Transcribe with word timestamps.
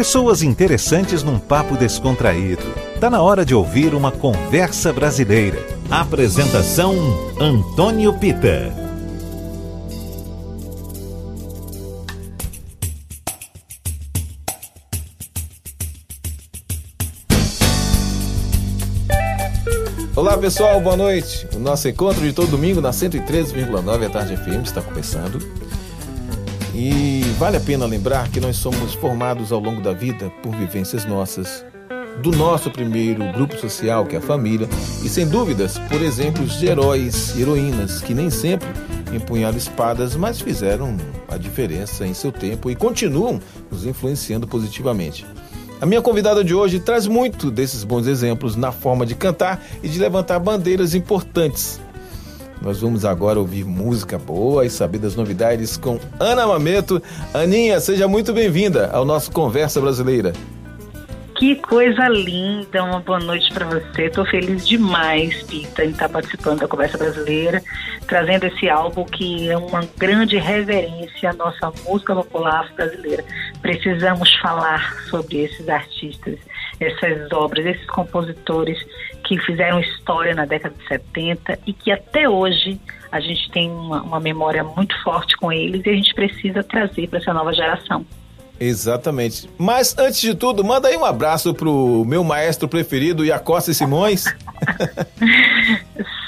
Pessoas 0.00 0.40
interessantes 0.40 1.22
num 1.22 1.38
papo 1.38 1.76
descontraído. 1.76 2.62
Tá 2.98 3.10
na 3.10 3.20
hora 3.20 3.44
de 3.44 3.54
ouvir 3.54 3.94
uma 3.94 4.10
conversa 4.10 4.94
brasileira. 4.94 5.58
Apresentação 5.90 6.94
Antônio 7.38 8.10
Pita. 8.14 8.72
Olá 20.16 20.38
pessoal, 20.38 20.80
boa 20.80 20.96
noite. 20.96 21.46
O 21.54 21.58
nosso 21.58 21.86
encontro 21.90 22.22
de 22.22 22.32
todo 22.32 22.52
domingo 22.52 22.80
na 22.80 22.88
103,9 22.88 24.06
a 24.06 24.08
Tarde 24.08 24.34
FM 24.38 24.64
está 24.64 24.80
começando. 24.80 25.69
E 26.74 27.22
vale 27.36 27.56
a 27.56 27.60
pena 27.60 27.84
lembrar 27.84 28.28
que 28.30 28.40
nós 28.40 28.56
somos 28.56 28.94
formados 28.94 29.50
ao 29.50 29.58
longo 29.58 29.80
da 29.80 29.92
vida 29.92 30.30
por 30.42 30.54
vivências 30.54 31.04
nossas, 31.04 31.64
do 32.22 32.30
nosso 32.30 32.70
primeiro 32.70 33.32
grupo 33.32 33.58
social, 33.58 34.06
que 34.06 34.14
é 34.14 34.18
a 34.18 34.22
família, 34.22 34.68
e 35.02 35.08
sem 35.08 35.26
dúvidas 35.26 35.78
por 35.78 36.00
exemplos 36.00 36.58
de 36.58 36.66
heróis 36.66 37.34
e 37.36 37.42
heroínas 37.42 38.00
que 38.00 38.14
nem 38.14 38.30
sempre 38.30 38.68
empunharam 39.12 39.58
espadas, 39.58 40.14
mas 40.14 40.40
fizeram 40.40 40.96
a 41.28 41.36
diferença 41.36 42.06
em 42.06 42.14
seu 42.14 42.30
tempo 42.30 42.70
e 42.70 42.76
continuam 42.76 43.40
nos 43.68 43.84
influenciando 43.84 44.46
positivamente. 44.46 45.26
A 45.80 45.86
minha 45.86 46.02
convidada 46.02 46.44
de 46.44 46.54
hoje 46.54 46.78
traz 46.78 47.06
muito 47.06 47.50
desses 47.50 47.82
bons 47.82 48.06
exemplos 48.06 48.54
na 48.54 48.70
forma 48.70 49.04
de 49.04 49.16
cantar 49.16 49.64
e 49.82 49.88
de 49.88 49.98
levantar 49.98 50.38
bandeiras 50.38 50.94
importantes 50.94 51.80
nós 52.60 52.80
vamos 52.80 53.04
agora 53.04 53.38
ouvir 53.38 53.64
música 53.64 54.18
boa 54.18 54.66
e 54.66 54.70
saber 54.70 54.98
das 54.98 55.16
novidades 55.16 55.76
com 55.76 55.98
Ana 56.18 56.46
Mameto. 56.46 57.02
Aninha, 57.32 57.80
seja 57.80 58.06
muito 58.06 58.32
bem-vinda 58.32 58.90
ao 58.92 59.04
nosso 59.04 59.32
Conversa 59.32 59.80
Brasileira. 59.80 60.32
Que 61.40 61.56
coisa 61.56 62.06
linda, 62.06 62.84
uma 62.84 63.00
boa 63.00 63.18
noite 63.18 63.50
para 63.54 63.64
você. 63.64 64.08
Estou 64.08 64.26
feliz 64.26 64.68
demais, 64.68 65.42
Pita, 65.44 65.82
em 65.82 65.88
estar 65.88 66.06
tá 66.06 66.12
participando 66.12 66.60
da 66.60 66.68
Conversa 66.68 66.98
Brasileira, 66.98 67.62
trazendo 68.06 68.44
esse 68.44 68.68
álbum 68.68 69.06
que 69.06 69.48
é 69.48 69.56
uma 69.56 69.80
grande 69.96 70.36
reverência 70.36 71.30
à 71.30 71.32
nossa 71.32 71.72
música 71.88 72.14
popular 72.14 72.70
brasileira. 72.74 73.24
Precisamos 73.62 74.34
falar 74.34 74.94
sobre 75.08 75.44
esses 75.44 75.66
artistas, 75.66 76.38
essas 76.78 77.32
obras, 77.32 77.64
esses 77.64 77.86
compositores 77.86 78.78
que 79.30 79.38
fizeram 79.46 79.78
história 79.78 80.34
na 80.34 80.44
década 80.44 80.74
de 80.76 80.88
70 80.88 81.60
e 81.64 81.72
que 81.72 81.92
até 81.92 82.28
hoje 82.28 82.80
a 83.12 83.20
gente 83.20 83.48
tem 83.52 83.70
uma, 83.70 84.02
uma 84.02 84.18
memória 84.18 84.64
muito 84.64 85.00
forte 85.04 85.36
com 85.36 85.52
eles 85.52 85.86
e 85.86 85.88
a 85.88 85.94
gente 85.94 86.12
precisa 86.14 86.64
trazer 86.64 87.08
para 87.08 87.20
essa 87.20 87.32
nova 87.32 87.52
geração. 87.52 88.04
Exatamente. 88.58 89.48
Mas 89.56 89.96
antes 89.96 90.20
de 90.20 90.34
tudo, 90.34 90.64
manda 90.64 90.88
aí 90.88 90.96
um 90.96 91.04
abraço 91.04 91.54
pro 91.54 92.04
meu 92.04 92.24
maestro 92.24 92.68
preferido, 92.68 93.24
Iacosta 93.24 93.72
Simões. 93.72 94.24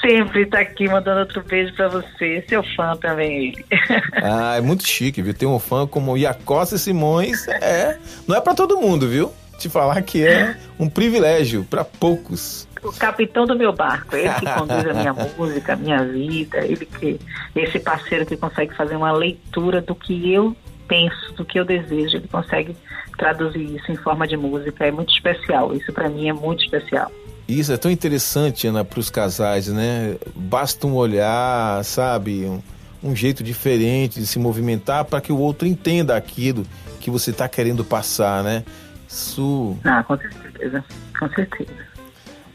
Sempre 0.01 0.45
tá 0.45 0.59
aqui 0.59 0.87
mandando 0.87 1.19
outro 1.19 1.43
beijo 1.43 1.73
para 1.75 1.89
você. 1.89 2.43
Seu 2.47 2.63
fã 2.75 2.95
também, 2.95 3.49
ele. 3.49 3.65
ah, 4.23 4.55
é 4.55 4.61
muito 4.61 4.87
chique, 4.87 5.21
viu? 5.21 5.33
Ter 5.33 5.45
um 5.45 5.59
fã 5.59 5.85
como 5.85 6.17
Iacosta 6.17 6.77
Simões 6.77 7.47
é. 7.49 7.99
Não 8.25 8.35
é 8.35 8.41
para 8.41 8.55
todo 8.55 8.79
mundo, 8.79 9.07
viu? 9.07 9.31
Te 9.59 9.69
falar 9.69 10.01
que 10.01 10.25
é 10.25 10.55
um 10.79 10.89
privilégio 10.89 11.65
para 11.69 11.83
poucos 11.83 12.67
o 12.83 12.91
capitão 12.91 13.45
do 13.45 13.55
meu 13.55 13.71
barco, 13.73 14.15
ele 14.15 14.33
que 14.33 14.45
conduz 14.45 14.87
a 14.87 14.93
minha 14.93 15.13
música, 15.37 15.73
a 15.73 15.75
minha 15.75 16.03
vida, 16.03 16.59
ele 16.65 16.85
que 16.85 17.19
esse 17.55 17.79
parceiro 17.79 18.25
que 18.25 18.37
consegue 18.37 18.75
fazer 18.75 18.95
uma 18.95 19.11
leitura 19.11 19.81
do 19.81 19.95
que 19.95 20.31
eu 20.33 20.55
penso, 20.87 21.33
do 21.33 21.45
que 21.45 21.59
eu 21.59 21.65
desejo, 21.65 22.17
ele 22.17 22.27
consegue 22.27 22.75
traduzir 23.17 23.75
isso 23.75 23.91
em 23.91 23.95
forma 23.95 24.27
de 24.27 24.35
música, 24.35 24.85
é 24.85 24.91
muito 24.91 25.13
especial. 25.13 25.73
Isso 25.75 25.91
para 25.93 26.09
mim 26.09 26.29
é 26.29 26.33
muito 26.33 26.63
especial. 26.63 27.11
Isso 27.47 27.71
é 27.73 27.77
tão 27.77 27.91
interessante, 27.91 28.67
Ana, 28.67 28.85
para 28.85 28.99
os 28.99 29.09
casais, 29.09 29.67
né? 29.67 30.15
Basta 30.35 30.87
um 30.87 30.95
olhar, 30.95 31.83
sabe, 31.83 32.45
um, 32.45 32.61
um 33.03 33.15
jeito 33.15 33.43
diferente 33.43 34.19
de 34.19 34.25
se 34.25 34.39
movimentar 34.39 35.05
para 35.05 35.19
que 35.19 35.31
o 35.31 35.37
outro 35.37 35.67
entenda 35.67 36.15
aquilo 36.15 36.65
que 36.99 37.11
você 37.11 37.31
está 37.31 37.47
querendo 37.49 37.83
passar, 37.83 38.43
né? 38.43 38.63
Isso. 39.09 39.77
Ah, 39.83 40.03
com 40.03 40.17
certeza, 40.17 40.83
com 41.19 41.29
certeza. 41.29 41.92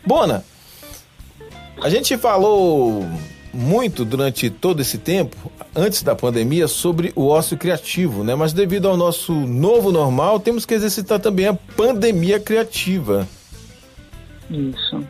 Bona, 0.09 0.43
a 1.83 1.91
gente 1.91 2.17
falou 2.17 3.05
muito 3.53 4.07
durante 4.07 4.49
todo 4.49 4.81
esse 4.81 4.97
tempo, 4.97 5.53
antes 5.77 6.03
da 6.03 6.17
pandemia, 6.17 6.67
sobre 6.67 7.13
o 7.15 7.29
ócio 7.29 7.59
criativo, 7.59 8.25
né? 8.25 8.35
Mas 8.35 8.55
devido 8.55 8.89
ao 8.89 8.97
nosso 8.97 9.35
novo 9.35 9.93
normal, 9.93 10.41
temos 10.41 10.65
que 10.65 10.73
exercitar 10.73 11.21
também 11.21 11.47
a 11.47 11.53
pandemia 11.53 12.41
criativa. 12.41 13.29
Isso. 14.51 15.05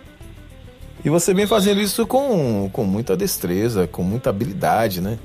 E 1.05 1.09
você 1.09 1.33
vem 1.33 1.47
fazendo 1.47 1.81
isso 1.81 2.05
com, 2.05 2.69
com 2.73 2.83
muita 2.83 3.17
destreza, 3.17 3.87
com 3.87 4.03
muita 4.03 4.31
habilidade, 4.31 5.01
né? 5.01 5.17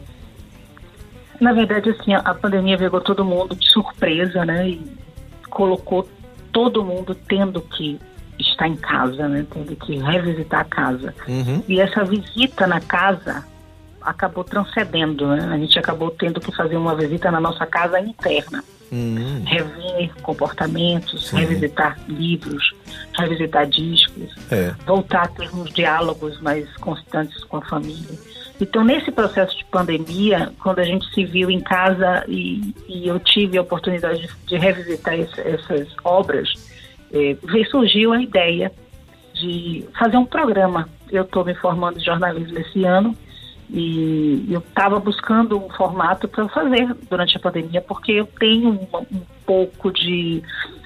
Na 1.41 1.51
verdade, 1.51 1.89
assim, 1.89 2.13
a 2.13 2.33
pandemia 2.35 2.77
pegou 2.77 3.01
todo 3.01 3.25
mundo 3.25 3.55
de 3.55 3.67
surpresa, 3.71 4.45
né? 4.45 4.69
E 4.69 4.81
colocou 5.49 6.07
todo 6.51 6.85
mundo 6.85 7.15
tendo 7.27 7.59
que 7.59 7.99
está 8.39 8.67
em 8.67 8.75
casa, 8.75 9.27
né? 9.27 9.45
Tendo 9.51 9.75
que 9.75 9.97
revisitar 9.97 10.61
a 10.61 10.65
casa. 10.65 11.13
Uhum. 11.27 11.63
E 11.67 11.79
essa 11.79 12.03
visita 12.03 12.67
na 12.67 12.79
casa 12.79 13.45
acabou 14.01 14.43
transcendendo, 14.43 15.27
né? 15.27 15.49
A 15.51 15.57
gente 15.57 15.77
acabou 15.79 16.11
tendo 16.11 16.39
que 16.39 16.53
fazer 16.55 16.75
uma 16.75 16.95
visita 16.95 17.31
na 17.31 17.39
nossa 17.39 17.65
casa 17.65 17.99
interna. 17.99 18.63
Uhum. 18.91 19.43
Rever 19.45 20.11
comportamentos, 20.21 21.29
Sim. 21.29 21.37
revisitar 21.37 21.97
livros, 22.07 22.75
revisitar 23.17 23.65
discos, 23.65 24.35
é. 24.51 24.71
voltar 24.85 25.23
a 25.23 25.27
ter 25.27 25.49
uns 25.51 25.73
diálogos 25.73 26.39
mais 26.41 26.71
constantes 26.77 27.43
com 27.45 27.57
a 27.57 27.61
família. 27.61 28.19
Então, 28.61 28.83
nesse 28.83 29.11
processo 29.11 29.57
de 29.57 29.65
pandemia, 29.65 30.53
quando 30.61 30.79
a 30.79 30.83
gente 30.83 31.11
se 31.13 31.25
viu 31.25 31.49
em 31.49 31.59
casa 31.59 32.23
e, 32.27 32.73
e 32.87 33.07
eu 33.07 33.19
tive 33.19 33.57
a 33.57 33.61
oportunidade 33.61 34.21
de, 34.21 34.29
de 34.45 34.57
revisitar 34.57 35.15
esse, 35.15 35.41
essas 35.41 35.87
obras, 36.03 36.53
é, 37.13 37.37
veio, 37.43 37.69
surgiu 37.69 38.11
a 38.11 38.21
ideia 38.21 38.71
de 39.33 39.85
fazer 39.97 40.17
um 40.17 40.25
programa. 40.25 40.89
Eu 41.11 41.23
estou 41.23 41.45
me 41.45 41.53
formando 41.55 41.99
em 41.99 42.03
jornalismo 42.03 42.57
esse 42.57 42.83
ano 42.83 43.15
e 43.69 44.45
eu 44.49 44.59
estava 44.59 44.99
buscando 44.99 45.57
um 45.57 45.69
formato 45.69 46.27
para 46.27 46.47
fazer 46.49 46.93
durante 47.09 47.37
a 47.37 47.39
pandemia, 47.39 47.81
porque 47.81 48.11
eu 48.11 48.25
tenho 48.39 48.69
um, 48.69 48.97
um, 49.11 49.21
pouco 49.45 49.91
de 49.91 50.41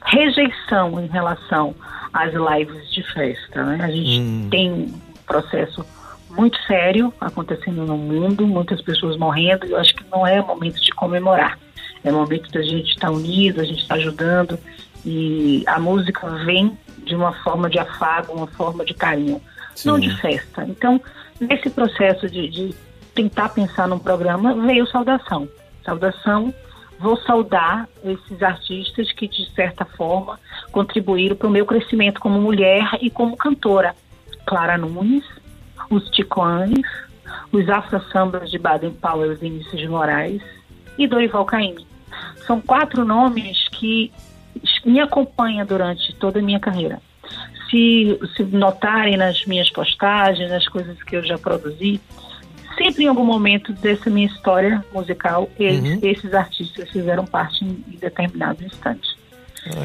rejeição 0.06 1.00
em 1.00 1.08
relação 1.08 1.76
às 2.14 2.34
lives 2.34 2.92
de 2.92 3.04
festa. 3.04 3.64
Né? 3.64 3.84
A 3.84 3.92
gente 3.92 4.22
hum. 4.22 4.48
tem 4.50 4.72
um 4.72 5.00
processo 5.26 5.86
muito 6.30 6.58
sério 6.64 7.14
acontecendo 7.20 7.86
no 7.86 7.98
mundo, 7.98 8.46
muitas 8.46 8.82
pessoas 8.82 9.18
morrendo, 9.18 9.66
e 9.66 9.72
eu 9.72 9.78
acho 9.78 9.96
que 9.96 10.04
não 10.12 10.26
é 10.26 10.42
momento 10.42 10.80
de 10.82 10.92
comemorar. 10.92 11.58
É 12.04 12.12
o 12.12 12.16
momento 12.16 12.50
da 12.52 12.62
gente 12.62 12.90
estar 12.90 13.08
tá 13.08 13.14
unido, 13.14 13.60
a 13.60 13.64
gente 13.64 13.82
estar 13.82 13.96
tá 13.96 14.00
ajudando. 14.00 14.60
E 15.10 15.64
a 15.68 15.80
música 15.80 16.28
vem 16.44 16.78
de 17.06 17.16
uma 17.16 17.32
forma 17.32 17.70
de 17.70 17.80
afago, 17.80 18.34
uma 18.34 18.48
forma 18.48 18.84
de 18.84 18.94
carinho, 18.94 19.42
Sim. 19.74 19.88
não 19.88 19.98
de 19.98 20.14
festa. 20.20 20.66
Então, 20.68 21.02
nesse 21.40 21.70
processo 21.70 22.30
de, 22.30 22.50
de 22.50 22.76
tentar 23.16 23.48
pensar 23.50 23.88
num 23.88 23.98
programa, 23.98 24.54
veio 24.54 24.86
Saudação. 24.88 25.48
Saudação 25.86 26.54
vou 27.00 27.16
saudar 27.22 27.88
esses 28.04 28.44
artistas 28.44 29.10
que, 29.14 29.30
de 29.30 29.50
certa 29.52 29.86
forma, 29.86 30.38
contribuíram 30.74 31.38
para 31.38 31.48
o 31.48 31.52
meu 31.52 31.66
crescimento 31.66 32.20
como 32.20 32.42
mulher 32.42 32.98
e 33.00 33.10
como 33.10 33.38
cantora. 33.38 33.96
Clara 34.46 34.78
Nunes, 34.78 35.24
os 35.90 36.10
Ticoanes, 36.10 36.86
os 37.50 37.70
Afro 37.70 38.04
Sambas 38.12 38.52
de 38.52 38.58
Baden 38.58 38.92
Powell 38.92 39.38
Vinícius 39.38 39.80
de 39.80 39.88
Moraes 39.88 40.42
e 40.98 41.08
Dorival 41.08 41.46
Caymmi. 41.46 41.88
São 42.46 42.60
quatro 42.60 43.06
nomes 43.06 43.70
que 43.70 44.12
me 44.86 45.00
acompanha 45.00 45.66
durante 45.66 46.14
toda 46.16 46.40
a 46.40 46.42
minha 46.42 46.60
carreira. 46.60 47.00
Se, 47.70 48.18
se 48.36 48.44
notarem 48.44 49.18
nas 49.18 49.46
minhas 49.46 49.70
postagens, 49.70 50.50
nas 50.50 50.68
coisas 50.68 51.02
que 51.04 51.18
eu 51.18 51.24
já 51.24 51.38
produzi, 51.38 52.00
sempre 52.78 53.04
em 53.04 53.08
algum 53.08 53.26
momento 53.26 53.74
dessa 53.74 54.10
minha 54.10 54.28
história 54.28 54.84
musical, 54.94 55.50
eles, 55.60 55.84
uhum. 55.84 56.00
esses 56.04 56.34
artistas 56.34 56.90
fizeram 56.90 57.26
parte 57.26 57.66
em, 57.66 57.84
determinados 58.00 58.62
instantes. 58.62 59.18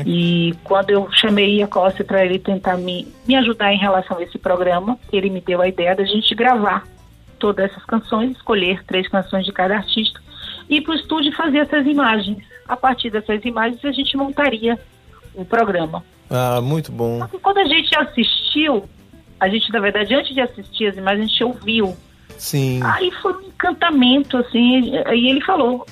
E 0.07 0.55
quando 0.63 0.91
eu 0.91 1.11
chamei 1.11 1.61
a 1.61 1.67
Costa 1.67 2.05
para 2.05 2.25
ele 2.25 2.39
tentar 2.39 2.77
me, 2.77 3.09
me 3.27 3.35
ajudar 3.35 3.73
em 3.73 3.79
relação 3.79 4.19
a 4.19 4.23
esse 4.23 4.39
programa, 4.39 4.97
ele 5.13 5.29
me 5.29 5.41
deu 5.41 5.61
a 5.61 5.67
ideia 5.67 5.97
da 5.97 6.05
gente 6.05 6.33
gravar 6.37 6.87
todas 7.39 7.71
essas 7.71 7.85
canções, 7.85 8.37
escolher 8.37 8.85
três 8.85 9.09
canções 9.09 9.45
de 9.45 9.51
cada 9.51 9.75
artista, 9.77 10.21
e 10.69 10.77
ir 10.77 10.83
para 10.83 10.93
o 10.93 10.95
estúdio 10.95 11.33
fazer 11.33 11.59
essas 11.59 11.85
imagens 11.85 12.52
a 12.67 12.77
partir 12.77 13.11
dessas 13.11 13.45
imagens 13.45 13.85
a 13.85 13.93
gente 13.93 14.17
montaria 14.17 14.79
o 15.35 15.45
programa. 15.45 16.05
Ah, 16.31 16.61
muito 16.61 16.91
bom. 16.91 17.27
quando 17.43 17.59
a 17.59 17.65
gente 17.65 17.95
assistiu, 17.97 18.89
a 19.39 19.49
gente, 19.49 19.71
na 19.73 19.81
verdade, 19.81 20.15
antes 20.15 20.35
de 20.35 20.41
assistir 20.41 20.87
as 20.87 20.97
imagens, 20.97 21.27
a 21.27 21.29
gente 21.29 21.45
ouviu. 21.45 21.97
Sim. 22.39 22.81
Aí 22.83 23.11
foi 23.21 23.33
um 23.35 23.43
encantamento, 23.43 24.37
assim, 24.39 24.97
aí 25.05 25.29
ele 25.29 25.41
falou, 25.43 25.87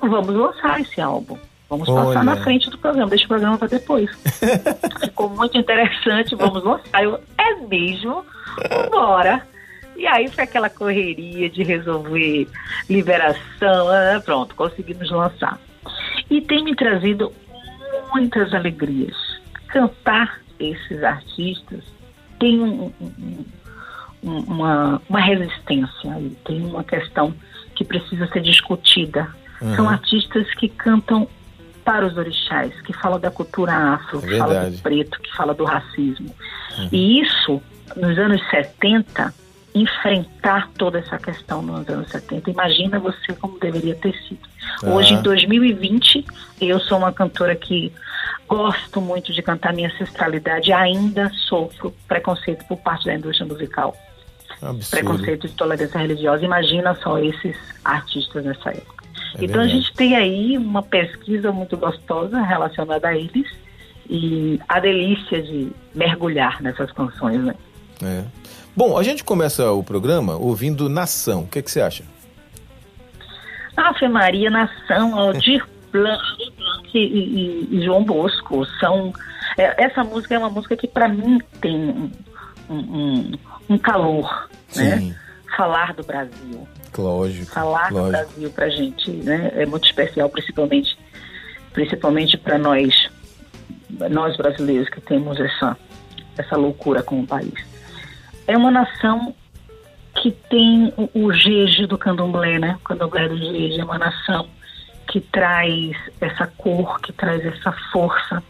vamos 0.00 0.34
lançar 0.34 0.80
esse 0.80 1.00
álbum, 1.00 1.38
Vamos 1.72 1.88
Olha. 1.88 2.04
passar 2.04 2.22
na 2.22 2.36
frente 2.36 2.68
do 2.68 2.76
programa, 2.76 3.08
deixa 3.08 3.24
o 3.24 3.28
programa 3.28 3.56
para 3.56 3.68
depois. 3.68 4.10
Ficou 5.02 5.30
muito 5.30 5.56
interessante, 5.56 6.34
vamos 6.34 6.62
lançar. 6.62 7.02
Eu, 7.02 7.18
é 7.38 7.54
mesmo? 7.66 8.26
Bora. 8.90 9.46
E 10.02 10.06
aí 10.08 10.26
foi 10.26 10.42
aquela 10.42 10.68
correria 10.68 11.48
de 11.48 11.62
resolver 11.62 12.48
liberação, 12.90 13.88
ah, 13.88 14.20
pronto, 14.24 14.52
conseguimos 14.56 15.08
lançar. 15.12 15.60
E 16.28 16.40
tem 16.40 16.64
me 16.64 16.74
trazido 16.74 17.32
muitas 18.12 18.52
alegrias. 18.52 19.14
Cantar 19.68 20.40
esses 20.58 21.04
artistas 21.04 21.84
tem 22.40 22.60
um, 22.60 22.92
um, 23.00 24.38
uma, 24.40 25.00
uma 25.08 25.20
resistência 25.20 26.12
aí, 26.12 26.36
tem 26.44 26.60
uma 26.66 26.82
questão 26.82 27.32
que 27.76 27.84
precisa 27.84 28.26
ser 28.26 28.40
discutida. 28.40 29.32
Uhum. 29.60 29.76
São 29.76 29.88
artistas 29.88 30.52
que 30.54 30.68
cantam 30.68 31.28
para 31.84 32.04
os 32.04 32.16
orixás, 32.16 32.74
que 32.80 32.92
falam 32.92 33.20
da 33.20 33.30
cultura 33.30 33.72
afro, 33.72 34.18
é 34.18 34.22
que 34.22 34.38
falam 34.38 34.68
do 34.68 34.78
preto, 34.78 35.20
que 35.20 35.36
falam 35.36 35.54
do 35.54 35.64
racismo. 35.64 36.34
Uhum. 36.76 36.88
E 36.90 37.20
isso, 37.20 37.62
nos 37.94 38.18
anos 38.18 38.42
70, 38.50 39.32
enfrentar 39.74 40.68
toda 40.76 40.98
essa 40.98 41.18
questão 41.18 41.62
nos 41.62 41.88
anos 41.88 42.10
70. 42.10 42.50
Imagina 42.50 42.98
você 42.98 43.32
como 43.34 43.58
deveria 43.58 43.94
ter 43.94 44.14
sido. 44.28 44.40
Hoje, 44.82 45.14
em 45.14 45.22
2020, 45.22 46.24
eu 46.60 46.78
sou 46.80 46.98
uma 46.98 47.12
cantora 47.12 47.56
que 47.56 47.92
gosto 48.46 49.00
muito 49.00 49.32
de 49.32 49.40
cantar 49.40 49.72
minha 49.72 49.88
ancestralidade 49.88 50.72
ainda 50.72 51.30
sofro 51.48 51.94
preconceito 52.06 52.66
por 52.66 52.76
parte 52.78 53.06
da 53.06 53.14
indústria 53.14 53.46
musical. 53.46 53.96
Absurdo. 54.60 54.90
Preconceito 54.90 55.48
de 55.48 55.54
tolerância 55.54 55.98
religiosa. 55.98 56.44
Imagina 56.44 56.94
só 56.96 57.18
esses 57.18 57.56
artistas 57.84 58.44
nessa 58.44 58.70
época. 58.70 59.02
É 59.34 59.44
então 59.44 59.46
verdade. 59.46 59.70
a 59.70 59.74
gente 59.74 59.94
tem 59.94 60.14
aí 60.14 60.58
uma 60.58 60.82
pesquisa 60.82 61.50
muito 61.50 61.76
gostosa 61.76 62.40
relacionada 62.42 63.08
a 63.08 63.16
eles 63.16 63.50
e 64.08 64.60
a 64.68 64.78
delícia 64.78 65.42
de 65.42 65.72
mergulhar 65.94 66.62
nessas 66.62 66.92
canções, 66.92 67.40
né? 67.42 67.54
É. 68.04 68.24
Bom, 68.74 68.96
a 68.96 69.02
gente 69.02 69.22
começa 69.22 69.70
o 69.70 69.82
programa 69.82 70.36
ouvindo 70.36 70.88
Nação. 70.88 71.42
O 71.42 71.46
que, 71.46 71.58
é 71.58 71.62
que 71.62 71.70
você 71.70 71.80
acha? 71.80 72.04
Ave 73.76 74.08
Maria, 74.08 74.50
Nação, 74.50 75.18
Aldir 75.18 75.66
Blanc 75.90 76.22
e, 76.94 76.98
e, 76.98 77.68
e, 77.70 77.84
João 77.84 78.02
Bosco 78.02 78.64
são... 78.80 79.12
É, 79.58 79.84
essa 79.84 80.02
música 80.02 80.34
é 80.34 80.38
uma 80.38 80.48
música 80.48 80.74
que 80.76 80.88
para 80.88 81.08
mim 81.08 81.38
tem 81.60 81.76
um, 81.76 82.74
um, 82.74 83.32
um 83.68 83.78
calor, 83.78 84.48
né? 84.74 84.98
Sim. 84.98 85.08
né? 85.08 85.16
Falar 85.54 85.92
do 85.92 86.02
Brasil. 86.02 86.66
Lógico. 86.96 87.52
Falar 87.52 87.92
lógico. 87.92 88.04
do 88.04 88.10
Brasil 88.10 88.50
pra 88.50 88.68
gente 88.70 89.10
né? 89.10 89.52
é 89.54 89.66
muito 89.66 89.84
especial, 89.84 90.30
principalmente 90.30 90.96
principalmente 91.74 92.36
para 92.36 92.58
nós, 92.58 92.94
nós 94.10 94.36
brasileiros 94.36 94.88
que 94.90 95.00
temos 95.00 95.38
essa, 95.40 95.76
essa 96.36 96.56
loucura 96.56 97.02
com 97.02 97.20
o 97.20 97.26
país 97.26 97.71
é 98.46 98.56
uma 98.56 98.70
nação 98.70 99.34
que 100.14 100.30
tem 100.30 100.92
o, 100.96 101.26
o 101.26 101.32
jeje 101.32 101.86
do 101.86 101.96
candomblé, 101.96 102.58
né? 102.58 102.76
O 102.80 102.84
candomblé 102.84 103.28
do 103.28 103.36
jeje 103.36 103.80
é 103.80 103.84
uma 103.84 103.98
nação 103.98 104.46
que 105.08 105.20
traz 105.20 105.96
essa 106.20 106.46
cor, 106.46 107.00
que 107.00 107.12
traz 107.12 107.44
essa 107.44 107.72
força. 107.92 108.42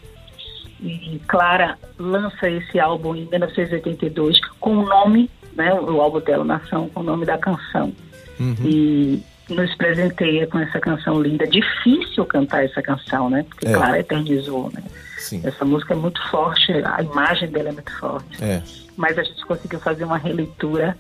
E 0.80 1.20
Clara 1.28 1.78
lança 1.98 2.48
esse 2.48 2.78
álbum 2.80 3.14
em 3.14 3.26
1982 3.26 4.40
com 4.58 4.78
o 4.78 4.86
nome, 4.86 5.30
né, 5.54 5.72
o 5.72 6.00
álbum 6.00 6.20
dela, 6.20 6.44
Nação, 6.44 6.88
com 6.88 7.00
o 7.00 7.04
nome 7.04 7.24
da 7.24 7.38
canção. 7.38 7.92
Uhum. 8.40 8.56
E 8.64 9.22
nos 9.52 9.74
presenteia 9.76 10.46
com 10.46 10.58
essa 10.58 10.80
canção 10.80 11.20
linda. 11.20 11.46
Difícil 11.46 12.24
cantar 12.26 12.64
essa 12.64 12.82
canção, 12.82 13.30
né? 13.30 13.44
Porque 13.48 13.68
é. 13.68 13.72
Clara 13.72 13.98
eternizou, 13.98 14.70
né? 14.72 14.82
Sim. 15.18 15.40
Essa 15.44 15.64
música 15.64 15.94
é 15.94 15.96
muito 15.96 16.20
forte, 16.30 16.72
a 16.72 17.02
imagem 17.02 17.50
dela 17.50 17.68
é 17.68 17.72
muito 17.72 17.92
forte. 17.98 18.42
É 18.42 18.62
mas 18.96 19.18
a 19.18 19.22
gente 19.22 19.44
conseguiu 19.46 19.80
fazer 19.80 20.04
uma 20.04 20.18
releitura 20.18 20.96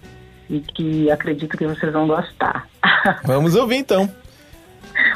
e 0.48 0.60
que 0.60 1.10
acredito 1.10 1.56
que 1.56 1.66
vocês 1.66 1.92
vão 1.92 2.06
gostar. 2.06 2.68
Vamos 3.24 3.54
ouvir 3.54 3.76
então. 3.76 4.10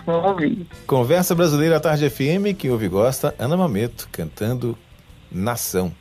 Vamos 0.07 0.31
ouvir. 0.31 0.67
Conversa 0.87 1.35
Brasileira 1.35 1.81
Tarde 1.81 2.09
FM, 2.09 2.57
que 2.57 2.71
ouve 2.71 2.87
e 2.87 2.89
gosta, 2.89 3.35
Ana 3.39 3.57
Mameto 3.57 4.09
cantando 4.11 4.77
Nação. 5.31 5.93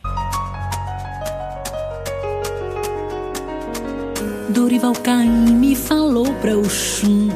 Dorival 4.55 4.93
Caim 5.03 5.53
me 5.53 5.75
falou 5.75 6.33
pra 6.41 6.57
o 6.57 6.63
chum 6.69 7.29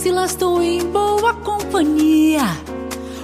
Se 0.00 0.08
estou 0.08 0.62
em 0.62 0.82
boa 0.86 1.34
companhia. 1.34 2.56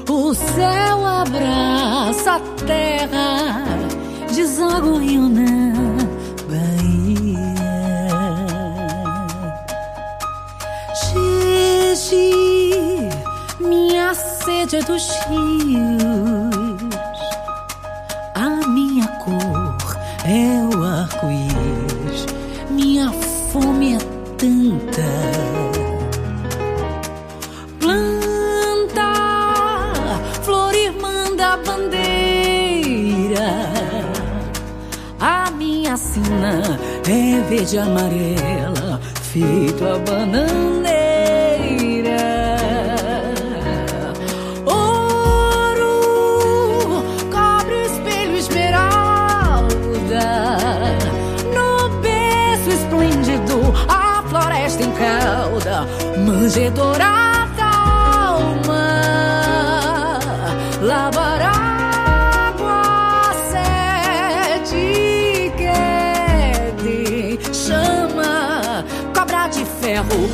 O 0.08 0.34
céu 0.34 1.06
abraça 1.06 2.34
a 2.34 2.40
terra. 2.64 3.64
Deságua 4.32 5.00
na 5.00 5.72
Bahia. 6.46 7.54
Gigi, 11.96 13.08
minha 13.58 14.14
sede 14.14 14.76
é 14.76 14.82
dos 14.82 15.08
rios, 15.28 16.82
a 18.34 18.48
minha 18.68 19.08
cor 19.24 19.96
é 20.24 20.76
o 20.76 20.84
arco-íris, 20.84 21.65
fome 23.60 23.94
é 23.94 23.98
tanta. 24.36 25.46
assina 35.96 36.78
é 37.08 37.40
verde 37.48 37.78
amarela, 37.78 39.00
feito 39.22 39.82
a 39.84 39.98
bananeira. 39.98 40.95
Cauda, 55.56 55.86
manjedoura. 56.18 57.26
ferro, 69.86 70.28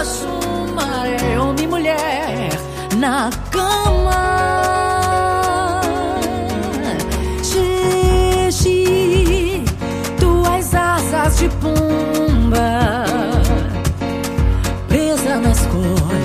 osso, 0.00 0.28
maré, 0.74 1.36
homem 1.36 1.66
mulher 1.66 2.50
na 2.96 3.30
cama. 3.50 4.22
Xixi, 7.42 8.84
tuas 10.20 10.72
asas 10.72 11.38
de 11.38 11.48
pomba, 11.60 12.11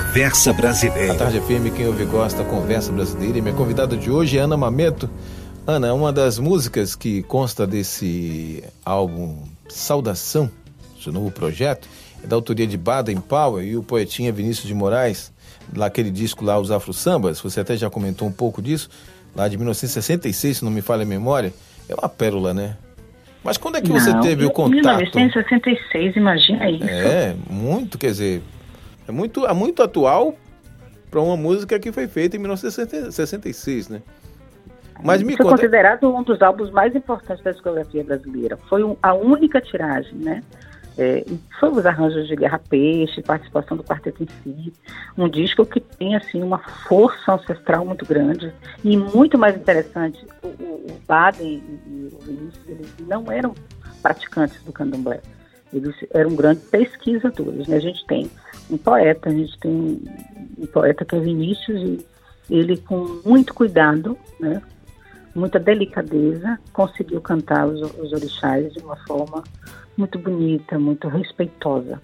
Conversa 0.00 0.50
A 0.50 0.52
Brasileira. 0.54 1.14
Tarde 1.14 1.40
FM, 1.40 1.76
quem 1.76 1.86
ouve 1.86 2.06
gosta, 2.06 2.42
Conversa 2.42 2.90
Brasileira. 2.90 3.36
E 3.36 3.42
minha 3.42 3.54
convidada 3.54 3.94
de 3.96 4.10
hoje 4.10 4.38
é 4.38 4.40
Ana 4.40 4.56
Mameto. 4.56 5.10
Ana, 5.66 5.92
uma 5.92 6.10
das 6.10 6.38
músicas 6.38 6.96
que 6.96 7.22
consta 7.24 7.66
desse 7.66 8.64
álbum 8.84 9.36
Saudação, 9.68 10.50
seu 10.98 11.12
novo 11.12 11.30
projeto, 11.30 11.86
é 12.24 12.26
da 12.26 12.34
autoria 12.34 12.66
de 12.66 12.78
Baden 12.78 13.20
Powell 13.20 13.62
e 13.62 13.76
o 13.76 13.82
poetinha 13.82 14.32
Vinícius 14.32 14.66
de 14.66 14.74
Moraes, 14.74 15.30
lá 15.76 15.86
aquele 15.86 16.10
disco 16.10 16.44
lá, 16.44 16.58
Os 16.58 16.70
Afro 16.70 16.94
Sambas, 16.94 17.38
você 17.38 17.60
até 17.60 17.76
já 17.76 17.90
comentou 17.90 18.26
um 18.26 18.32
pouco 18.32 18.62
disso, 18.62 18.88
lá 19.36 19.46
de 19.48 19.58
1966, 19.58 20.56
se 20.56 20.64
não 20.64 20.72
me 20.72 20.80
falha 20.80 21.02
a 21.02 21.06
memória. 21.06 21.52
É 21.88 21.94
uma 21.94 22.08
pérola, 22.08 22.54
né? 22.54 22.76
Mas 23.44 23.58
quando 23.58 23.76
é 23.76 23.82
que 23.82 23.90
você 23.92 24.12
Não, 24.12 24.20
teve 24.20 24.44
o 24.44 24.48
em 24.48 24.52
contato? 24.52 24.98
1966, 24.98 26.16
imagina 26.16 26.70
isso. 26.70 26.84
É, 26.84 27.34
muito, 27.48 27.98
quer 27.98 28.08
dizer, 28.08 28.42
é 29.10 29.12
muito, 29.12 29.44
é 29.46 29.52
muito 29.52 29.82
atual 29.82 30.34
para 31.10 31.20
uma 31.20 31.36
música 31.36 31.78
que 31.78 31.92
foi 31.92 32.06
feita 32.06 32.36
em 32.36 32.38
1966, 32.38 33.88
né? 33.88 34.02
Mas 35.02 35.22
me 35.22 35.36
Foi 35.36 35.44
conta. 35.44 35.56
considerado 35.56 36.14
um 36.14 36.22
dos 36.22 36.40
álbuns 36.42 36.70
mais 36.70 36.94
importantes 36.94 37.42
da 37.42 37.52
discografia 37.52 38.04
brasileira. 38.04 38.56
Foi 38.68 38.84
um- 38.84 38.96
a 39.02 39.14
única 39.14 39.60
tiragem, 39.60 40.14
né? 40.14 40.42
É, 40.98 41.24
foi 41.58 41.70
os 41.70 41.86
arranjos 41.86 42.28
de 42.28 42.36
Guerra 42.36 42.60
Peixe, 42.68 43.22
participação 43.22 43.76
do 43.76 43.82
quarteto 43.82 44.22
em 44.22 44.28
si, 44.42 44.72
um 45.16 45.28
disco 45.28 45.64
que 45.64 45.80
tem 45.80 46.14
assim 46.14 46.42
uma 46.42 46.58
força 46.58 47.32
ancestral 47.32 47.86
muito 47.86 48.04
grande 48.04 48.52
e 48.84 48.96
muito 48.96 49.38
mais 49.38 49.56
interessante, 49.56 50.22
o, 50.42 50.48
o, 50.48 51.00
Baden 51.08 51.46
e, 51.46 51.90
e 51.90 52.08
o 52.12 52.18
Vinícius 52.18 52.68
eles 52.68 52.94
não 53.06 53.32
eram 53.32 53.54
praticantes 54.02 54.62
do 54.64 54.72
candomblé, 54.72 55.20
eles 55.72 55.94
eram 56.12 56.34
grandes 56.34 56.64
pesquisadores. 56.64 57.66
Né? 57.66 57.76
A 57.76 57.80
gente 57.80 58.04
tem 58.06 58.30
um 58.70 58.78
poeta, 58.78 59.28
a 59.28 59.32
gente 59.32 59.58
tem 59.58 59.70
um, 60.58 60.66
poeta 60.66 61.04
que 61.04 61.14
é 61.14 61.20
Vinícius 61.20 61.80
e 62.48 62.54
ele 62.54 62.76
com 62.76 63.20
muito 63.24 63.54
cuidado, 63.54 64.16
né? 64.38 64.62
muita 65.34 65.58
delicadeza, 65.58 66.58
conseguiu 66.72 67.20
cantar 67.20 67.66
os, 67.66 67.80
os 67.98 68.12
orixás 68.12 68.72
de 68.72 68.80
uma 68.80 68.96
forma 69.06 69.44
muito 69.96 70.18
bonita, 70.18 70.78
muito 70.78 71.08
respeitosa. 71.08 72.00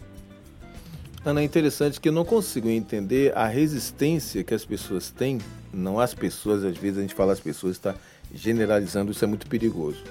Ana, 1.25 1.41
é 1.41 1.45
interessante 1.45 2.01
que 2.01 2.09
eu 2.09 2.13
não 2.13 2.25
consigo 2.25 2.69
entender 2.69 3.37
a 3.37 3.47
resistência 3.49 4.45
que 4.45 4.55
as 4.55 4.65
pessoas 4.65 5.11
têm, 5.11 5.41
não 5.75 5.99
as 5.99 6.15
pessoas, 6.15 6.63
às 6.63 6.77
vezes 6.77 6.99
a 6.99 7.01
gente 7.01 7.15
fala 7.15 7.33
as 7.33 7.41
pessoas, 7.41 7.73
está 7.73 7.97
generalizando, 8.33 9.11
isso 9.11 9.25
é 9.25 9.29
muito 9.29 9.47
perigoso. 9.49 10.05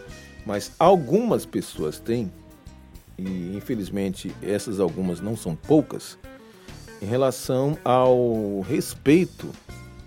Mas 0.46 0.74
algumas 0.78 1.46
pessoas 1.46 2.00
têm, 2.00 2.30
e 3.18 3.56
infelizmente 3.56 4.36
essas 4.44 4.80
algumas 4.80 5.22
não 5.22 5.38
são 5.38 5.56
poucas, 5.56 6.18
em 7.02 7.06
relação 7.06 7.78
ao 7.84 8.62
respeito 8.62 9.50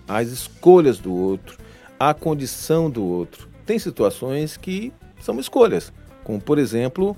às 0.06 0.28
escolhas 0.28 0.98
do 0.98 1.14
outro, 1.14 1.58
à 1.98 2.14
condição 2.14 2.90
do 2.90 3.04
outro. 3.04 3.48
Tem 3.66 3.78
situações 3.78 4.56
que 4.56 4.92
são 5.20 5.38
escolhas, 5.38 5.92
como 6.24 6.40
por 6.40 6.58
exemplo, 6.58 7.16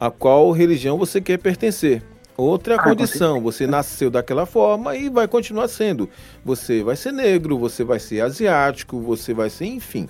a 0.00 0.10
qual 0.10 0.50
religião 0.52 0.96
você 0.96 1.20
quer 1.20 1.38
pertencer. 1.38 2.02
Outra 2.36 2.74
é 2.74 2.76
a 2.76 2.80
Ah, 2.80 2.84
condição, 2.84 3.40
você 3.40 3.66
nasceu 3.66 4.10
daquela 4.10 4.46
forma 4.46 4.94
e 4.96 5.08
vai 5.08 5.26
continuar 5.26 5.66
sendo. 5.66 6.08
Você 6.44 6.84
vai 6.84 6.94
ser 6.94 7.12
negro, 7.12 7.58
você 7.58 7.82
vai 7.82 7.98
ser 7.98 8.20
asiático, 8.20 9.00
você 9.00 9.34
vai 9.34 9.50
ser, 9.50 9.66
enfim. 9.66 10.08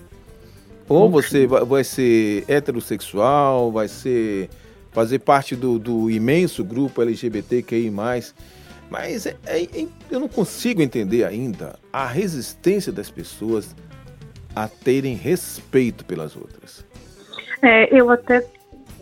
Ou 0.89 1.11
você 1.11 1.47
vai, 1.47 1.65
vai 1.65 1.85
ser 1.85 2.45
heterossexual, 2.47 3.73
vai 3.73 3.89
ser 3.89 4.51
fazer 4.93 5.21
parte 5.21 5.57
do, 5.57 5.79
do 5.79 6.11
imenso 6.11 6.63
grupo 6.63 7.01
LGBTQI+. 7.01 7.91
Mas 8.91 9.27
é- 9.27 9.37
é- 9.47 9.63
é- 9.65 9.89
eu 10.11 10.21
não 10.21 10.29
consigo 10.29 10.81
entender 10.81 11.25
ainda 11.25 11.79
a 11.93 12.07
resistência 12.07 12.93
das 12.93 13.11
pessoas 13.11 13.75
a 14.55 14.67
terem 14.69 15.15
respeito 15.15 16.05
pelas 16.05 16.35
outras. 16.37 16.85
É, 17.63 17.93
eu 17.95 18.11
até 18.11 18.45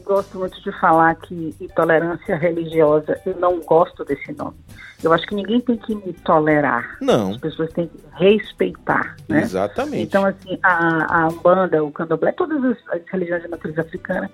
gosto 0.05 0.38
muito 0.38 0.61
de 0.62 0.73
falar 0.81 1.14
que 1.16 1.55
intolerância 1.61 2.37
religiosa, 2.37 3.21
eu 3.26 3.37
não 3.38 3.61
gosto 3.61 4.05
desse 4.05 4.33
nome. 4.33 4.57
Eu 5.02 5.12
acho 5.12 5.26
que 5.26 5.35
ninguém 5.35 5.61
tem 5.61 5.76
que 5.76 5.95
me 5.95 6.12
tolerar. 6.12 6.97
Não, 7.02 7.33
As 7.33 7.37
pessoas 7.37 7.71
têm 7.73 7.87
que 7.88 7.99
respeitar, 8.14 9.14
né? 9.28 9.43
exatamente. 9.43 10.05
Então, 10.05 10.25
assim, 10.25 10.59
a, 10.62 11.25
a 11.25 11.28
Umbanda, 11.28 11.85
o 11.85 11.93
Candomblé, 11.93 12.33
todas 12.33 12.64
as, 12.64 12.78
as 12.88 13.02
religiões 13.12 13.43
de 13.43 13.49
matriz 13.49 13.78
africana 13.78 14.31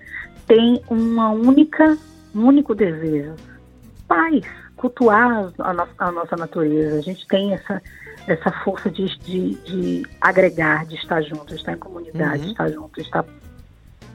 têm 0.47 0.80
uma 0.88 1.30
única, 1.30 1.99
um 2.35 2.47
único 2.47 2.75
desejo. 2.75 3.35
Paz, 4.06 4.44
cultuar 4.82 5.52
a, 5.60 5.72
no- 5.72 5.88
a 5.98 6.10
nossa 6.10 6.34
natureza. 6.36 6.98
A 6.98 7.00
gente 7.02 7.24
tem 7.28 7.54
essa, 7.54 7.80
essa 8.26 8.50
força 8.64 8.90
de, 8.90 9.06
de, 9.18 9.54
de 9.62 10.02
agregar, 10.20 10.84
de 10.86 10.96
estar 10.96 11.22
junto, 11.22 11.46
de 11.46 11.54
estar 11.54 11.72
em 11.74 11.78
comunidade, 11.78 12.38
Uhum. 12.40 12.44
de 12.46 12.50
estar 12.50 12.68
junto, 12.68 12.94
de 13.00 13.06
estar 13.06 13.24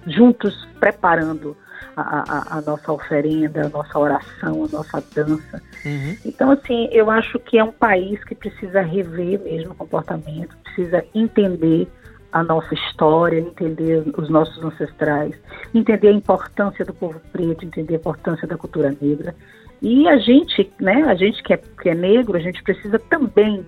juntos 0.05 0.67
preparando 0.77 1.55
a, 1.95 2.01
a, 2.01 2.57
a 2.57 2.61
nossa 2.61 2.91
oferenda, 2.91 3.65
a 3.65 3.69
nossa 3.69 3.97
oração, 3.97 4.65
a 4.65 4.67
nossa 4.67 5.01
dança. 5.15 5.61
Uhum. 5.85 6.17
Então, 6.25 6.51
assim, 6.51 6.89
eu 6.91 7.09
acho 7.09 7.39
que 7.39 7.57
é 7.57 7.63
um 7.63 7.71
país 7.71 8.21
que 8.25 8.35
precisa 8.35 8.81
rever 8.81 9.39
mesmo 9.39 9.71
o 9.71 9.75
comportamento, 9.75 10.55
precisa 10.65 11.03
entender 11.15 11.87
a 12.33 12.43
nossa 12.43 12.73
história, 12.73 13.39
entender 13.39 14.03
os 14.17 14.29
nossos 14.29 14.61
ancestrais, 14.63 15.33
entender 15.73 16.09
a 16.09 16.11
importância 16.11 16.83
do 16.83 16.93
povo 16.93 17.19
preto, 17.31 17.63
entender 17.65 17.93
a 17.95 17.97
importância 17.97 18.45
da 18.45 18.57
cultura 18.57 18.93
negra. 19.01 19.33
E 19.81 20.07
a 20.07 20.17
gente, 20.17 20.71
né, 20.79 21.03
a 21.03 21.15
gente 21.15 21.41
que 21.43 21.53
é, 21.53 21.57
que 21.57 21.89
é 21.89 21.95
negro, 21.95 22.35
a 22.37 22.39
gente 22.41 22.61
precisa 22.63 22.97
também 22.97 23.65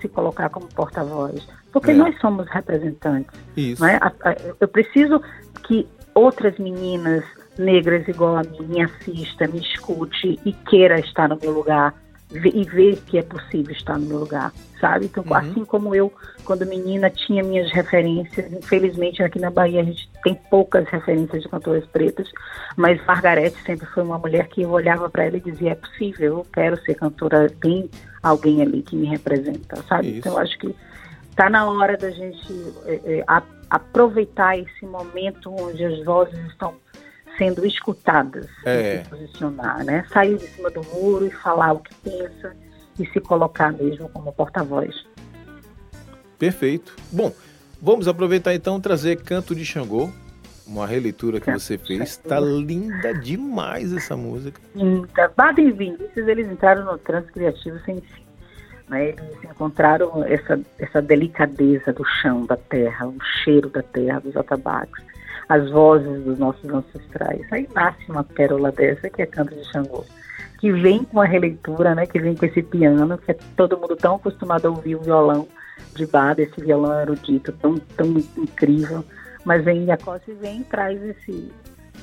se 0.00 0.08
colocar 0.08 0.48
como 0.50 0.66
porta-voz, 0.68 1.46
porque 1.72 1.90
É. 1.92 1.94
nós 1.94 2.18
somos 2.20 2.48
representantes. 2.50 3.30
Isso. 3.56 3.84
É? 3.84 3.96
A- 3.96 4.12
Eu 4.60 4.68
preciso 4.68 5.20
que 5.66 5.86
outras 6.14 6.58
meninas 6.58 7.24
negras 7.58 8.06
igual 8.08 8.36
a 8.36 8.42
mim 8.42 8.66
me 8.68 8.82
assista, 8.82 9.46
me 9.48 9.58
escute 9.60 10.38
e 10.44 10.52
queira 10.52 10.98
estar 11.00 11.28
no 11.28 11.38
meu 11.40 11.52
lugar 11.52 11.94
e 12.32 12.64
ver 12.64 12.96
que 13.06 13.18
é 13.18 13.22
possível 13.22 13.72
estar 13.72 13.98
no 13.98 14.06
meu 14.06 14.18
lugar, 14.18 14.52
sabe? 14.80 15.06
Então, 15.06 15.22
Uhum. 15.24 15.34
assim 15.36 15.64
como 15.64 15.94
eu, 15.94 16.12
quando 16.44 16.66
menina, 16.66 17.08
tinha 17.08 17.42
minhas 17.42 17.70
referências, 17.72 18.52
infelizmente 18.52 19.22
aqui 19.22 19.38
na 19.38 19.50
Bahia 19.50 19.80
a 19.80 19.84
gente 19.84 20.10
tem 20.24 20.34
poucas 20.50 20.88
referências 20.88 21.42
de 21.44 21.48
cantoras 21.48 21.86
pretas, 21.86 22.28
mas 22.76 23.04
Margarete 23.06 23.56
sempre 23.64 23.86
foi 23.86 24.02
uma 24.02 24.18
mulher 24.18 24.48
que 24.48 24.62
eu 24.62 24.70
olhava 24.70 25.08
para 25.08 25.24
ela 25.26 25.36
e 25.36 25.40
dizia, 25.40 25.72
é 25.72 25.74
possível, 25.76 26.38
eu 26.38 26.46
quero 26.52 26.76
ser 26.82 26.94
cantora, 26.96 27.48
tem 27.60 27.88
alguém 28.22 28.60
ali 28.60 28.82
que 28.82 28.96
me 28.96 29.06
representa, 29.06 29.76
sabe? 29.88 30.08
Isso. 30.08 30.18
Então, 30.18 30.32
eu 30.32 30.38
acho 30.38 30.58
que 30.58 30.74
está 31.30 31.48
na 31.48 31.70
hora 31.70 31.96
da 31.96 32.10
gente 32.10 32.52
é, 32.86 33.18
é, 33.20 33.24
aproveitar 33.70 34.58
esse 34.58 34.84
momento 34.84 35.54
onde 35.58 35.84
as 35.84 36.04
vozes 36.04 36.38
estão 36.48 36.74
sendo 37.36 37.66
escutadas 37.66 38.46
É. 38.64 39.02
se 39.02 39.10
posicionar, 39.10 39.84
né? 39.84 40.04
Sair 40.12 40.36
de 40.38 40.46
cima 40.48 40.70
do 40.70 40.82
muro 40.84 41.26
e 41.26 41.30
falar 41.30 41.72
o 41.72 41.80
que 41.80 41.94
pensa 41.96 42.56
e 42.98 43.06
se 43.06 43.20
colocar 43.20 43.72
mesmo 43.72 44.08
como 44.08 44.32
porta-voz. 44.32 45.06
Perfeito. 46.38 46.94
Bom, 47.10 47.32
vamos 47.80 48.08
aproveitar 48.08 48.54
então 48.54 48.80
trazer 48.80 49.16
Canto 49.22 49.54
de 49.54 49.64
Xangô, 49.64 50.10
uma 50.66 50.86
releitura 50.86 51.38
que 51.40 51.46
Canto 51.46 51.60
você 51.60 51.78
fez. 51.78 52.14
Xangô. 52.14 52.28
Tá 52.28 52.40
linda 52.40 53.14
demais 53.14 53.92
essa 53.92 54.16
música. 54.16 54.60
Então, 54.74 55.30
Baden 55.36 55.72
Vinícius, 55.72 56.28
eles 56.28 56.46
entraram 56.50 56.84
no 56.84 56.98
trânsito 56.98 57.32
criativo 57.32 57.78
sem 57.84 58.00
fim. 58.00 58.26
Né? 58.88 59.10
Eles 59.10 59.44
encontraram 59.44 60.22
essa, 60.24 60.60
essa 60.78 61.02
delicadeza 61.02 61.92
do 61.92 62.04
chão, 62.04 62.44
da 62.46 62.56
terra, 62.56 63.06
o 63.06 63.16
cheiro 63.42 63.68
da 63.70 63.82
terra, 63.82 64.20
dos 64.20 64.36
atabaques, 64.36 65.02
as 65.48 65.70
vozes 65.70 66.24
dos 66.24 66.38
nossos 66.38 66.68
ancestrais. 66.68 67.40
Aí 67.52 67.68
nasce 67.74 68.10
uma 68.10 68.24
pérola 68.24 68.72
dessa, 68.72 69.08
que 69.08 69.22
é 69.22 69.26
Canto 69.26 69.54
de 69.54 69.64
Xangô, 69.64 70.04
que 70.58 70.72
vem 70.72 71.04
com 71.04 71.20
a 71.20 71.24
releitura, 71.24 71.94
né? 71.94 72.06
que 72.06 72.18
vem 72.20 72.34
com 72.34 72.46
esse 72.46 72.62
piano, 72.62 73.18
que 73.18 73.30
é 73.30 73.36
todo 73.56 73.78
mundo 73.78 73.96
tão 73.96 74.16
acostumado 74.16 74.66
a 74.66 74.70
ouvir 74.70 74.96
o 74.96 75.02
violão 75.02 75.46
de 75.94 76.06
Bada, 76.06 76.42
esse 76.42 76.60
violão 76.60 77.00
erudito 77.00 77.52
tão, 77.52 77.76
tão 77.96 78.08
incrível, 78.36 79.04
mas 79.44 79.64
vem 79.64 79.86
e 79.86 80.32
vem 80.34 80.60
e 80.60 80.64
traz 80.64 81.00
esse, 81.02 81.50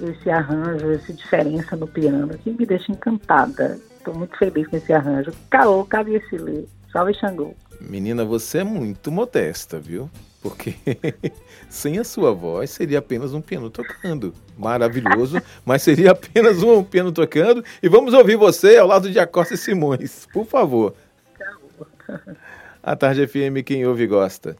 esse 0.01 0.29
arranjo, 0.29 0.91
essa 0.91 1.13
diferença 1.13 1.75
no 1.75 1.87
piano, 1.87 2.37
que 2.37 2.51
me 2.51 2.65
deixa 2.65 2.91
encantada. 2.91 3.79
Estou 3.97 4.15
muito 4.15 4.37
feliz 4.37 4.67
com 4.67 4.77
esse 4.77 4.91
arranjo. 4.91 5.31
Caô, 5.49 5.85
cabe 5.85 6.15
esse 6.15 6.37
ler. 6.37 6.65
Salve 6.91 7.13
Xangô. 7.13 7.53
Menina, 7.81 8.23
você 8.23 8.59
é 8.59 8.63
muito 8.63 9.11
modesta, 9.11 9.79
viu? 9.79 10.09
Porque 10.43 10.75
sem 11.69 11.97
a 11.97 12.03
sua 12.03 12.33
voz 12.33 12.69
seria 12.69 12.99
apenas 12.99 13.33
um 13.33 13.39
piano 13.39 13.69
tocando. 13.69 14.33
Maravilhoso, 14.57 15.41
mas 15.65 15.81
seria 15.81 16.11
apenas 16.11 16.61
um 16.61 16.83
piano 16.83 17.13
tocando. 17.13 17.63
E 17.81 17.87
vamos 17.87 18.13
ouvir 18.13 18.35
você 18.35 18.75
ao 18.75 18.87
lado 18.87 19.09
de 19.09 19.17
Acosta 19.17 19.55
Simões, 19.55 20.27
por 20.33 20.45
favor. 20.45 20.93
A 22.83 22.95
Tarde 22.95 23.25
FM, 23.25 23.63
quem 23.65 23.87
ouve 23.87 24.05
gosta. 24.05 24.57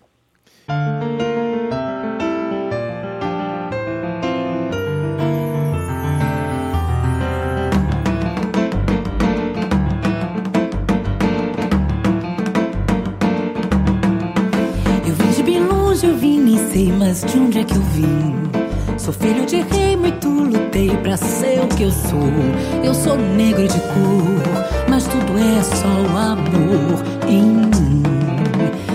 Sei 16.73 16.85
de 17.29 17.37
onde 17.37 17.59
é 17.59 17.63
que 17.63 17.75
eu 17.75 17.81
vim. 17.81 18.35
Sou 18.97 19.13
filho 19.13 19.45
de 19.45 19.61
rei, 19.61 19.95
muito 19.95 20.27
lutei 20.27 20.89
pra 20.97 21.15
ser 21.15 21.59
o 21.61 21.67
que 21.67 21.83
eu 21.83 21.91
sou. 21.91 22.19
Eu 22.83 22.95
sou 22.95 23.15
negro 23.15 23.67
de 23.67 23.79
cor, 23.79 24.89
mas 24.89 25.03
tudo 25.05 25.37
é 25.37 25.61
só 25.61 25.87
amor 25.87 27.03
em 27.27 27.43
mim. 27.43 28.03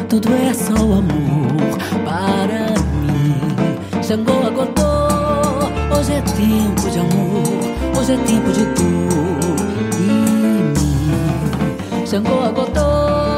Tudo 0.08 0.28
é 0.32 0.52
só 0.54 0.75
amor 0.75 1.78
para 2.04 2.75
mim. 3.04 4.02
Xangô 4.02 4.32
agotou, 4.44 5.68
hoje 5.97 6.12
é 6.14 6.23
tempo 6.23 6.90
de 6.90 6.99
amor, 6.99 7.99
hoje 7.99 8.12
é 8.12 8.16
tempo 8.16 8.50
de 8.50 8.64
dor 8.75 9.56
em 10.00 10.64
mim. 10.75 12.06
Xangô 12.06 12.42
agotou. 12.42 13.38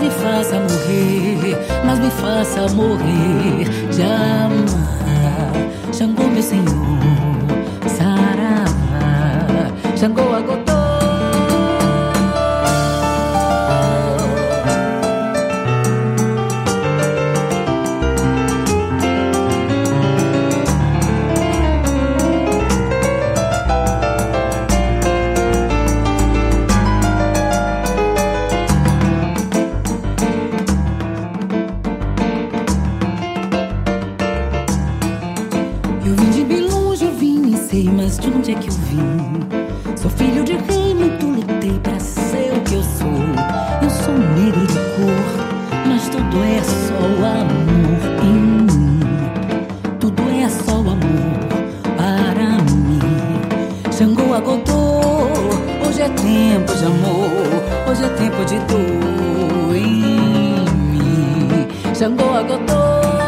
me 0.00 0.10
faça 0.10 0.54
morrer, 0.54 1.56
mas 1.84 1.98
me 1.98 2.10
faça 2.10 2.68
morrer 2.74 3.68
de 3.92 4.02
amar. 4.02 5.52
Xangô, 5.92 6.24
meu 6.24 6.42
Senhor, 6.42 6.89
Eu 36.10 36.16
vim 36.16 36.30
de 36.30 36.42
bem 36.42 36.62
longe, 36.62 37.04
eu 37.04 37.12
vim, 37.12 37.52
e 37.52 37.56
sei 37.56 37.84
mas 37.84 38.18
de 38.18 38.28
onde 38.30 38.50
é 38.50 38.54
que 38.56 38.68
eu 38.68 38.74
vim. 38.74 39.46
Sou 39.96 40.10
filho 40.10 40.42
de 40.42 40.54
rei, 40.54 40.92
muito 40.92 41.24
lutei 41.24 41.78
pra 41.84 42.00
ser 42.00 42.52
o 42.52 42.60
que 42.62 42.74
eu 42.74 42.82
sou. 42.82 43.22
Eu 43.80 43.88
sou 43.90 44.18
negro 44.18 44.66
de 44.66 44.74
cor, 44.74 45.86
mas 45.86 46.08
tudo 46.08 46.42
é 46.42 46.60
só 46.64 46.94
o 46.94 47.24
amor 47.24 48.24
em 48.24 48.40
mim. 48.64 49.00
Tudo 50.00 50.20
é 50.30 50.48
só 50.48 50.78
o 50.78 50.90
amor 50.90 50.98
para 51.96 52.58
mim. 52.74 52.98
Xangô 53.92 54.34
agotou, 54.34 55.30
hoje 55.86 56.02
é 56.02 56.08
tempo 56.08 56.74
de 56.74 56.86
amor, 56.86 57.88
hoje 57.88 58.04
é 58.04 58.08
tempo 58.08 58.44
de 58.46 58.58
dor 58.66 59.76
em 59.76 60.64
mim. 60.90 61.68
Xangô 61.94 62.34
agotou. 62.34 63.19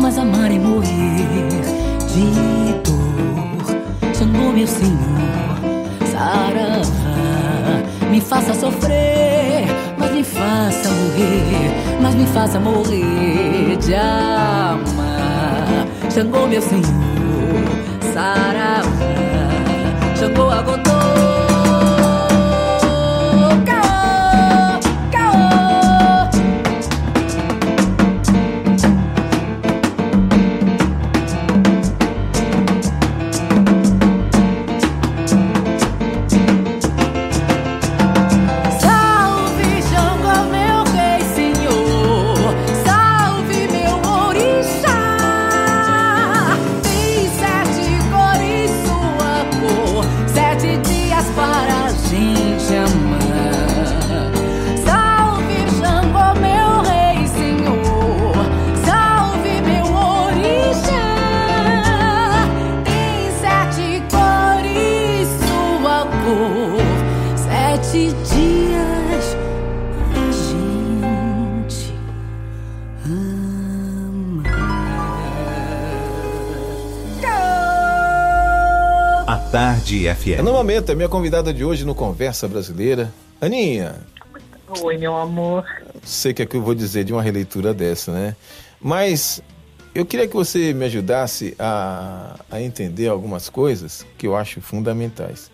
mas 0.00 0.18
amar 0.18 0.50
é 0.50 0.58
morrer 0.58 1.48
de 2.12 2.72
dor. 2.84 4.14
Xangô, 4.14 4.52
meu 4.52 4.66
senhor, 4.66 5.58
saravá, 6.10 7.82
me 8.10 8.20
faça 8.20 8.54
sofrer, 8.54 9.66
mas 9.98 10.12
me 10.12 10.22
faça 10.22 10.88
morrer, 10.88 11.98
mas 12.00 12.14
me 12.14 12.26
faça 12.26 12.60
morrer 12.60 13.76
de 13.78 13.94
amar. 13.94 15.86
Xangô, 16.12 16.46
meu 16.46 16.62
senhor, 16.62 16.84
saravá. 18.12 18.85
FM. 80.26 80.42
No 80.42 80.52
momento, 80.52 80.90
a 80.90 80.94
minha 80.94 81.08
convidada 81.08 81.54
de 81.54 81.64
hoje 81.64 81.84
no 81.84 81.94
Conversa 81.94 82.48
Brasileira, 82.48 83.12
Aninha. 83.40 83.94
Oi, 84.82 84.98
meu 84.98 85.16
amor. 85.16 85.64
Sei 86.02 86.34
que 86.34 86.42
é 86.42 86.46
que 86.46 86.56
eu 86.56 86.62
vou 86.62 86.74
dizer 86.74 87.04
de 87.04 87.12
uma 87.12 87.22
releitura 87.22 87.72
dessa, 87.72 88.12
né? 88.12 88.34
Mas 88.80 89.40
eu 89.94 90.04
queria 90.04 90.26
que 90.26 90.34
você 90.34 90.72
me 90.72 90.84
ajudasse 90.84 91.54
a, 91.60 92.40
a 92.50 92.60
entender 92.60 93.06
algumas 93.06 93.48
coisas 93.48 94.04
que 94.18 94.26
eu 94.26 94.34
acho 94.34 94.60
fundamentais. 94.60 95.48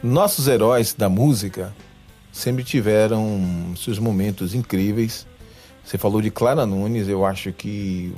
Nossos 0.00 0.46
heróis 0.46 0.94
da 0.94 1.08
música 1.08 1.74
sempre 2.30 2.62
tiveram 2.62 3.74
seus 3.76 3.98
momentos 3.98 4.54
incríveis. 4.54 5.26
Você 5.84 5.98
falou 5.98 6.22
de 6.22 6.30
Clara 6.30 6.64
Nunes, 6.64 7.08
eu 7.08 7.26
acho 7.26 7.52
que. 7.52 8.12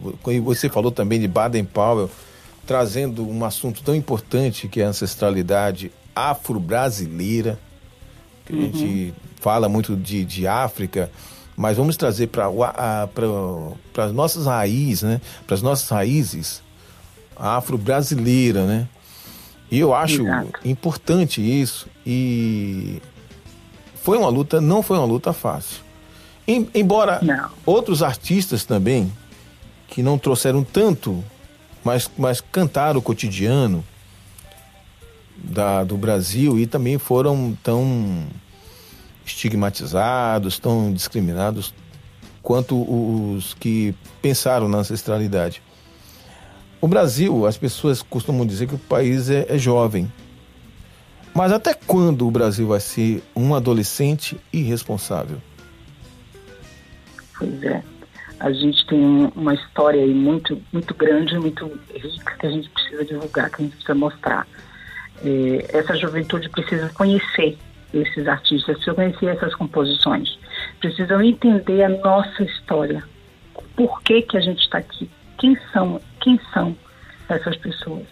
Você 0.45 0.69
falou 0.69 0.91
também 0.93 1.19
de 1.19 1.29
Baden 1.29 1.65
Powell, 1.65 2.11
trazendo 2.69 3.27
um 3.27 3.47
assunto 3.47 3.83
tão 3.83 3.95
importante 3.95 4.69
que 4.69 4.83
é 4.83 4.85
a 4.85 4.89
ancestralidade 4.89 5.91
afro-brasileira. 6.15 7.59
Que 8.45 8.53
uhum. 8.53 8.59
A 8.61 8.63
gente 8.65 9.15
fala 9.41 9.71
muito 9.71 9.97
de, 9.97 10.23
de 10.23 10.47
África, 10.47 11.11
mas 11.57 11.79
vamos 11.79 11.97
trazer 11.97 12.27
para 12.27 12.47
as 14.05 14.13
nossas 14.13 14.45
raízes, 14.45 15.03
né? 15.03 15.19
Para 15.47 15.55
as 15.55 15.63
nossas 15.63 15.89
raízes 15.89 16.63
afro-brasileira, 17.35 18.67
né? 18.67 18.87
E 19.71 19.79
eu 19.79 19.95
acho 19.95 20.21
Exato. 20.21 20.61
importante 20.63 21.41
isso. 21.41 21.89
E 22.07 23.01
foi 23.95 24.19
uma 24.19 24.29
luta, 24.29 24.61
não 24.61 24.83
foi 24.83 24.99
uma 24.99 25.07
luta 25.07 25.33
fácil. 25.33 25.79
Em, 26.47 26.69
embora 26.75 27.19
não. 27.23 27.49
outros 27.65 28.03
artistas 28.03 28.67
também, 28.67 29.11
que 29.87 30.03
não 30.03 30.19
trouxeram 30.19 30.63
tanto, 30.63 31.25
mas, 31.85 32.11
mas 32.17 32.41
cantaram 32.41 32.99
o 32.99 33.03
cotidiano 33.03 33.85
da, 35.37 35.85
do 35.85 35.97
Brasil 35.97 36.59
e 36.59 36.67
também 36.67 36.99
foram 36.99 37.57
tão 37.63 38.27
estigmatizados, 39.25 40.59
tão 40.59 40.93
discriminados 40.93 41.75
quanto 42.43 42.77
os 42.81 43.55
que 43.55 43.95
pensaram 44.23 44.69
na 44.69 44.79
ancestralidade. 44.79 45.63
O 46.81 46.89
Brasil, 46.89 47.47
as 47.47 47.57
pessoas 47.57 48.03
costumam 48.03 48.47
dizer 48.47 48.69
que 48.69 48.75
o 48.75 48.79
país 48.79 49.29
é, 49.29 49.47
é 49.49 49.59
jovem, 49.59 50.11
mas 51.35 51.53
até 51.53 51.75
quando 51.75 52.27
o 52.27 52.31
Brasil 52.31 52.67
vai 52.69 52.81
ser 52.81 53.23
um 53.35 53.55
adolescente 53.55 54.41
irresponsável? 54.53 55.39
Pois 57.39 57.63
é. 57.63 57.83
A 58.41 58.53
gente 58.53 58.87
tem 58.87 59.31
uma 59.35 59.55
história 59.55 60.01
aí 60.01 60.15
muito, 60.15 60.61
muito 60.73 60.95
grande, 60.95 61.39
muito 61.39 61.67
rica 61.93 62.37
que 62.39 62.47
a 62.47 62.51
gente 62.51 62.69
precisa 62.71 63.05
divulgar, 63.05 63.51
que 63.51 63.63
a 63.63 63.65
gente 63.65 63.73
precisa 63.73 63.95
mostrar. 63.95 64.47
É, 65.25 65.77
essa 65.77 65.97
juventude 65.97 66.49
precisa 66.49 66.89
conhecer 66.91 67.59
esses 67.93 68.29
artistas, 68.29 68.77
precisa 68.77 68.95
conhecer 68.95 69.27
essas 69.27 69.55
composições, 69.55 70.39
precisam 70.81 71.23
entender 71.23 71.83
a 71.83 71.89
nossa 71.89 72.43
história, 72.43 73.03
por 73.75 74.03
que 74.03 74.23
que 74.23 74.37
a 74.37 74.41
gente 74.41 74.61
está 74.61 74.79
aqui, 74.79 75.11
quem 75.39 75.57
são, 75.73 76.01
quem 76.21 76.39
são 76.53 76.77
essas 77.29 77.57
pessoas. 77.57 78.05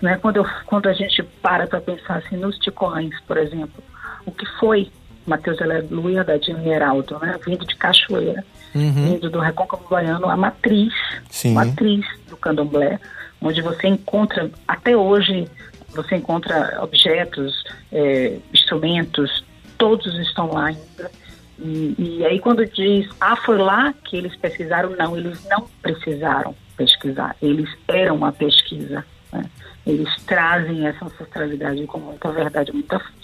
Né? 0.00 0.16
Quando, 0.16 0.36
eu, 0.36 0.46
quando 0.66 0.88
a 0.88 0.92
gente 0.92 1.22
para 1.42 1.66
para 1.66 1.80
pensar 1.80 2.16
assim, 2.16 2.36
nos 2.36 2.58
ticões, 2.58 3.18
por 3.26 3.36
exemplo, 3.36 3.82
o 4.24 4.32
que 4.32 4.46
foi 4.58 4.90
Mateus 5.26 5.60
Aleluia 5.60 6.22
da 6.22 6.36
Dina 6.36 6.62
Heraldo, 6.66 7.18
né? 7.18 7.38
vindo 7.44 7.64
de 7.64 7.74
Cachoeira, 7.76 8.44
uhum. 8.74 9.18
do 9.18 9.38
Recôncavo 9.38 9.86
Baiano, 9.88 10.28
a 10.28 10.36
matriz, 10.36 10.92
Sim. 11.30 11.54
matriz 11.54 12.04
do 12.28 12.36
candomblé, 12.36 12.98
onde 13.40 13.60
você 13.62 13.88
encontra, 13.88 14.50
até 14.66 14.96
hoje, 14.96 15.48
você 15.90 16.16
encontra 16.16 16.78
objetos, 16.82 17.64
é, 17.92 18.38
instrumentos, 18.52 19.44
todos 19.78 20.14
estão 20.18 20.52
lá 20.52 20.66
ainda. 20.66 21.10
E, 21.58 21.94
e, 21.98 22.26
aí 22.26 22.40
quando 22.40 22.66
diz, 22.66 23.08
ah, 23.20 23.36
foi 23.36 23.58
lá 23.58 23.94
que 24.04 24.16
eles 24.16 24.34
pesquisaram, 24.36 24.90
não, 24.96 25.16
eles 25.16 25.44
não 25.48 25.68
precisaram 25.80 26.54
pesquisar, 26.76 27.36
eles 27.40 27.70
eram 27.86 28.24
a 28.24 28.32
pesquisa. 28.32 29.04
Né? 29.32 29.44
Eles 29.86 30.08
trazem 30.24 30.86
essa 30.86 31.04
ancestralidade 31.04 31.86
com 31.86 31.98
muita 31.98 32.32
verdade, 32.32 32.72
muita 32.72 32.98
força. 32.98 33.14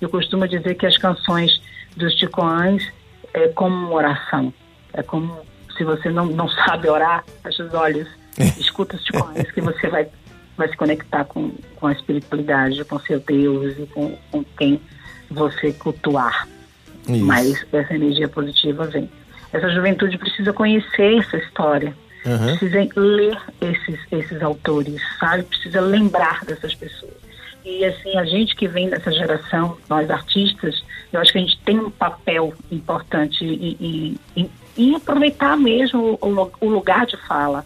Eu 0.00 0.08
costumo 0.08 0.48
dizer 0.48 0.74
que 0.74 0.86
as 0.86 0.96
canções 0.96 1.60
dos 1.96 2.14
Ticoães 2.14 2.82
é 3.32 3.48
como 3.48 3.74
uma 3.74 3.92
oração. 3.92 4.52
É 4.96 5.02
como 5.02 5.38
se 5.76 5.84
você 5.84 6.10
não, 6.10 6.26
não 6.26 6.48
sabe 6.48 6.88
orar, 6.88 7.24
fecha 7.42 7.64
os 7.64 7.74
olhos, 7.74 8.08
escuta 8.58 8.96
os 8.96 9.04
Ticoães, 9.04 9.50
que 9.52 9.60
você 9.60 9.88
vai, 9.88 10.08
vai 10.56 10.68
se 10.68 10.76
conectar 10.76 11.24
com, 11.24 11.52
com 11.76 11.86
a 11.86 11.92
espiritualidade, 11.92 12.84
com 12.84 12.98
seu 12.98 13.20
Deus 13.20 13.78
e 13.78 13.86
com, 13.86 14.16
com 14.30 14.44
quem 14.58 14.80
você 15.30 15.72
cultuar. 15.72 16.48
Isso. 17.08 17.24
Mas 17.24 17.66
essa 17.72 17.94
energia 17.94 18.28
positiva 18.28 18.84
vem. 18.84 19.08
Essa 19.52 19.70
juventude 19.70 20.18
precisa 20.18 20.52
conhecer 20.52 21.18
essa 21.18 21.36
história 21.36 21.94
Uhum. 22.26 22.56
Precisa 22.56 22.88
ler 22.96 23.38
esses, 23.60 24.00
esses 24.10 24.42
autores, 24.42 25.00
sabe? 25.20 25.44
Precisa 25.44 25.80
lembrar 25.80 26.44
dessas 26.44 26.74
pessoas. 26.74 27.14
E 27.64 27.84
assim, 27.84 28.16
a 28.18 28.24
gente 28.24 28.54
que 28.56 28.66
vem 28.66 28.88
dessa 28.88 29.12
geração, 29.12 29.76
nós 29.88 30.10
artistas, 30.10 30.84
eu 31.12 31.20
acho 31.20 31.32
que 31.32 31.38
a 31.38 31.40
gente 31.40 31.58
tem 31.60 31.78
um 31.78 31.90
papel 31.90 32.52
importante 32.70 33.44
em, 33.44 34.18
em, 34.36 34.50
em 34.76 34.94
aproveitar 34.94 35.56
mesmo 35.56 36.18
o, 36.20 36.50
o, 36.60 36.68
lugar 36.68 37.06
de 37.06 37.16
fala 37.26 37.64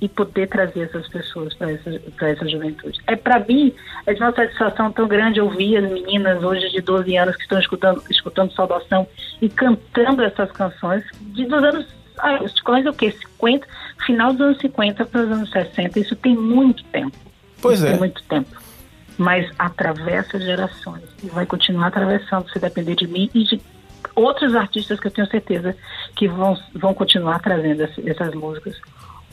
e 0.00 0.08
poder 0.08 0.48
trazer 0.48 0.82
essas 0.82 1.08
pessoas 1.08 1.54
para 1.54 1.70
essa, 1.70 1.90
essa 2.20 2.48
juventude. 2.48 3.00
É 3.06 3.14
para 3.14 3.38
mim, 3.38 3.72
é 4.06 4.14
de 4.14 4.20
uma 4.20 4.32
satisfação 4.32 4.90
tão 4.90 5.06
grande 5.06 5.40
ouvir 5.40 5.76
as 5.76 5.90
meninas 5.90 6.42
hoje 6.42 6.70
de 6.70 6.80
12 6.80 7.16
anos 7.16 7.36
que 7.36 7.42
estão 7.42 7.58
escutando, 7.58 8.02
escutando 8.10 8.52
saudação 8.52 9.06
e 9.40 9.48
cantando 9.48 10.22
essas 10.22 10.50
canções 10.50 11.04
de 11.20 11.44
dos 11.44 11.62
anos 11.62 11.86
ah, 12.18 12.42
os 12.42 12.52
o 12.86 12.92
quê? 12.92 13.10
50, 13.10 13.66
final 14.06 14.32
dos 14.32 14.40
anos 14.40 14.58
50 14.58 15.04
para 15.06 15.22
os 15.22 15.30
anos 15.30 15.50
60. 15.50 15.98
Isso 15.98 16.16
tem 16.16 16.36
muito 16.36 16.84
tempo. 16.84 17.16
Pois 17.60 17.78
isso 17.78 17.86
é. 17.86 17.90
Tem 17.90 17.98
muito 17.98 18.22
tempo. 18.24 18.62
Mas 19.18 19.50
atravessa 19.58 20.38
gerações 20.38 21.04
e 21.22 21.28
vai 21.28 21.46
continuar 21.46 21.88
atravessando 21.88 22.50
se 22.50 22.58
depender 22.58 22.94
de 22.94 23.06
mim 23.06 23.30
e 23.34 23.44
de 23.44 23.60
outros 24.14 24.54
artistas 24.54 24.98
que 25.00 25.06
eu 25.06 25.10
tenho 25.10 25.28
certeza 25.28 25.76
que 26.16 26.28
vão, 26.28 26.56
vão 26.74 26.94
continuar 26.94 27.40
trazendo 27.40 27.82
essas 27.82 28.34
músicas 28.34 28.76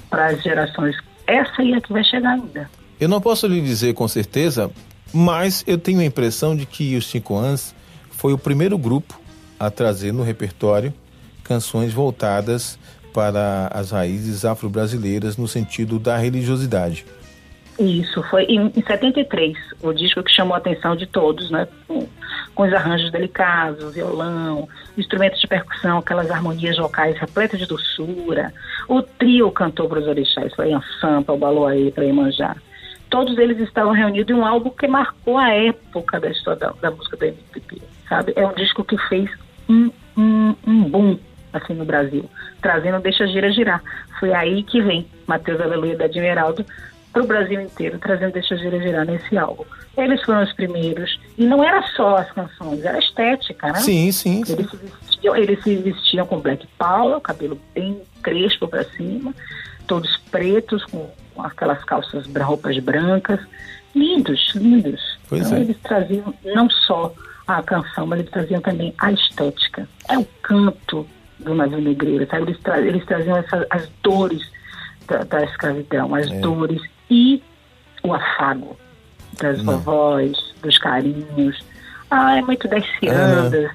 para 0.09 0.27
as 0.27 0.41
gerações. 0.41 0.95
Essa 1.27 1.61
aí 1.61 1.73
é 1.73 1.81
que 1.81 1.93
vai 1.93 2.03
chegar 2.03 2.31
ainda. 2.31 2.69
Eu 2.99 3.07
não 3.07 3.21
posso 3.21 3.47
lhe 3.47 3.61
dizer 3.61 3.93
com 3.93 4.07
certeza, 4.07 4.71
mas 5.13 5.63
eu 5.67 5.77
tenho 5.77 5.99
a 6.01 6.05
impressão 6.05 6.55
de 6.55 6.65
que 6.65 6.95
os 6.95 7.07
Cinco 7.09 7.35
Anos 7.35 7.73
foi 8.11 8.33
o 8.33 8.37
primeiro 8.37 8.77
grupo 8.77 9.19
a 9.59 9.69
trazer 9.69 10.11
no 10.11 10.23
repertório 10.23 10.93
canções 11.43 11.93
voltadas 11.93 12.77
para 13.13 13.69
as 13.73 13.91
raízes 13.91 14.45
afro-brasileiras 14.45 15.37
no 15.37 15.47
sentido 15.47 15.97
da 15.99 16.17
religiosidade. 16.17 17.05
Isso, 17.79 18.21
foi 18.23 18.43
em, 18.43 18.67
em 18.75 18.83
73, 18.83 19.57
o 19.81 19.93
disco 19.93 20.21
que 20.21 20.33
chamou 20.33 20.53
a 20.53 20.57
atenção 20.57 20.97
de 20.97 21.07
todos, 21.07 21.49
né? 21.49 21.65
Com, 21.87 22.05
com 22.53 22.63
os 22.63 22.73
arranjos 22.73 23.09
delicados, 23.09 23.93
violão, 23.93 24.67
instrumentos 24.97 25.39
de 25.39 25.47
percussão, 25.47 25.99
aquelas 25.99 26.29
harmonias 26.29 26.77
vocais 26.77 27.17
repletas 27.17 27.57
de 27.57 27.65
doçura. 27.65 28.53
O 28.85 29.01
trio 29.01 29.49
cantou 29.51 29.87
para 29.87 29.99
os 29.99 30.07
orixás, 30.07 30.53
foi 30.55 30.73
a 30.73 30.81
Sampa, 30.99 31.31
o 31.31 31.37
Baloaê, 31.37 31.89
para 31.89 32.03
Imanjá. 32.03 32.57
Todos 33.09 33.37
eles 33.37 33.57
estavam 33.59 33.93
reunidos 33.93 34.35
em 34.35 34.37
um 34.37 34.45
álbum 34.45 34.71
que 34.71 34.85
marcou 34.85 35.37
a 35.37 35.49
época 35.49 36.19
da 36.19 36.29
história 36.29 36.59
da, 36.59 36.73
da 36.81 36.91
música 36.91 37.15
do 37.15 37.23
MPB, 37.23 37.81
sabe? 38.09 38.33
É 38.35 38.45
um 38.45 38.53
disco 38.55 38.83
que 38.83 38.97
fez 39.07 39.31
um, 39.69 39.89
um, 40.17 40.55
um 40.67 40.83
boom 40.83 41.17
assim 41.53 41.73
no 41.73 41.85
Brasil, 41.85 42.29
trazendo 42.61 42.99
Deixa 42.99 43.25
Gira 43.25 43.51
Girar. 43.51 43.81
Foi 44.19 44.33
aí 44.33 44.63
que 44.63 44.81
vem 44.81 45.07
Matheus 45.25 45.61
Aleluia 45.61 45.95
da 45.95 46.05
Admiraldo 46.05 46.65
para 47.11 47.23
o 47.23 47.27
Brasil 47.27 47.59
inteiro, 47.59 47.97
trazendo 47.99 48.33
Deixa 48.33 48.55
Gira 48.57 48.79
Girar 48.79 49.05
nesse 49.05 49.37
álbum. 49.37 49.65
Eles 49.97 50.21
foram 50.23 50.43
os 50.43 50.53
primeiros, 50.53 51.19
e 51.37 51.45
não 51.45 51.63
era 51.63 51.81
só 51.95 52.17
as 52.17 52.31
canções, 52.31 52.85
era 52.85 52.99
estética, 52.99 53.67
né? 53.67 53.79
Sim, 53.79 54.11
sim. 54.11 54.43
sim. 54.45 54.53
Eles, 54.53 54.69
se 54.69 54.77
vestiam, 54.77 55.35
eles 55.35 55.63
se 55.63 55.75
vestiam 55.75 56.25
com 56.25 56.39
black 56.39 56.67
power, 56.77 57.19
cabelo 57.19 57.59
bem 57.73 58.01
crespo 58.21 58.67
para 58.67 58.83
cima, 58.83 59.33
todos 59.87 60.17
pretos, 60.31 60.85
com, 60.85 61.09
aquelas 61.37 61.83
calças, 61.83 62.27
roupas 62.27 62.77
brancas, 62.79 63.39
lindos, 63.95 64.53
lindos. 64.55 65.01
Pois 65.27 65.47
então, 65.47 65.57
é. 65.57 65.61
Eles 65.61 65.77
traziam 65.79 66.33
não 66.45 66.69
só 66.69 67.13
a 67.47 67.63
canção, 67.63 68.05
mas 68.05 68.19
eles 68.19 68.31
traziam 68.31 68.61
também 68.61 68.93
a 68.99 69.11
estética. 69.11 69.87
É 70.07 70.17
o 70.17 70.25
canto, 70.41 71.07
do 71.39 71.55
navio 71.55 71.81
negreiro, 71.81 72.27
sabe? 72.29 72.43
Eles, 72.43 72.59
tra 72.59 72.79
eles 72.81 73.05
traziam 73.05 73.37
essa, 73.37 73.65
as 73.69 73.89
dores 74.03 74.41
da, 75.07 75.23
da 75.23 75.43
escravidão, 75.43 76.13
as 76.13 76.29
é. 76.29 76.39
dores 76.39 76.81
e 77.09 77.41
o 78.03 78.13
afago 78.13 78.77
das 79.41 79.63
Não. 79.63 79.77
vovós, 79.77 80.53
dos 80.61 80.77
carinhos. 80.77 81.63
Ah, 82.09 82.37
é 82.37 82.41
muito 82.41 82.67
das 82.67 82.83
ciandas. 82.99 83.71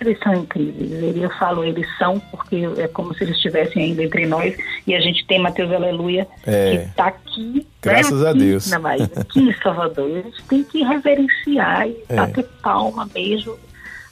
Eles 0.00 0.18
são 0.20 0.34
incríveis. 0.34 1.16
Eu 1.16 1.30
falo 1.30 1.64
eles 1.64 1.86
são 1.98 2.18
porque 2.30 2.68
é 2.78 2.88
como 2.88 3.14
se 3.14 3.24
eles 3.24 3.36
estivessem 3.36 3.84
ainda 3.84 4.02
entre 4.02 4.26
nós 4.26 4.56
e 4.86 4.94
a 4.94 5.00
gente 5.00 5.26
tem 5.26 5.38
Mateus 5.38 5.72
Aleluia 5.72 6.26
é. 6.46 6.70
que 6.70 6.76
está 6.84 7.06
aqui. 7.06 7.54
Né, 7.54 7.64
Graças 7.82 8.20
né, 8.20 8.28
a 8.28 8.32
Deus. 8.32 8.70
Na 8.70 8.78
Bahia, 8.78 9.10
aqui 9.16 9.40
em 9.40 9.54
Salvador. 9.62 10.10
A 10.10 10.22
gente 10.22 10.42
tem 10.44 10.64
que 10.64 10.82
reverenciar 10.82 11.88
e 11.88 12.02
é. 12.08 12.16
bater 12.16 12.44
palma 12.62 13.08
mesmo 13.14 13.58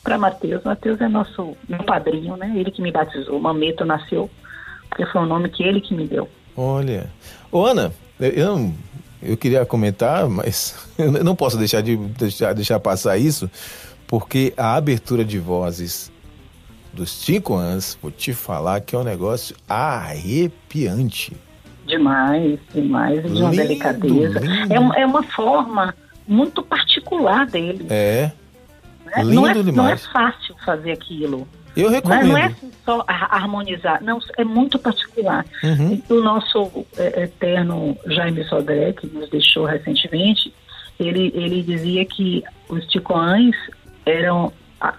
para 0.03 0.19
Mateus. 0.19 0.63
Mateus 0.63 1.01
é 1.01 1.09
nosso 1.09 1.57
meu 1.69 1.83
padrinho, 1.83 2.37
né? 2.37 2.53
Ele 2.55 2.71
que 2.71 2.83
me 2.83 2.93
batizou. 2.93 3.39
Mameto 3.41 3.85
nasceu 3.85 4.31
porque 4.89 5.07
foi 5.07 5.23
o 5.23 5.27
nome 5.27 5.49
que 5.49 5.63
ele 5.63 5.81
que 5.81 5.95
me 5.95 6.07
deu. 6.07 6.29
Olha. 6.57 7.11
Ô, 7.53 7.65
Ana, 7.65 7.93
eu, 8.21 8.73
eu 9.23 9.37
queria 9.37 9.65
comentar, 9.67 10.29
mas 10.29 10.75
eu 10.99 11.13
não 11.25 11.35
posso 11.37 11.57
deixar 11.57 11.81
de 11.83 11.97
deixar, 11.97 12.53
deixar 12.55 12.79
passar 12.81 13.17
isso, 13.19 13.51
porque 14.07 14.53
a 14.57 14.75
abertura 14.75 15.25
de 15.25 15.39
vozes 15.39 16.11
dos 16.93 17.11
cinco 17.11 17.55
anos, 17.55 17.99
vou 18.01 18.11
te 18.11 18.33
falar 18.33 18.81
que 18.81 18.95
é 18.95 18.99
um 18.99 19.05
negócio 19.05 19.55
arrepiante. 19.69 21.37
Demais, 21.87 22.59
demais, 22.75 23.23
de 23.23 23.29
uma 23.41 23.51
Lindo, 23.51 23.63
delicadeza. 23.63 24.41
lindo. 24.41 24.73
É, 24.73 24.79
uma- 24.81 24.97
é 24.97 25.07
uma 25.07 25.23
forma 25.23 25.95
muito 26.27 26.63
particular 26.63 27.47
dele. 27.47 27.87
É, 27.89 28.31
né? 29.07 29.23
lindo 29.25 29.35
não, 29.35 29.49
é, 29.49 29.55
não 29.55 29.61
é 29.61 29.65
demais. 29.65 30.07
fácil 30.07 30.55
fazer 30.65 30.93
aquilo. 30.93 31.49
Eu 31.81 31.91
Não 31.91 31.93
é, 31.93 31.97
recomendo. 31.97 32.29
não 32.29 32.39
é 32.39 32.45
assim 32.47 32.71
só 32.85 33.05
har- 33.07 33.29
harmonizar, 33.35 34.03
não, 34.03 34.19
é 34.37 34.45
muito 34.45 34.79
particular. 34.79 35.45
Uhum. 35.63 36.03
O 36.11 36.21
nosso 36.21 36.87
é, 36.97 37.23
eterno 37.25 37.97
Jaime 38.07 38.45
Sodré, 38.45 38.93
que 38.93 39.07
nos 39.07 39.29
deixou 39.31 39.65
recentemente, 39.67 40.53
ele, 40.99 41.31
ele 41.35 41.63
dizia 41.63 42.05
que 42.05 42.43
os 42.69 42.85
ticoães 42.87 43.55
eram. 44.05 44.53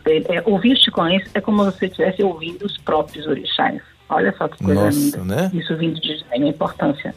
é, 0.05 0.35
é, 0.37 0.43
ouvir 0.45 0.73
os 0.73 0.79
ticoães 0.81 1.23
é 1.33 1.41
como 1.41 1.63
se 1.71 1.77
você 1.77 1.85
estivesse 1.87 2.23
ouvindo 2.23 2.65
os 2.65 2.77
próprios 2.77 3.25
orixás. 3.27 3.81
Olha 4.09 4.33
só 4.37 4.47
que 4.47 4.63
coisa 4.63 4.85
Nossa, 4.85 4.97
linda. 4.97 5.23
né? 5.23 5.51
Isso 5.53 5.75
vindo 5.77 5.99
de 6.01 6.17
Jaime, 6.17 6.45
a 6.47 6.49
importância 6.49 7.13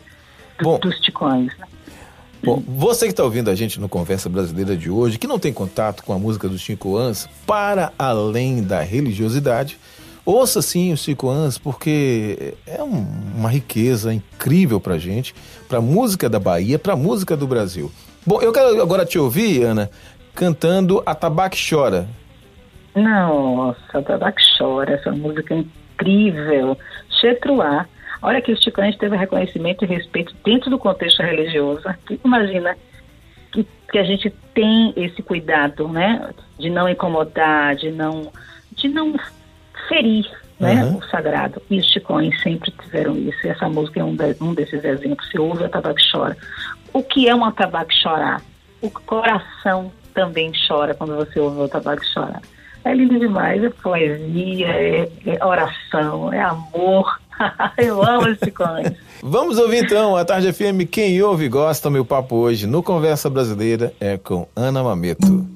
do- 0.58 0.64
Bom. 0.64 0.78
dos 0.78 0.98
ticoães. 1.00 1.56
né? 1.58 1.66
Bom, 2.44 2.62
você 2.66 3.06
que 3.06 3.12
está 3.12 3.22
ouvindo 3.22 3.50
a 3.50 3.54
gente 3.54 3.80
no 3.80 3.88
Conversa 3.88 4.28
Brasileira 4.28 4.76
de 4.76 4.90
hoje, 4.90 5.18
que 5.18 5.26
não 5.28 5.38
tem 5.38 5.52
contato 5.52 6.02
com 6.02 6.12
a 6.12 6.18
música 6.18 6.48
dos 6.48 6.64
Cinco 6.64 6.96
Ans, 6.96 7.28
para 7.46 7.92
além 7.98 8.62
da 8.62 8.80
religiosidade, 8.80 9.78
ouça 10.24 10.60
sim 10.60 10.92
os 10.92 11.02
Cinco 11.02 11.30
Ans, 11.30 11.56
porque 11.56 12.54
é 12.66 12.82
um- 12.82 13.06
uma 13.36 13.48
riqueza 13.48 14.12
incrível 14.12 14.80
para 14.80 14.98
gente, 14.98 15.34
para 15.68 15.80
música 15.80 16.28
da 16.28 16.40
Bahia, 16.40 16.78
para 16.78 16.96
música 16.96 17.36
do 17.36 17.46
Brasil. 17.46 17.92
Bom, 18.26 18.40
eu 18.42 18.52
quero 18.52 18.82
agora 18.82 19.04
te 19.04 19.18
ouvir, 19.18 19.62
Ana, 19.62 19.88
cantando 20.34 21.00
A 21.06 21.14
Tabaque 21.14 21.58
Chora. 21.70 22.08
Nossa, 22.94 24.02
Tabaco 24.02 24.38
chora, 24.58 24.94
essa 24.94 25.10
música 25.12 25.54
é 25.54 25.58
incrível. 25.58 26.76
Chetruá. 27.20 27.86
Olha 28.22 28.40
que 28.40 28.52
os 28.52 28.60
ticoães 28.60 28.96
teve 28.96 29.16
reconhecimento 29.16 29.84
e 29.84 29.88
respeito 29.88 30.34
dentro 30.44 30.70
do 30.70 30.78
contexto 30.78 31.22
religioso. 31.22 31.82
Imagina 32.24 32.76
que, 33.52 33.66
que 33.90 33.98
a 33.98 34.04
gente 34.04 34.30
tem 34.54 34.92
esse 34.96 35.22
cuidado, 35.22 35.88
né? 35.88 36.30
De 36.58 36.70
não 36.70 36.88
incomodar, 36.88 37.74
de 37.74 37.90
não, 37.90 38.30
de 38.72 38.88
não 38.88 39.14
ferir 39.88 40.30
né? 40.60 40.84
Uhum. 40.84 40.98
o 40.98 41.02
sagrado. 41.06 41.60
E 41.68 41.78
os 41.78 41.86
ticões 41.86 42.40
sempre 42.40 42.70
tiveram 42.70 43.16
isso. 43.16 43.38
E 43.44 43.50
essa 43.50 43.68
música 43.68 43.98
é 44.00 44.04
um, 44.04 44.14
de- 44.14 44.36
um 44.40 44.54
desses 44.54 44.84
exemplos. 44.84 45.28
Se 45.28 45.38
ouve 45.38 45.64
a 45.64 45.68
tabaco 45.68 45.98
chora. 46.12 46.36
O 46.92 47.02
que 47.02 47.28
é 47.28 47.34
uma 47.34 47.50
tabaco 47.50 47.92
chorar? 47.92 48.40
O 48.80 48.88
coração 48.88 49.92
também 50.14 50.52
chora 50.68 50.94
quando 50.94 51.16
você 51.16 51.40
ouve 51.40 51.60
o 51.60 51.68
tabaco 51.68 52.04
chorar. 52.06 52.40
É 52.84 52.94
lindo 52.94 53.18
demais, 53.18 53.62
é 53.62 53.70
poesia, 53.70 54.66
é, 54.68 55.08
é 55.26 55.44
oração, 55.44 56.32
é 56.32 56.40
amor. 56.40 57.20
Eu 57.78 58.02
amo 58.02 58.28
os 58.28 58.38
ticões. 58.38 58.92
Vamos 59.22 59.58
ouvir 59.58 59.84
então 59.84 60.16
a 60.16 60.24
Tarde 60.24 60.52
FM. 60.52 60.88
Quem 60.90 61.22
ouve 61.22 61.48
gosta, 61.48 61.90
meu 61.90 62.04
papo 62.04 62.36
hoje 62.36 62.66
no 62.66 62.82
Conversa 62.82 63.30
Brasileira 63.30 63.92
é 64.00 64.18
com 64.18 64.46
Ana 64.56 64.82
Mameto. 64.82 65.46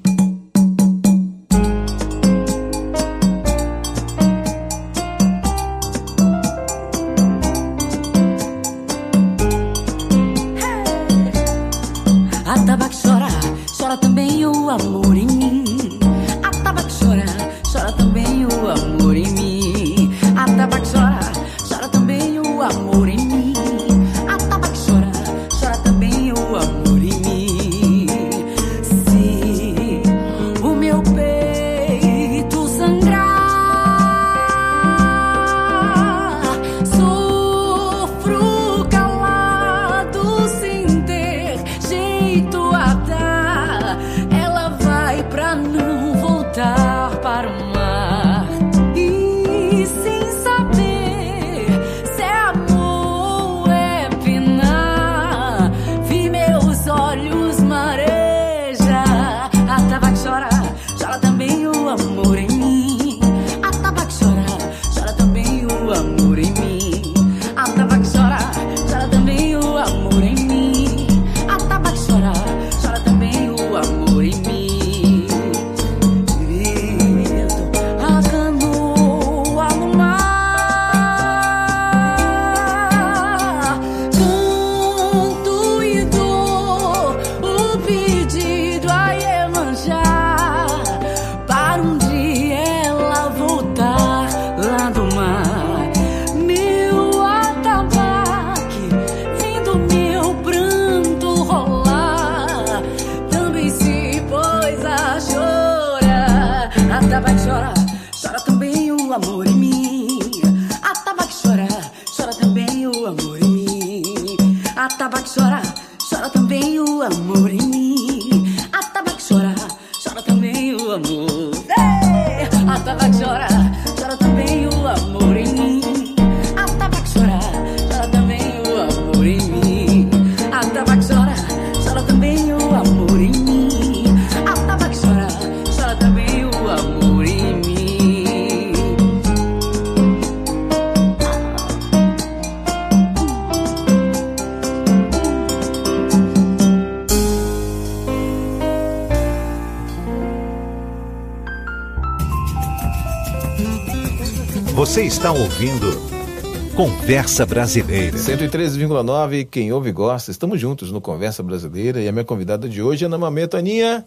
Conversa 157.27 157.45
Brasileira. 157.45 158.17
113,9, 158.17 159.45
quem 159.51 159.73
ouve 159.73 159.89
e 159.89 159.91
gosta. 159.91 160.31
Estamos 160.31 160.61
juntos 160.61 160.93
no 160.93 161.01
Conversa 161.01 161.43
Brasileira 161.43 161.99
e 161.99 162.07
a 162.07 162.11
minha 162.13 162.23
convidada 162.23 162.69
de 162.69 162.81
hoje 162.81 163.03
é 163.03 163.07
Ana 163.07 163.17
Mameto. 163.17 163.57
Aninha, 163.57 164.05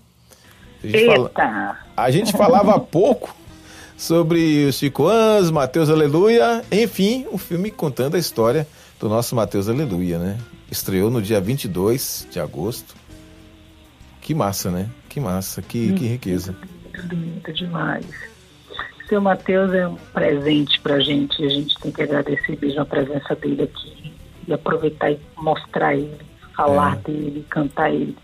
a 0.82 0.86
gente, 0.86 1.04
fala- 1.06 1.28
Eita! 1.28 1.76
a 1.98 2.10
gente 2.10 2.32
falava 2.32 2.76
há 2.76 2.80
pouco 2.80 3.36
sobre 3.94 4.64
os 4.64 4.76
Chico 4.76 5.06
Ans, 5.06 5.50
Mateus 5.50 5.90
Aleluia, 5.90 6.64
enfim, 6.72 7.26
um 7.30 7.36
filme 7.36 7.70
contando 7.70 8.14
a 8.14 8.18
história 8.18 8.66
do 8.98 9.06
nosso 9.06 9.36
Mateus 9.36 9.68
Aleluia, 9.68 10.18
né? 10.18 10.38
Estreou 10.70 11.10
no 11.10 11.20
dia 11.20 11.42
22 11.42 12.26
de 12.30 12.40
agosto. 12.40 12.94
Que 14.22 14.34
massa, 14.34 14.70
né? 14.70 14.88
Que 15.10 15.20
massa, 15.20 15.60
que, 15.60 15.92
que 15.92 16.06
riqueza. 16.06 16.56
Lindo 16.94 17.52
demais. 17.52 18.06
Seu 19.10 19.20
Mateus 19.20 19.72
é 19.74 19.86
um 19.88 19.96
presente 20.14 20.80
pra 20.80 21.00
gente. 21.00 21.44
A 21.44 21.48
gente 21.48 21.74
tem 21.80 21.90
que 21.90 22.00
agradecer 22.02 22.56
mesmo 22.62 22.80
a 22.80 22.86
presença 22.86 23.34
dele 23.34 23.64
aqui 23.64 24.12
e 24.46 24.52
aproveitar 24.54 25.10
e 25.10 25.18
mostrar 25.36 25.94
ele, 25.96 26.16
falar 26.56 26.94
É. 26.94 27.10
dele, 27.10 27.44
cantar 27.50 27.90
ele. 27.92 28.16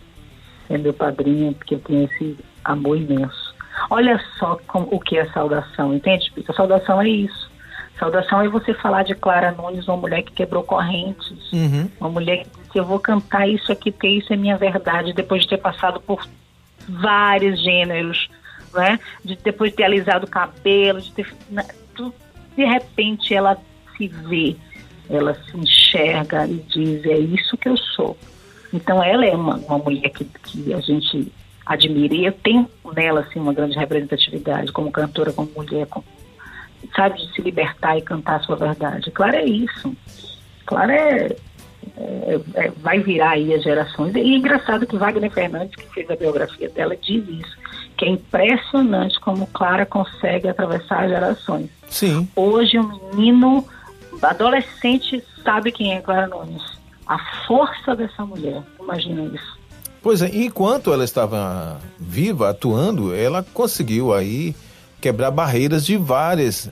É 0.71 0.79
meu 0.79 0.95
padrinho, 0.95 1.53
porque 1.55 1.75
eu 1.75 1.81
tenho 1.81 2.05
esse 2.05 2.37
amor 2.65 2.97
imenso. 2.97 3.53
Olha 3.91 4.19
só 4.39 4.59
como, 4.69 4.87
o 4.93 5.01
que 5.01 5.19
é 5.19 5.27
saudação, 5.27 5.93
entende, 5.93 6.31
Pica? 6.33 6.53
Saudação 6.53 7.03
é 7.03 7.09
isso. 7.09 7.51
Saudação 7.99 8.41
é 8.43 8.49
você 8.49 8.73
falar 8.75 9.03
de 9.03 9.15
Clara 9.17 9.51
Nunes, 9.53 9.89
uma 9.89 9.97
mulher 9.97 10.23
que 10.23 10.33
quebrou 10.33 10.63
correntes, 10.63 11.53
Uhum. 11.53 11.91
uma 11.99 12.09
mulher 12.11 12.45
que 12.45 12.51
disse, 12.61 12.79
eu 12.79 12.85
vou 12.85 13.01
cantar 13.01 13.49
isso 13.49 13.73
aqui 13.73 13.91
porque 13.91 14.07
isso 14.09 14.33
é 14.33 14.37
minha 14.37 14.57
verdade, 14.57 15.13
depois 15.13 15.43
de 15.43 15.49
ter 15.49 15.59
passado 15.59 16.01
por 16.01 16.25
vários 16.89 17.61
gêneros, 17.61 18.29
né? 18.77 19.01
De 19.25 19.37
depois 19.37 19.71
de 19.71 19.77
ter 19.79 19.85
alisado 19.85 20.27
o 20.27 20.31
cabelo, 20.31 21.01
de 21.01 21.11
ter 21.13 21.27
né, 21.51 21.65
de 22.57 22.65
repente 22.65 23.35
ela 23.35 23.57
se 23.97 24.09
vê, 24.09 24.57
ela 25.11 25.35
se 25.35 25.57
enxerga 25.57 26.47
e 26.47 26.57
diz, 26.69 27.05
é 27.05 27.19
isso 27.19 27.57
que 27.57 27.69
eu 27.69 27.77
sou. 27.77 28.17
Então 28.73 29.03
ela 29.03 29.25
é 29.25 29.35
uma, 29.35 29.57
uma 29.57 29.79
mulher 29.79 30.09
que, 30.11 30.25
que 30.25 30.73
a 30.73 30.81
gente 30.81 31.31
admira 31.65 32.15
e 32.15 32.25
eu 32.25 32.33
tenho 32.33 32.69
nela 32.95 33.21
assim 33.21 33.39
uma 33.39 33.53
grande 33.53 33.77
representatividade 33.77 34.73
como 34.73 34.91
cantora, 34.91 35.33
como 35.33 35.51
mulher, 35.55 35.87
como, 35.87 36.05
sabe, 36.95 37.19
de 37.19 37.33
se 37.35 37.43
libertar 37.43 37.99
e 37.99 38.03
cantar 38.03 38.37
a 38.37 38.41
sua 38.41 38.57
verdade. 38.57 39.11
Claro, 39.11 39.37
é 39.37 39.45
isso. 39.45 39.95
Claro, 40.65 40.91
é, 40.91 41.37
é- 41.97 42.41
é- 42.55 42.71
vai 42.79 43.01
virar 43.01 43.31
aí 43.31 43.53
as 43.55 43.63
gerações. 43.63 44.15
E 44.15 44.21
é 44.21 44.37
engraçado 44.37 44.87
que 44.87 44.97
Wagner 44.97 45.31
Fernandes, 45.31 45.77
que 45.77 45.93
fez 45.93 46.11
a 46.11 46.17
biografia 46.17 46.69
dela, 46.69 46.97
diz 46.97 47.25
isso, 47.29 47.57
que 47.97 48.05
é 48.05 48.09
impressionante 48.09 49.19
como 49.21 49.47
Clara 49.47 49.87
consegue 49.87 50.49
atravessar 50.49 51.05
as 51.05 51.11
gerações. 51.11 51.71
Sim. 51.89 52.29
Hoje 52.37 52.79
um 52.79 52.89
menino 53.15 53.67
adolescente 54.23 55.23
sabe 55.43 55.73
quem 55.73 55.95
é 55.95 56.01
Clara 56.01 56.27
Nunes. 56.27 56.63
A 57.07 57.19
força 57.47 57.95
dessa 57.95 58.25
mulher, 58.25 58.63
imagina 58.81 59.25
isso. 59.35 59.57
Pois 60.03 60.23
é, 60.23 60.29
enquanto 60.33 60.93
ela 60.93 61.05
estava 61.05 61.81
viva, 61.99 62.51
atuando, 62.51 63.15
ela 63.15 63.45
conseguiu 63.55 64.13
aí 64.13 64.55
quebrar 65.01 65.31
barreiras 65.31 65.85
de 65.85 65.97
várias, 65.97 66.71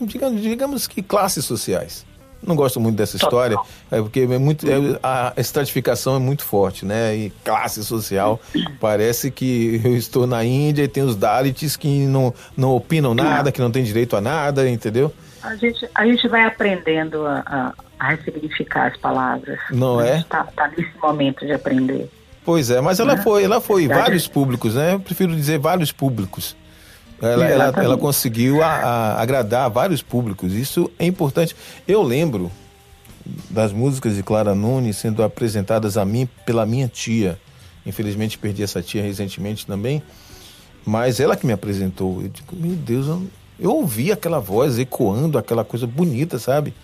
digamos, 0.00 0.42
digamos 0.42 0.86
que 0.86 1.02
classes 1.02 1.44
sociais. 1.44 2.06
Não 2.44 2.56
gosto 2.56 2.80
muito 2.80 2.96
dessa 2.96 3.16
história, 3.16 3.56
é 3.90 3.98
porque 4.00 4.20
é 4.20 4.38
muito, 4.38 4.66
é- 4.68 4.98
a 5.02 5.32
estratificação 5.36 6.16
é 6.16 6.18
muito 6.18 6.44
forte, 6.44 6.84
né? 6.84 7.14
E 7.14 7.30
classe 7.44 7.84
social, 7.84 8.40
parece 8.80 9.30
que 9.30 9.80
eu 9.84 9.96
estou 9.96 10.26
na 10.26 10.44
Índia 10.44 10.82
e 10.82 10.88
tem 10.88 11.02
os 11.04 11.14
Dalits 11.16 11.76
que 11.76 12.06
não, 12.06 12.34
não 12.56 12.74
opinam 12.74 13.14
nada, 13.14 13.52
que 13.52 13.60
não 13.60 13.70
têm 13.70 13.84
direito 13.84 14.16
a 14.16 14.20
nada, 14.20 14.68
entendeu? 14.68 15.12
A 15.42 15.54
gente, 15.56 15.88
a 15.94 16.04
gente 16.06 16.26
vai 16.28 16.44
aprendendo 16.44 17.24
a, 17.26 17.42
a, 17.46 17.72
a 17.98 18.08
ressignificar 18.10 18.88
as 18.88 18.96
palavras. 18.96 19.58
Não 19.70 19.98
a 19.98 20.06
é? 20.06 20.16
gente 20.18 20.26
tá, 20.26 20.46
nesse 20.76 20.96
momento 21.00 21.44
de 21.46 21.52
aprender. 21.52 22.08
Pois 22.44 22.70
é, 22.70 22.80
mas 22.80 22.98
ela 22.98 23.14
Né? 23.14 23.22
foi, 23.22 23.44
ela 23.44 23.60
foi 23.60 23.86
vários 23.86 24.26
públicos, 24.26 24.74
né? 24.74 24.94
Eu 24.94 25.00
prefiro 25.00 25.34
dizer 25.34 25.58
vários 25.60 25.92
públicos. 25.92 26.56
Ela, 27.22 27.46
ela, 27.48 27.64
ela 27.84 27.96
conseguiu 27.96 28.62
a- 28.62 28.66
a- 28.66 29.22
agradar 29.22 29.70
vários 29.70 30.02
públicos. 30.02 30.52
Isso 30.52 30.90
é 30.98 31.06
importante. 31.06 31.54
Eu 31.86 32.02
lembro 32.02 32.50
das 33.48 33.72
músicas 33.72 34.16
de 34.16 34.22
Clara 34.24 34.54
Nunes 34.54 34.96
sendo 34.96 35.22
apresentadas 35.22 35.96
a 35.96 36.04
mim 36.04 36.28
pela 36.44 36.66
minha 36.66 36.88
tia. 36.88 37.38
Infelizmente 37.86 38.36
perdi 38.36 38.62
essa 38.64 38.82
tia 38.82 39.02
recentemente 39.02 39.64
também. 39.66 40.02
Mas 40.84 41.20
ela 41.20 41.36
que 41.36 41.46
me 41.46 41.52
apresentou. 41.52 42.20
Eu 42.22 42.28
digo, 42.28 42.56
meu 42.56 42.74
Deus, 42.74 43.06
eu, 43.06 43.22
eu 43.60 43.70
ouvi 43.76 44.10
aquela 44.10 44.40
voz 44.40 44.78
ecoando, 44.78 45.38
aquela 45.38 45.64
coisa 45.64 45.86
bonita, 45.86 46.38
sabe? 46.40 46.74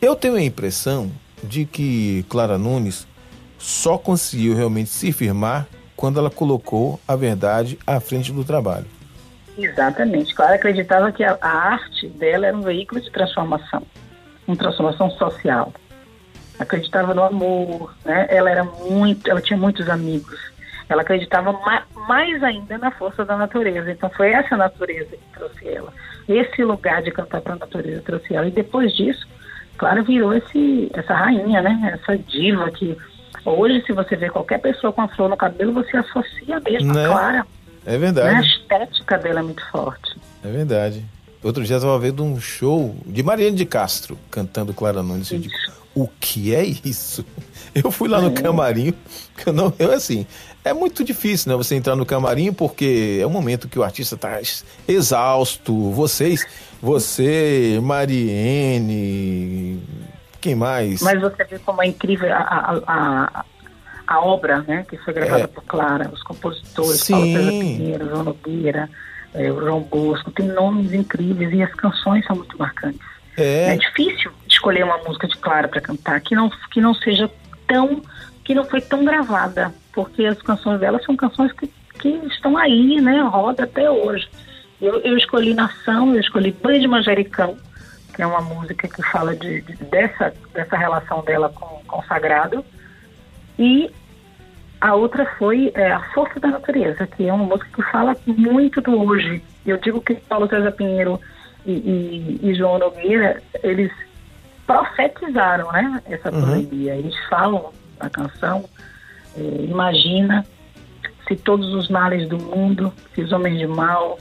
Eu 0.00 0.16
tenho 0.16 0.36
a 0.36 0.42
impressão 0.42 1.10
de 1.44 1.66
que 1.66 2.24
Clara 2.30 2.56
Nunes 2.56 3.06
só 3.58 3.98
conseguiu 3.98 4.54
realmente 4.54 4.88
se 4.88 5.12
firmar 5.12 5.66
quando 5.94 6.18
ela 6.18 6.30
colocou 6.30 6.98
a 7.06 7.14
verdade 7.14 7.78
à 7.86 8.00
frente 8.00 8.32
do 8.32 8.42
trabalho. 8.42 8.86
Exatamente. 9.64 10.34
Clara 10.34 10.54
acreditava 10.54 11.10
que 11.12 11.22
a, 11.24 11.36
a 11.40 11.48
arte 11.48 12.08
dela 12.08 12.46
era 12.46 12.56
um 12.56 12.62
veículo 12.62 13.00
de 13.00 13.10
transformação, 13.10 13.82
uma 14.46 14.56
transformação 14.56 15.10
social. 15.10 15.72
Acreditava 16.58 17.14
no 17.14 17.22
amor, 17.22 17.94
né? 18.04 18.26
Ela 18.28 18.50
era 18.50 18.64
muito, 18.64 19.30
ela 19.30 19.40
tinha 19.40 19.58
muitos 19.58 19.88
amigos. 19.88 20.38
Ela 20.88 21.02
acreditava 21.02 21.52
ma- 21.52 21.84
mais 22.08 22.42
ainda 22.42 22.76
na 22.76 22.90
força 22.90 23.24
da 23.24 23.36
natureza. 23.36 23.90
Então 23.90 24.10
foi 24.10 24.30
essa 24.32 24.56
natureza 24.56 25.10
que 25.16 25.32
trouxe 25.38 25.68
ela. 25.68 25.92
Esse 26.28 26.62
lugar 26.62 27.02
de 27.02 27.10
cantar 27.12 27.40
para 27.40 27.54
a 27.54 27.58
natureza 27.58 28.02
trouxe 28.02 28.34
ela. 28.34 28.46
E 28.46 28.50
depois 28.50 28.92
disso, 28.94 29.26
Clara 29.78 30.02
virou 30.02 30.34
esse, 30.34 30.90
essa 30.92 31.14
rainha, 31.14 31.62
né? 31.62 31.98
Essa 31.98 32.18
diva 32.18 32.70
que 32.70 32.94
hoje, 33.44 33.82
se 33.86 33.92
você 33.92 34.14
vê 34.16 34.28
qualquer 34.28 34.58
pessoa 34.60 34.92
com 34.92 35.00
a 35.02 35.08
flor 35.08 35.30
no 35.30 35.36
cabelo, 35.36 35.72
você 35.72 35.96
associa 35.96 36.60
mesmo 36.60 36.92
Né? 36.92 37.04
a 37.06 37.08
Clara. 37.08 37.46
É 37.86 37.90
Né? 37.90 37.96
A 37.96 37.98
verdade, 37.98 38.46
estética 38.46 39.18
dela 39.18 39.40
é 39.40 39.42
muito 39.42 39.62
forte. 39.70 40.16
é 40.44 40.48
verdade. 40.48 41.04
Outro 41.42 41.64
dia 41.64 41.74
eu 41.74 41.78
estava 41.78 41.98
vendo 41.98 42.22
um 42.22 42.38
show 42.38 42.94
de 43.06 43.22
Mariane 43.22 43.56
de 43.56 43.64
Castro 43.64 44.18
cantando 44.30 44.74
Clara 44.74 45.02
Nunes. 45.02 45.30
Eu 45.30 45.38
digo, 45.38 45.54
o 45.94 46.06
que 46.20 46.54
é 46.54 46.64
isso? 46.64 47.24
Eu 47.72 47.92
fui 47.92 48.08
lá 48.08 48.20
no 48.20 48.32
camarim, 48.32 48.92
que 49.36 49.48
eu 49.48 49.52
não, 49.52 49.72
eu 49.78 49.92
assim, 49.92 50.26
é 50.64 50.72
muito 50.72 51.04
difícil, 51.04 51.52
né? 51.52 51.56
Você 51.56 51.76
entrar 51.76 51.94
no 51.94 52.04
camarim 52.04 52.52
porque 52.52 53.20
é 53.22 53.24
um 53.24 53.30
momento 53.30 53.68
que 53.68 53.78
o 53.78 53.84
artista 53.84 54.16
está 54.16 54.40
exausto. 54.88 55.72
Vocês, 55.92 56.44
você, 56.82 57.78
Mariene, 57.80 59.80
quem 60.40 60.56
mais? 60.56 61.00
Mas 61.00 61.20
você 61.20 61.44
vê 61.44 61.60
como 61.60 61.80
é 61.80 61.86
incrível 61.86 62.34
a, 62.34 62.38
a, 62.38 62.80
a, 62.88 63.44
a 64.10 64.20
obra 64.20 64.62
né, 64.66 64.84
que 64.88 64.96
foi 64.98 65.14
gravada 65.14 65.44
É. 65.44 65.46
por 65.46 65.62
Clara, 65.64 66.10
os 66.12 66.22
compositores, 66.22 67.00
Sim. 67.00 67.12
Paulo 67.12 67.26
César 67.32 67.50
Pinheiro, 67.50 68.08
João 68.08 68.24
Nogueira, 68.24 68.90
eh, 69.34 69.52
o 69.52 69.60
João 69.60 69.80
Bosco, 69.82 70.32
tem 70.32 70.46
nomes 70.48 70.92
incríveis 70.92 71.52
e 71.52 71.62
as 71.62 71.72
canções 71.74 72.26
são 72.26 72.34
muito 72.36 72.58
marcantes. 72.58 73.00
É, 73.36 73.72
É, 73.72 73.76
difícil 73.76 74.32
escolher 74.48 74.84
uma 74.84 74.98
música 74.98 75.28
de 75.28 75.36
Clara 75.36 75.68
para 75.68 75.80
cantar 75.80 76.20
que 76.20 76.34
não, 76.34 76.50
que 76.72 76.80
não 76.80 76.92
seja 76.94 77.30
tão, 77.68 78.02
que 78.44 78.52
não 78.54 78.64
foi 78.64 78.80
tão 78.80 79.04
gravada, 79.04 79.72
porque 79.92 80.24
as 80.26 80.42
canções 80.42 80.80
dela 80.80 81.00
são 81.06 81.14
canções 81.16 81.52
que, 81.52 81.70
que 82.00 82.08
estão 82.26 82.56
aí, 82.58 83.00
né, 83.00 83.20
roda 83.22 83.62
até 83.64 83.88
hoje. 83.88 84.28
Eu, 84.82 84.98
eu 85.02 85.16
escolhi 85.16 85.54
Nação, 85.54 86.14
eu 86.14 86.20
escolhi 86.20 86.50
Banho 86.50 86.80
de 86.80 86.88
Manjericão, 86.88 87.56
que 88.12 88.22
é 88.22 88.26
uma 88.26 88.40
música 88.40 88.88
que 88.88 89.02
fala 89.12 89.36
de, 89.36 89.60
de- 89.60 89.76
dessa, 89.84 90.34
dessa 90.52 90.76
relação 90.76 91.22
dela 91.22 91.48
com, 91.50 91.80
com 91.86 92.00
o 92.00 92.04
sagrado. 92.06 92.64
E 93.58 93.90
a 94.80 94.94
outra 94.94 95.26
foi 95.38 95.70
é, 95.74 95.90
A 95.92 96.00
Força 96.12 96.40
da 96.40 96.48
Natureza, 96.48 97.06
que 97.06 97.26
é 97.28 97.32
uma 97.32 97.44
música 97.44 97.68
que 97.82 97.90
fala 97.90 98.16
muito 98.26 98.80
do 98.80 99.02
hoje. 99.04 99.42
Eu 99.66 99.76
digo 99.76 100.00
que 100.00 100.14
Paulo 100.14 100.48
César 100.48 100.72
Pinheiro 100.72 101.20
e, 101.66 101.72
e- 101.72 102.40
e 102.42 102.54
João 102.54 102.78
Nogueira, 102.78 103.42
eles 103.62 103.92
profetizaram 104.66 105.70
né, 105.72 106.00
essa 106.06 106.30
Uhum. 106.32 106.40
pandemia. 106.40 106.94
Eles 106.96 107.14
falam 107.28 107.72
na 108.00 108.08
canção, 108.08 108.64
é, 109.36 109.40
imagina 109.64 110.46
se 111.28 111.36
todos 111.36 111.72
os 111.74 111.88
males 111.88 112.28
do 112.28 112.38
mundo, 112.38 112.92
se 113.14 113.20
os 113.20 113.32
homens 113.32 113.58
de 113.58 113.66
mal, 113.66 114.18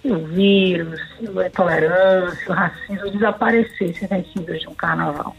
se 0.00 0.10
o 0.10 0.26
vírus, 0.26 1.00
se 1.18 1.26
a 1.38 1.46
intolerância, 1.46 2.50
o 2.50 2.54
racismo 2.54 3.10
desaparecessem 3.10 4.08
vencidos 4.08 4.60
de 4.60 4.68
um 4.68 4.74
carnaval. 4.74 5.36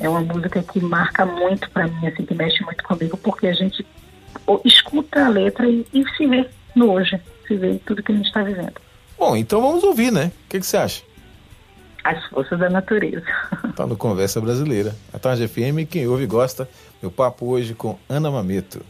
É 0.00 0.08
uma 0.08 0.20
música 0.20 0.62
que 0.62 0.80
marca 0.80 1.24
muito 1.24 1.70
para 1.70 1.86
mim, 1.86 2.06
assim, 2.06 2.24
que 2.24 2.34
mexe 2.34 2.62
muito 2.64 2.82
comigo, 2.84 3.16
porque 3.16 3.46
a 3.46 3.52
gente 3.52 3.84
escuta 4.64 5.24
a 5.24 5.28
letra 5.28 5.68
e, 5.68 5.86
e 5.92 6.04
se 6.16 6.26
vê 6.26 6.48
no 6.74 6.92
hoje, 6.92 7.20
se 7.46 7.56
vê 7.56 7.72
em 7.72 7.78
tudo 7.78 8.02
que 8.02 8.12
a 8.12 8.14
gente 8.14 8.26
está 8.26 8.42
vivendo. 8.42 8.74
bom, 9.18 9.36
então 9.36 9.60
vamos 9.60 9.84
ouvir, 9.84 10.10
né? 10.10 10.32
O 10.46 10.48
que, 10.48 10.60
que 10.60 10.66
você 10.66 10.76
acha? 10.76 11.02
As 12.04 12.24
forças 12.26 12.58
da 12.58 12.68
natureza. 12.68 13.24
Tá 13.76 13.86
no 13.86 13.96
Conversa 13.96 14.38
Brasileira. 14.38 14.94
A 15.14 15.18
Tarde 15.18 15.48
FM, 15.48 15.88
quem 15.88 16.06
ouve 16.06 16.26
gosta. 16.26 16.68
Meu 17.00 17.10
papo 17.10 17.46
hoje 17.46 17.72
com 17.72 17.98
Ana 18.06 18.30
Mameto. 18.30 18.84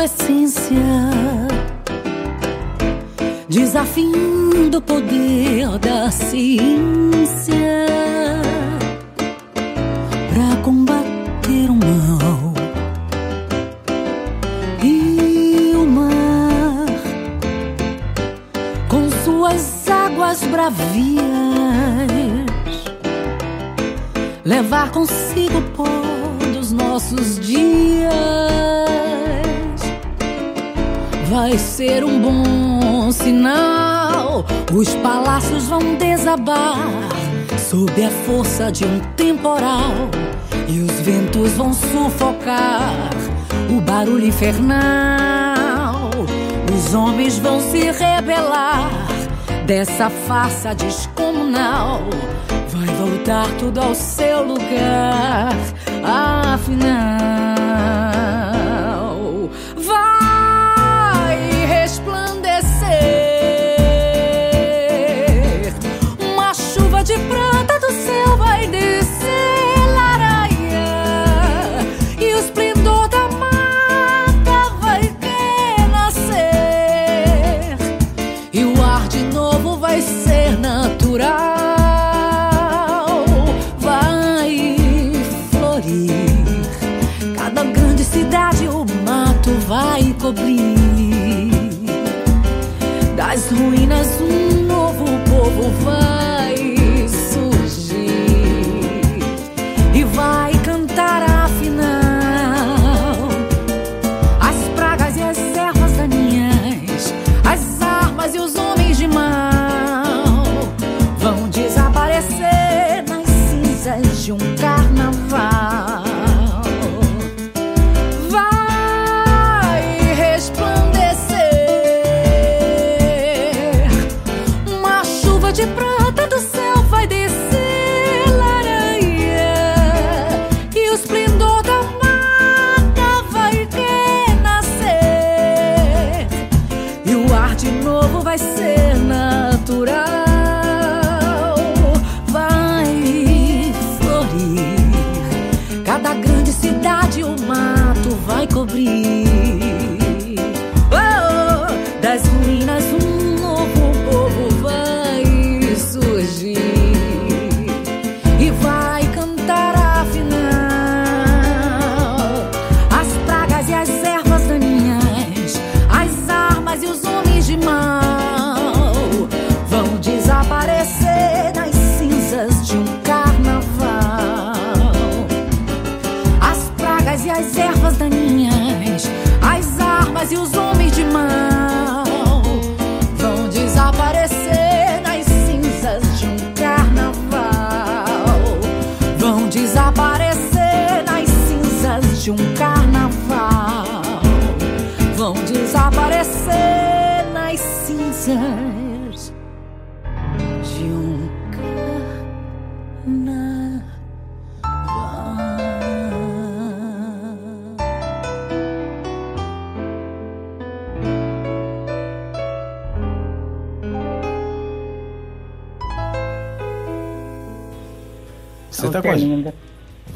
Essência, 0.00 0.76
desafiando 3.48 4.78
o 4.78 4.82
poder 4.82 5.78
da 5.78 6.10
ciência 6.10 7.86
para 10.32 10.62
combater 10.62 11.70
o 11.70 11.74
mal 11.74 12.54
e 14.82 15.72
o 15.74 15.86
mar 15.86 16.86
com 18.88 19.10
suas 19.24 19.88
águas 19.88 20.42
bravias 20.44 21.18
levar 24.44 24.90
consigo 24.90 25.58
o 25.58 25.62
pó 25.76 25.84
dos 26.52 26.68
os 26.68 26.72
nossos 26.72 27.38
dias. 27.40 28.87
Vai 31.40 31.56
ser 31.56 32.04
um 32.04 32.20
bom 32.20 33.12
sinal. 33.12 34.44
Os 34.74 34.92
palácios 34.96 35.68
vão 35.68 35.94
desabar 35.94 36.76
sob 37.56 37.92
a 38.04 38.10
força 38.10 38.72
de 38.72 38.84
um 38.84 38.98
temporal. 39.14 39.92
E 40.66 40.80
os 40.80 40.90
ventos 41.02 41.52
vão 41.52 41.72
sufocar 41.72 42.92
o 43.70 43.80
barulho 43.80 44.26
infernal. 44.26 46.10
Os 46.74 46.92
homens 46.92 47.38
vão 47.38 47.60
se 47.60 47.88
rebelar 47.92 48.90
dessa 49.64 50.10
farsa 50.10 50.74
descomunal. 50.74 52.00
Vai 52.70 52.88
voltar 52.96 53.46
tudo 53.60 53.80
ao 53.80 53.94
seu 53.94 54.42
lugar, 54.42 55.54
afinal. 56.02 57.38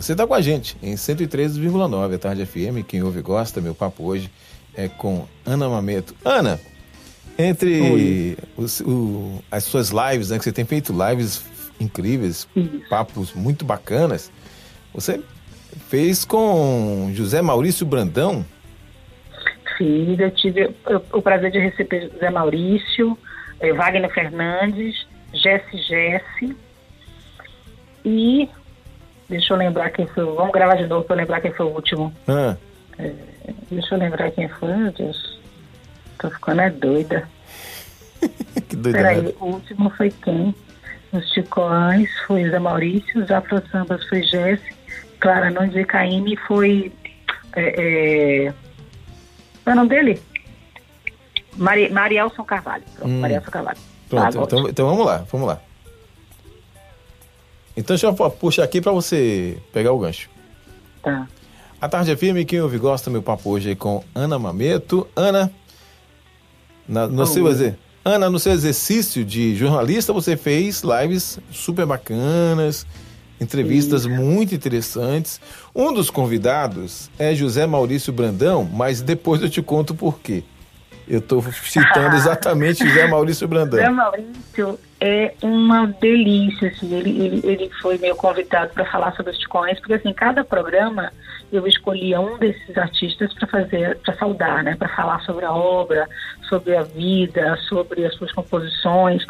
Você 0.03 0.13
está 0.13 0.27
com 0.27 0.35
a 0.35 0.41
gente 0.41 0.77
em 0.83 0.95
113,9 0.97 2.17
a 2.17 2.19
Tarde 2.19 2.45
FM. 2.45 2.83
Quem 2.87 3.05
ouve 3.05 3.23
gosta. 3.23 3.61
Meu 3.61 3.73
papo 3.73 4.03
hoje 4.05 4.29
é 4.75 4.89
com 4.89 5.29
Ana 5.47 5.69
Mameto. 5.69 6.13
Ana, 6.25 6.59
entre 7.39 8.37
os- 8.57 8.81
o- 8.81 9.41
as 9.49 9.63
suas 9.63 9.91
lives, 9.91 10.31
né, 10.31 10.39
que 10.39 10.45
você 10.45 10.51
tem 10.51 10.65
feito 10.65 10.93
lives 10.93 11.45
incríveis, 11.79 12.49
Isso. 12.57 12.83
papos 12.91 13.33
muito 13.33 13.65
bacanas, 13.65 14.29
você 14.93 15.23
fez 15.89 16.25
com 16.25 17.13
José 17.15 17.41
Maurício 17.41 17.87
Brandão. 17.87 18.45
Fiz, 19.79 20.19
eu 20.19 20.31
tive 20.33 20.75
o- 21.13 21.23
prazer 21.23 21.53
de 21.53 21.61
receber 21.61 22.11
Zé 22.19 22.29
Maurício, 22.29 23.17
eh, 23.61 23.73
Wagner 23.73 24.13
Fernandes, 24.13 25.07
Jesse 25.33 25.77
Jesse 25.79 26.57
e 28.05 28.49
deixa 29.29 29.53
eu 29.55 29.59
lembrar 29.59 29.91
quem 29.91 30.07
foi. 30.07 30.25
o- 30.25 30.35
Vamos 30.35 30.53
gravar 30.53 30.75
de 30.77 30.87
novo 30.87 31.05
para 31.05 31.15
eu 31.17 31.21
lembrar 31.21 31.41
quem 31.41 31.53
foi 31.53 31.67
o 31.67 31.71
último. 31.71 32.13
Ah, 32.29 32.57
Deixa 33.71 33.95
eu 33.95 33.99
lembrar 33.99 34.31
quem 34.31 34.49
foi, 34.49 34.75
meu 34.77 34.93
Deus. 34.93 35.41
Tô 36.19 36.31
ficando 36.31 36.61
é 36.61 36.71
doida. 36.71 37.29
que 38.69 38.77
doido. 38.77 38.95
Peraí, 38.95 39.35
o 39.41 39.45
último 39.47 39.91
foi 39.91 40.11
quem? 40.11 40.55
Os 41.13 41.29
Ticoães 41.31 42.09
foi 42.27 42.49
Zé 42.49 42.59
Maurício, 42.59 43.23
os 43.23 43.31
Afro 43.31 43.63
Sambas 43.71 44.07
foi 44.09 44.23
Jesse, 44.23 44.73
Clara 45.21 45.51
Nunes 45.51 45.75
e 45.75 45.85
Caíme 45.85 46.37
foi. 46.37 46.93
É, 47.57 48.47
é, 48.47 48.53
qual 49.65 49.73
é 49.73 49.73
o 49.73 49.77
nome 49.77 49.89
dele? 49.91 50.23
Mari, 51.57 51.91
Marielson 51.91 52.45
Carvalho. 52.45 52.85
Pronto, 52.97 53.11
Hum. 53.11 53.21
Marielson 53.21 53.51
Carvalho. 53.51 53.79
Pronto, 54.09 54.33
Tá, 54.39 54.43
então, 54.45 54.69
então 54.69 54.87
vamos 54.89 55.07
lá, 55.07 55.25
vamos 55.31 55.49
lá. 55.49 55.61
Então 57.77 57.95
deixa 57.97 58.07
eu 58.07 58.15
puxar 58.31 58.65
aqui 58.65 58.81
para 58.81 58.93
você 58.93 59.59
pegar 59.73 59.93
o 59.93 59.99
gancho. 59.99 60.29
tá. 61.03 61.27
A 61.81 61.89
Tarde 61.89 62.13
é 62.13 62.17
Firme, 62.17 62.45
quem 62.45 62.61
ouve 62.61 62.79
gosta, 62.79 63.11
meu 63.11 63.21
papo 63.23 63.51
hoje 63.51 63.73
é 63.73 63.75
com 63.75 64.05
Ana 64.15 64.39
Mameto. 64.39 65.05
Ana, 65.17 65.51
na- 66.87 67.09
no, 67.09 67.27
seu, 67.27 67.45
Ana, 68.05 68.31
no 68.31 68.39
seu 68.39 68.53
exercício 68.53 69.25
de 69.25 69.57
jornalista, 69.57 70.13
você 70.13 70.37
fez 70.37 70.83
lives 70.85 71.41
super 71.51 71.85
bacanas, 71.85 72.87
entrevistas 73.41 74.07
muito 74.07 74.55
interessantes. 74.55 75.41
Um 75.75 75.93
dos 75.93 76.09
convidados 76.09 77.11
é 77.19 77.35
José 77.35 77.67
Maurício 77.67 78.13
Brandão, 78.13 78.63
mas 78.65 79.01
depois 79.03 79.43
eu 79.43 79.51
te 79.51 79.61
conto 79.61 79.93
por 79.93 80.21
quê. 80.21 80.45
Eu 81.09 81.19
estou 81.19 81.43
citando 81.65 82.15
exatamente 82.15 82.87
José 82.87 83.09
Maurício 83.09 83.49
Brandão. 83.49 83.81
Zé 83.81 83.91
Maurício 83.91 84.79
é 85.05 85.35
uma 85.43 85.89
delícia, 86.01 86.69
assim, 86.69 86.95
ele, 86.95 87.11
ele, 87.21 87.41
ele 87.45 87.71
foi 87.81 87.99
meu 87.99 88.15
convidado 88.15 88.73
para 88.73 88.85
falar 88.85 89.13
sobre 89.17 89.33
os 89.33 89.39
ticões, 89.39 89.81
porque 89.81 89.95
assim, 89.95 90.13
cada 90.13 90.45
programa 90.45 91.13
eu 91.53 91.67
escolhia 91.67 92.21
um 92.21 92.39
desses 92.39 92.79
artistas 92.79 93.35
para 93.35 93.49
fazer, 93.49 93.99
para 93.99 94.15
saudar, 94.15 94.63
né, 94.63 94.77
para 94.77 94.89
falar 94.91 95.21
sobre 95.23 95.45
a 95.45 95.51
obra, 95.51 96.09
sobre 96.49 96.77
a 96.77 96.83
vida, 96.83 97.57
sobre 97.69 98.07
as 98.07 98.15
suas 98.15 98.31
composições. 98.31 99.27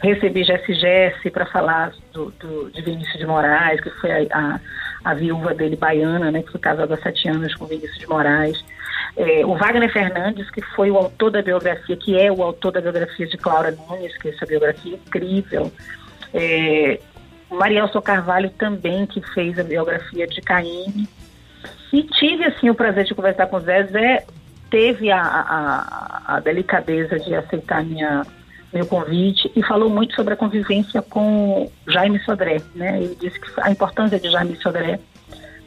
recebi 0.00 0.44
Jesse 0.44 0.74
Jesse 0.74 1.28
para 1.28 1.44
falar 1.46 1.92
do, 2.12 2.30
do, 2.38 2.70
de 2.70 2.80
Vinícius 2.82 3.18
de 3.18 3.26
Moraes, 3.26 3.80
que 3.80 3.90
foi 3.90 4.12
a, 4.12 4.26
a, 4.32 4.60
a, 5.04 5.14
viúva 5.14 5.52
dele 5.52 5.74
baiana, 5.74 6.30
né, 6.30 6.40
que 6.40 6.52
foi 6.52 6.60
casada 6.60 6.94
há 6.94 6.98
sete 6.98 7.28
anos 7.28 7.52
com 7.56 7.66
Vinícius 7.66 7.98
de 7.98 8.06
Moraes. 8.06 8.64
É, 9.16 9.44
o 9.44 9.54
Wagner 9.54 9.92
Fernandes, 9.92 10.50
que 10.50 10.62
foi 10.62 10.90
o 10.90 10.96
autor 10.96 11.30
da 11.30 11.42
biografia, 11.42 11.96
que 11.96 12.18
é 12.18 12.30
o 12.30 12.42
autor 12.42 12.72
da 12.72 12.80
biografia 12.80 13.26
de 13.26 13.36
Clara 13.36 13.70
Nunes, 13.70 14.16
que 14.18 14.28
é 14.28 14.30
essa 14.32 14.46
biografia 14.46 14.94
incrível. 14.94 15.72
É, 16.32 16.98
Marielson 17.50 18.00
Carvalho 18.00 18.50
também, 18.50 19.06
que 19.06 19.20
fez 19.32 19.58
a 19.58 19.62
biografia 19.62 20.26
de 20.26 20.40
Caíme. 20.40 21.08
E 21.92 22.02
tive, 22.02 22.44
assim, 22.44 22.68
o 22.68 22.74
prazer 22.74 23.04
de 23.04 23.14
conversar 23.14 23.46
com 23.46 23.56
o 23.56 23.60
Zé. 23.60 23.84
Zé 23.84 24.26
teve 24.70 25.10
a, 25.10 25.22
a, 25.22 26.36
a 26.36 26.40
delicadeza 26.40 27.18
de 27.18 27.34
aceitar 27.34 27.84
minha, 27.84 28.26
meu 28.72 28.84
convite 28.86 29.50
e 29.54 29.62
falou 29.62 29.88
muito 29.88 30.14
sobre 30.14 30.34
a 30.34 30.36
convivência 30.36 31.00
com 31.00 31.70
Jaime 31.86 32.18
Sodré, 32.20 32.60
né? 32.74 33.00
Ele 33.00 33.14
disse 33.14 33.40
que 33.40 33.48
a 33.60 33.70
importância 33.70 34.18
de 34.18 34.28
Jaime 34.30 34.56
Sodré 34.56 34.98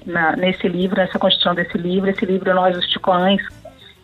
na, 0.10 0.36
nesse 0.36 0.68
livro, 0.68 0.98
nessa 0.98 1.20
construção 1.20 1.56
desse 1.56 1.78
livro, 1.78 2.10
esse 2.10 2.26
livro 2.26 2.54
Nós 2.54 2.76
os 2.78 2.88
Ticoães, 2.88 3.42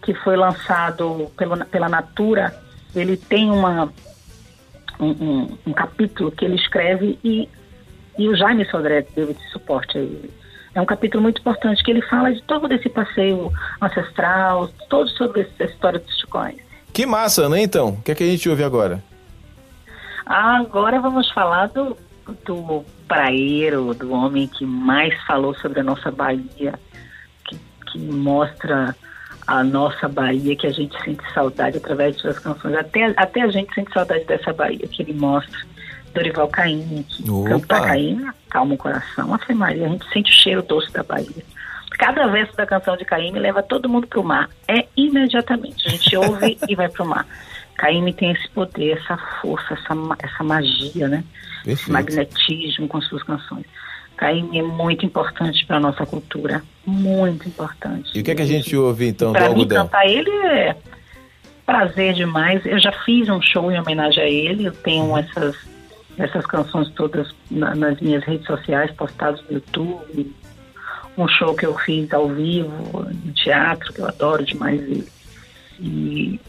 que 0.03 0.13
foi 0.13 0.37
lançado 0.37 1.31
pelo, 1.37 1.65
pela 1.65 1.89
Natura, 1.89 2.55
ele 2.95 3.17
tem 3.17 3.51
uma, 3.51 3.91
um, 4.99 5.09
um, 5.09 5.57
um, 5.67 5.73
capítulo 5.73 6.31
que 6.31 6.45
ele 6.45 6.55
escreve 6.55 7.19
e, 7.23 7.49
e 8.17 8.29
o 8.29 8.35
Jaime 8.35 8.65
Sodré 8.65 9.05
deu 9.15 9.29
esse 9.31 9.49
suporte 9.49 9.97
a 9.97 10.01
ele. 10.01 10.31
É 10.73 10.81
um 10.81 10.85
capítulo 10.85 11.23
muito 11.23 11.39
importante 11.39 11.83
que 11.83 11.89
ele 11.89 12.01
fala 12.01 12.33
de 12.33 12.41
todo 12.43 12.71
esse 12.71 12.89
passeio 12.89 13.51
ancestral, 13.81 14.69
todo 14.89 15.09
sobre 15.09 15.41
essa 15.41 15.71
história 15.71 15.99
dos 15.99 16.15
Ticões. 16.17 16.57
Que 16.93 17.05
massa, 17.05 17.49
né, 17.49 17.61
então? 17.61 17.89
O 17.89 18.01
que 18.01 18.11
é 18.11 18.15
que 18.15 18.23
a 18.23 18.27
gente 18.27 18.49
ouve 18.49 18.63
agora? 18.63 19.03
Agora 20.25 20.99
vamos 20.99 21.29
falar 21.31 21.67
do, 21.67 21.97
do 22.45 22.85
praeiro, 23.07 23.93
do 23.93 24.11
homem 24.11 24.47
que 24.47 24.65
mais 24.65 25.13
falou 25.25 25.53
sobre 25.55 25.79
a 25.79 25.83
nossa 25.83 26.11
Bahia, 26.11 26.73
que, 27.45 27.59
que 27.87 27.99
mostra 27.99 28.95
a 29.47 29.63
nossa 29.63 30.07
Bahia, 30.07 30.55
que 30.55 30.67
a 30.67 30.71
gente 30.71 30.95
sente 31.03 31.23
saudade 31.33 31.77
através 31.77 32.15
de 32.15 32.21
suas 32.21 32.39
canções. 32.39 32.75
Até, 32.75 33.13
até 33.15 33.41
a 33.41 33.47
gente 33.47 33.73
sente 33.73 33.91
saudade 33.93 34.25
dessa 34.25 34.51
Bahia 34.51 34.87
que 34.87 35.01
ele 35.01 35.13
mostra. 35.13 35.59
Dorival 36.13 36.47
Caymmi, 36.47 37.03
que 37.03 37.29
Opa. 37.29 37.49
canta 37.49 37.81
Caymmi, 37.81 38.29
calma 38.49 38.73
o 38.73 38.77
coração, 38.77 39.33
a 39.33 39.53
Maria, 39.53 39.85
a 39.85 39.89
gente 39.89 40.09
sente 40.13 40.31
o 40.31 40.33
cheiro 40.33 40.61
doce 40.63 40.91
da 40.93 41.03
Bahia. 41.03 41.43
Cada 41.97 42.27
verso 42.27 42.55
da 42.55 42.65
canção 42.65 42.95
de 42.95 43.03
Caymmi 43.05 43.37
leva 43.37 43.61
todo 43.61 43.89
mundo 43.89 44.07
para 44.07 44.19
o 44.19 44.23
mar. 44.23 44.49
É 44.67 44.85
imediatamente. 44.95 45.87
A 45.87 45.91
gente 45.91 46.15
ouve 46.15 46.57
e 46.67 46.75
vai 46.75 46.89
para 46.89 47.03
o 47.03 47.07
mar. 47.07 47.25
Caymmi 47.77 48.13
tem 48.13 48.31
esse 48.31 48.47
poder, 48.49 48.97
essa 48.97 49.17
força, 49.41 49.73
essa, 49.73 49.93
essa 50.19 50.43
magia, 50.43 51.07
né? 51.07 51.23
Perfeito. 51.63 51.81
Esse 51.81 51.91
magnetismo 51.91 52.87
com 52.87 53.01
suas 53.01 53.23
canções. 53.23 53.65
Caymmi 54.17 54.59
é 54.59 54.63
muito 54.63 55.05
importante 55.05 55.65
para 55.65 55.77
a 55.77 55.79
nossa 55.79 56.05
cultura. 56.05 56.63
Muito 56.85 57.47
importante. 57.47 58.11
E 58.15 58.21
o 58.21 58.23
que, 58.23 58.31
é 58.31 58.35
que 58.35 58.41
a 58.41 58.45
gente 58.45 58.75
ouve 58.75 59.07
então 59.07 59.33
pra 59.33 59.41
do 59.41 59.47
algodão? 59.47 59.85
cantar 59.85 60.07
ele 60.07 60.29
é 60.29 60.75
prazer 61.65 62.13
demais. 62.13 62.65
Eu 62.65 62.79
já 62.79 62.91
fiz 63.03 63.27
um 63.27 63.41
show 63.41 63.71
em 63.71 63.79
homenagem 63.79 64.23
a 64.23 64.29
ele. 64.29 64.65
Eu 64.65 64.71
tenho 64.71 65.05
uhum. 65.05 65.17
essas 65.17 65.55
essas 66.17 66.45
canções 66.45 66.89
todas 66.91 67.33
na, 67.51 67.75
nas 67.75 67.99
minhas 67.99 68.23
redes 68.23 68.45
sociais, 68.45 68.91
postadas 68.91 69.41
no 69.49 69.55
YouTube, 69.55 70.33
um 71.17 71.27
show 71.27 71.53
que 71.55 71.65
eu 71.65 71.77
fiz 71.77 72.11
ao 72.13 72.29
vivo, 72.29 73.05
no 73.23 73.33
teatro, 73.33 73.93
que 73.93 73.99
eu 73.99 74.07
adoro 74.07 74.43
demais 74.45 74.81
ele. 74.81 75.07
E 75.79 76.39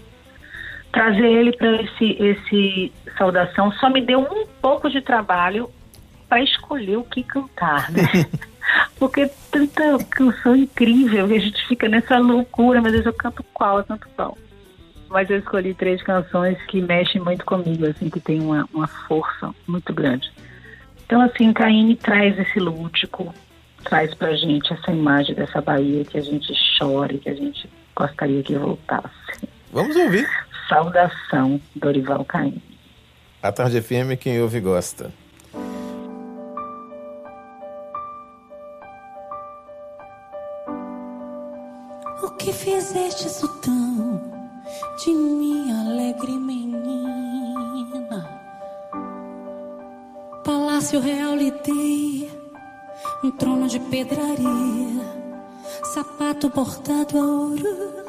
trazer 0.97 1.26
ele 1.26 1.55
para 1.55 1.82
esse, 1.82 2.16
esse 2.18 2.92
saudação 3.18 3.70
só 3.72 3.90
me 3.90 4.01
deu 4.01 4.20
um 4.20 4.47
pouco 4.62 4.88
de 4.88 5.03
trabalho 5.03 5.68
para 6.26 6.42
escolher 6.42 6.97
o 6.97 7.05
que 7.05 7.22
cantar, 7.22 7.92
né? 7.92 8.03
Porque 8.99 9.30
tanta 9.51 10.03
canção 10.11 10.57
incrível 10.57 11.28
que 11.28 11.34
a 11.34 11.38
gente 11.38 11.68
fica 11.68 11.86
nessa 11.86 12.16
loucura, 12.16 12.80
mas 12.80 12.94
eu 12.94 13.12
canto 13.12 13.44
qual, 13.53 13.82
tanto 13.84 14.09
qual 14.16 14.38
mas 15.09 15.30
eu 15.30 15.38
escolhi 15.38 15.72
três 15.72 16.03
canções 16.03 16.61
que 16.66 16.80
mexem 16.80 17.20
muito 17.20 17.44
comigo, 17.44 17.86
assim, 17.86 18.11
que 18.11 18.18
tem 18.18 18.40
uma, 18.40 18.68
uma 18.74 18.88
força 18.88 19.55
muito 19.66 19.92
grande. 19.92 20.28
Então, 21.05 21.20
assim, 21.20 21.53
Caine 21.53 21.94
traz 21.94 22.36
esse 22.38 22.59
lúdico, 22.59 23.32
traz 23.84 24.12
pra 24.14 24.34
gente 24.34 24.72
essa 24.72 24.90
imagem 24.90 25.34
dessa 25.34 25.61
Bahia 25.61 26.05
que 26.05 26.18
a 26.18 26.20
gente 26.20 26.53
chora 26.76 27.14
e 27.14 27.18
que 27.18 27.28
a 27.28 27.34
gente 27.34 27.70
gostaria 27.94 28.42
que 28.42 28.57
voltasse. 28.57 29.49
Vamos 29.72 29.94
ouvir. 29.94 30.26
Saudação, 30.69 31.61
Dorival 31.75 32.25
Caine. 32.25 32.62
A 33.43 33.53
Tarde 33.53 33.81
FM, 33.81 34.19
quem 34.19 34.41
ouve 34.41 34.61
gosta. 34.61 35.12
O 42.23 42.31
que 42.37 42.53
fizeste, 42.53 43.29
Sultão? 43.29 44.37
de 45.05 45.12
minha 45.12 45.81
alegre 45.81 46.33
menina. 46.33 46.69
Palácio 50.45 51.01
real 51.01 51.35
lhe 51.37 51.51
dei, 51.51 52.31
um 53.25 53.31
trono 53.33 53.69
de 53.69 53.79
pedraria, 53.81 55.05
sapato 55.93 56.49
bordado 56.49 57.19
a 57.19 57.23
ouro, 57.23 58.06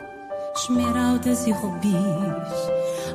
esmeraldas 0.70 1.48
e 1.48 1.52
rubis, 1.52 1.94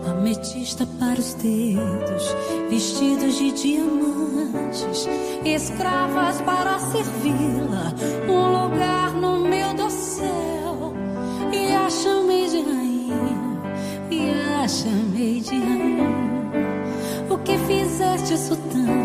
ametista 0.08 0.86
para 0.98 1.20
os 1.20 1.34
dedos, 1.34 2.34
vestidos 2.70 3.34
de 3.34 3.52
diamantes, 3.52 5.06
escravas 5.44 6.40
para 6.40 6.78
servi-la, 6.78 7.92
um 8.26 8.64
lugar 8.64 9.12
no 9.12 9.40
meu 9.40 9.74
dossel, 9.74 10.94
e 11.52 11.74
a 11.74 11.90
chamei 11.90 12.48
de 12.48 12.62
rainha 12.62 13.62
e 14.10 14.30
a 14.62 14.66
chamei 14.66 15.40
de 15.40 15.58
rainha. 15.58 16.32
O 17.28 17.36
que 17.36 17.58
fizeste, 17.58 18.38
sultão, 18.38 19.01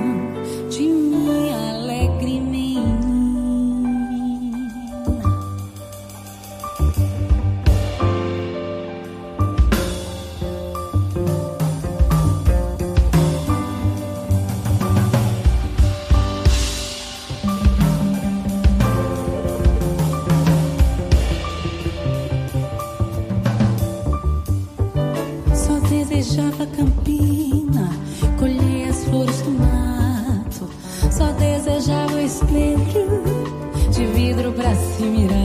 deixava 26.28 26.64
a 26.64 26.68
campina, 26.68 27.90
colhia 28.38 28.90
as 28.90 29.06
flores 29.06 29.42
do 29.44 29.52
mato. 29.52 30.70
Só 31.10 31.32
desejava 31.32 32.16
o 32.16 32.20
espelho 32.20 33.24
de 33.92 34.06
vidro 34.08 34.52
pra 34.52 34.76
se 34.76 35.04
mirar. 35.04 35.37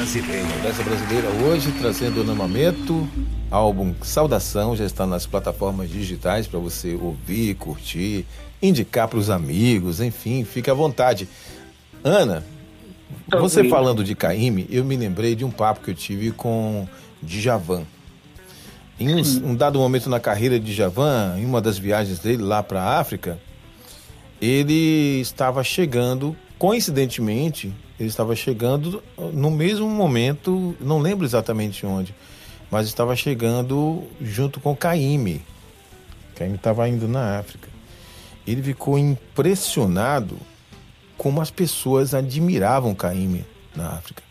Brasileira. 0.00 0.48
Conversa 0.48 0.82
Brasileira 0.82 1.28
hoje 1.44 1.72
trazendo 1.72 2.22
o 2.22 2.24
Namamento, 2.24 3.06
álbum 3.50 3.94
Saudação, 4.00 4.74
já 4.74 4.86
está 4.86 5.06
nas 5.06 5.26
plataformas 5.26 5.90
digitais 5.90 6.46
para 6.46 6.58
você 6.58 6.94
ouvir, 6.94 7.54
curtir, 7.56 8.24
indicar 8.62 9.08
para 9.08 9.18
os 9.18 9.28
amigos, 9.28 10.00
enfim, 10.00 10.42
fique 10.42 10.70
à 10.70 10.74
vontade. 10.74 11.28
Ana, 12.02 12.42
você 13.28 13.68
falando 13.68 14.02
de 14.02 14.14
Caíme, 14.14 14.66
eu 14.70 14.86
me 14.86 14.96
lembrei 14.96 15.34
de 15.34 15.44
um 15.44 15.50
papo 15.50 15.82
que 15.84 15.90
eu 15.90 15.94
tive 15.94 16.30
com 16.30 16.88
Djavan. 17.22 17.82
Em 18.98 19.14
um, 19.14 19.50
um, 19.50 19.54
dado 19.54 19.78
momento 19.78 20.08
na 20.08 20.18
carreira 20.18 20.58
de 20.58 20.72
Javan, 20.72 21.36
em 21.38 21.44
uma 21.44 21.60
das 21.60 21.76
viagens 21.76 22.18
dele 22.20 22.42
lá 22.42 22.62
para 22.62 22.82
a 22.82 22.98
África, 22.98 23.38
ele 24.40 25.20
estava 25.20 25.62
chegando, 25.62 26.34
coincidentemente, 26.58 27.70
ele 28.00 28.08
estava 28.08 28.34
chegando 28.34 29.02
no 29.34 29.50
mesmo 29.50 29.86
momento, 29.86 30.74
não 30.80 30.98
lembro 30.98 31.26
exatamente 31.26 31.84
onde, 31.84 32.14
mas 32.70 32.86
estava 32.86 33.14
chegando 33.14 34.04
junto 34.22 34.58
com 34.58 34.74
Caíme. 34.74 35.44
Caíme 36.34 36.54
estava 36.54 36.88
indo 36.88 37.06
na 37.06 37.38
África. 37.38 37.68
Ele 38.46 38.62
ficou 38.62 38.98
impressionado 38.98 40.38
como 41.18 41.42
as 41.42 41.50
pessoas 41.50 42.14
admiravam 42.14 42.94
Caíme 42.94 43.44
na 43.76 43.90
África 43.90 44.22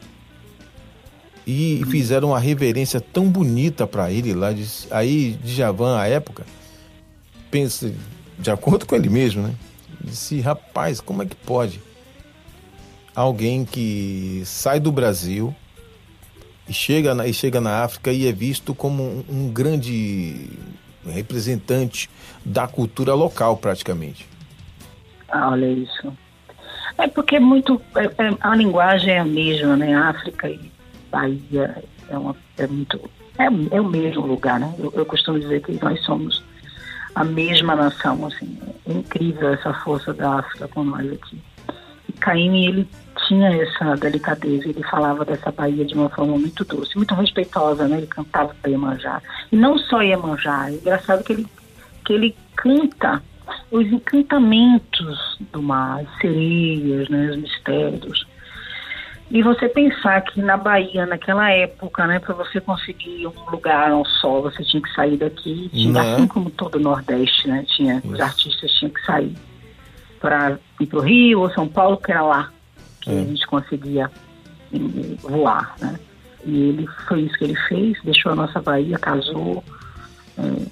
e 1.46 1.84
fizeram 1.90 2.30
uma 2.30 2.40
reverência 2.40 3.00
tão 3.00 3.30
bonita 3.30 3.86
para 3.86 4.12
ele 4.12 4.34
lá. 4.34 4.52
De, 4.52 4.68
aí, 4.90 5.38
Djavan, 5.44 6.00
à 6.00 6.08
época, 6.08 6.44
pensa, 7.52 7.94
de 8.40 8.50
acordo 8.50 8.88
com 8.88 8.96
ele 8.96 9.10
mesmo, 9.10 9.44
né? 9.44 9.54
Disse, 10.04 10.40
rapaz, 10.42 11.00
como 11.00 11.22
é 11.22 11.26
que 11.26 11.36
pode 11.36 11.80
alguém 13.16 13.66
que 13.66 14.42
sai 14.46 14.80
do 14.80 14.92
Brasil 14.92 15.56
e 16.68 16.74
chega 16.74 17.16
na, 17.16 17.28
e 17.28 17.34
chega 17.34 17.60
na 17.60 17.84
África 17.84 18.12
e 18.12 18.28
é 18.28 18.32
visto 18.32 18.76
como 18.76 19.04
um, 19.04 19.26
um 19.30 19.52
grande 19.52 20.50
representante 21.06 22.10
da 22.46 22.68
cultura 22.68 23.14
local, 23.14 23.58
praticamente? 23.58 24.28
Ah, 25.30 25.50
olha 25.50 25.68
isso. 25.68 26.14
É 26.98 27.08
porque 27.08 27.38
é 27.38 27.40
muito. 27.40 27.82
É, 27.96 28.06
é, 28.06 28.38
a 28.42 28.56
linguagem 28.56 29.14
é 29.14 29.20
a 29.20 29.26
mesma, 29.26 29.76
né? 29.76 29.96
África 29.96 30.50
e 30.50 30.72
Bahia 31.10 31.84
é, 32.10 32.18
uma, 32.18 32.36
é 32.58 32.68
muito. 32.68 33.00
É, 33.38 33.46
é, 33.46 33.82
o 33.82 33.88
mesmo 33.88 34.26
lugar, 34.26 34.60
né? 34.60 34.74
Eu, 34.78 34.92
eu, 34.96 35.06
costumo 35.06 35.40
dizer 35.40 35.62
que 35.62 35.80
nós 35.82 36.02
somos 36.04 36.44
a 37.16 37.24
mesma 37.24 37.76
nação, 37.76 38.26
assim. 38.26 38.58
É 38.86 38.92
incrível 38.92 39.54
essa 39.54 39.74
força 39.74 40.14
da 40.14 40.40
África 40.40 40.68
com 40.68 40.84
nós 40.84 41.10
aqui. 41.12 41.42
E 42.10 42.12
Caíme, 42.14 42.66
ele 42.66 42.88
tinha 43.28 43.50
essa 43.50 43.96
delicadeza, 43.96 44.68
ele 44.68 44.84
falava 44.84 45.24
dessa 45.24 45.52
Bahia 45.52 45.86
de 45.86 45.94
uma 45.94 46.10
forma 46.10 46.38
muito 46.38 46.66
doce, 46.66 46.98
muito 46.98 47.14
respeitosa, 47.14 47.88
né? 47.88 47.98
Ele 47.98 48.08
cantava 48.08 48.56
para 48.60 48.72
Iemanjá. 48.72 49.22
E 49.52 49.56
não 49.56 49.78
só 49.78 50.02
Iemanjá, 50.02 50.70
é 50.70 50.74
engraçado 50.74 51.24
que 51.24 51.34
ele, 51.34 51.48
que 52.04 52.14
ele 52.14 52.36
canta 52.56 53.22
os 53.72 53.86
encantamentos 53.86 55.38
do 55.52 55.62
mar, 55.62 56.02
as 56.02 56.20
sereias, 56.20 57.08
né? 57.10 57.30
os 57.30 57.38
mistérios. 57.38 58.26
E 59.30 59.44
você 59.44 59.70
pensar 59.70 60.22
que 60.22 60.42
na 60.42 60.58
Bahia, 60.58 61.06
naquela 61.06 61.52
época, 61.52 62.08
né, 62.08 62.18
para 62.18 62.34
você 62.34 62.60
conseguir 62.60 63.28
um 63.28 63.52
lugar 63.52 63.92
ao 63.92 64.04
sol, 64.04 64.42
você 64.42 64.64
tinha 64.64 64.82
que 64.82 64.92
sair 64.96 65.18
daqui, 65.18 65.70
tinha, 65.72 65.94
né? 65.94 66.14
assim 66.14 66.28
como 66.28 66.50
todo 66.50 66.76
o 66.76 66.80
Nordeste, 66.80 67.48
né, 67.48 67.64
tinha, 67.68 67.98
Isso. 67.98 68.12
os 68.12 68.20
artistas 68.20 68.72
tinham 68.72 68.92
que 68.92 69.06
sair 69.06 69.36
para 70.20 70.58
ir 70.80 70.86
para 70.86 71.00
o 71.00 71.02
Rio 71.02 71.42
ou 71.42 71.52
São 71.52 71.68
Paulo, 71.68 71.98
que 71.98 72.12
era 72.12 72.22
lá 72.22 72.52
que 73.02 73.10
é. 73.10 73.22
a 73.22 73.24
gente 73.24 73.48
conseguia 73.48 74.12
voar, 75.22 75.76
né. 75.80 76.00
E 76.46 76.70
ele 76.70 76.88
foi 77.08 77.22
isso 77.22 77.38
que 77.38 77.44
ele 77.44 77.56
fez, 77.68 77.98
deixou 78.04 78.32
a 78.32 78.36
nossa 78.36 78.62
Bahia, 78.62 78.98
casou, 78.98 79.64
é, 80.38 80.66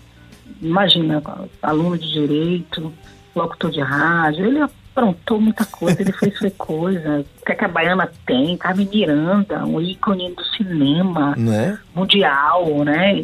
imagina, 0.62 1.22
aluno 1.62 1.98
de 1.98 2.10
direito, 2.10 2.94
locutor 3.36 3.70
de 3.72 3.82
rádio, 3.82 4.46
ele 4.46 4.62
aprontou 4.62 5.42
muita 5.42 5.66
coisa, 5.66 6.02
ele 6.02 6.14
fez 6.14 6.38
foi 6.38 6.52
coisa. 6.52 7.26
O 7.42 7.46
que, 7.46 7.52
é 7.52 7.56
que 7.56 7.66
a 7.66 7.68
Baiana 7.68 8.10
tem? 8.26 8.56
Carmen 8.58 8.88
Miranda, 8.88 9.66
um 9.66 9.82
ícone 9.82 10.34
do 10.34 10.44
cinema 10.46 11.36
né? 11.36 11.78
mundial, 11.94 12.84
né? 12.86 13.24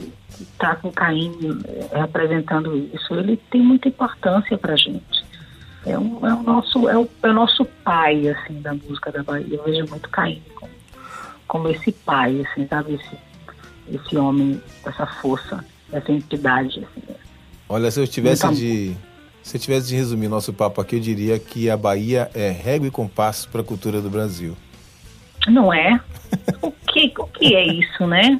Tá 0.59 0.75
com 0.75 0.91
Caim 0.91 1.31
eh, 1.65 1.99
representando 1.99 2.75
isso. 2.93 3.13
Ele 3.15 3.37
tem 3.49 3.61
muita 3.61 3.87
importância 3.87 4.57
pra 4.57 4.75
gente. 4.75 5.22
É, 5.85 5.97
um, 5.97 6.25
é, 6.25 6.33
o 6.33 6.43
nosso, 6.43 6.89
é, 6.89 6.97
o, 6.97 7.09
é 7.23 7.27
o 7.29 7.33
nosso 7.33 7.65
pai, 7.83 8.27
assim, 8.29 8.61
da 8.61 8.73
música 8.73 9.11
da 9.11 9.23
Bahia. 9.23 9.45
Eu 9.55 9.63
vejo 9.63 9.85
muito 9.89 10.09
Caim 10.09 10.41
como, 10.55 10.71
como 11.47 11.69
esse 11.69 11.91
pai, 11.91 12.41
assim, 12.41 12.67
sabe? 12.67 12.93
Esse, 12.93 13.17
esse 13.95 14.17
homem, 14.17 14.61
essa 14.85 15.05
força, 15.05 15.63
essa 15.91 16.11
entidade, 16.11 16.79
assim. 16.79 17.15
Olha, 17.67 17.91
se 17.91 17.99
eu 17.99 18.07
tivesse 18.07 18.47
de 18.53 18.95
se 19.41 19.57
eu 19.57 19.61
tivesse 19.61 19.89
de 19.89 19.95
resumir 19.95 20.29
nosso 20.29 20.53
papo 20.53 20.79
aqui, 20.79 20.95
eu 20.95 21.01
diria 21.01 21.37
que 21.37 21.69
a 21.69 21.75
Bahia 21.75 22.31
é 22.33 22.49
régua 22.49 22.87
e 22.87 22.91
compasso 22.91 23.49
para 23.49 23.59
a 23.59 23.63
cultura 23.63 24.01
do 24.01 24.09
Brasil. 24.09 24.55
Não 25.47 25.73
é? 25.73 25.99
o, 26.61 26.71
que, 26.71 27.13
o 27.17 27.27
que 27.27 27.53
é 27.53 27.65
isso, 27.65 28.07
né? 28.07 28.39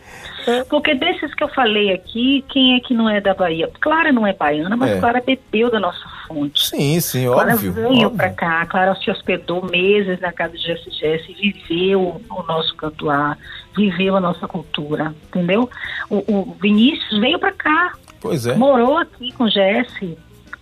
Porque 0.70 0.96
desses 0.96 1.34
que 1.36 1.44
eu 1.44 1.50
falei 1.50 1.92
aqui, 1.92 2.44
quem 2.48 2.78
é 2.78 2.80
que 2.80 2.94
não 2.94 3.10
é 3.10 3.20
da 3.20 3.34
Bahia? 3.34 3.70
Clara 3.82 4.14
não 4.14 4.26
é 4.26 4.32
baiana, 4.32 4.78
mas 4.78 4.92
é. 4.92 5.00
Clara 5.00 5.22
bebeu 5.22 5.70
da 5.70 5.80
nossa 5.80 6.08
fonte. 6.28 6.70
Sim, 6.70 7.00
sim, 7.00 7.28
óbvio. 7.28 7.74
Clara 7.74 7.90
veio 7.90 8.12
para 8.12 8.30
cá, 8.32 8.66
Clara 8.66 8.96
se 8.96 9.10
hospedou 9.10 9.66
meses 9.70 10.20
na 10.20 10.32
casa 10.32 10.58
de 10.58 10.64
Jesse 10.64 10.92
Jesse, 10.92 11.34
viveu 11.34 12.22
o 12.30 12.44
nosso 12.44 12.76
cantuar, 12.76 13.38
viveu 13.76 14.16
a 14.16 14.20
nossa 14.20 14.48
cultura, 14.48 15.14
entendeu? 15.28 15.70
O, 16.10 16.18
o 16.28 16.58
Vinícius 16.62 17.20
veio 17.20 17.40
para 17.40 17.52
cá. 17.52 17.94
Pois 18.20 18.46
é. 18.46 18.56
Morou 18.56 18.98
aqui 18.98 19.32
com 19.34 19.48
Jesse, 19.50 20.18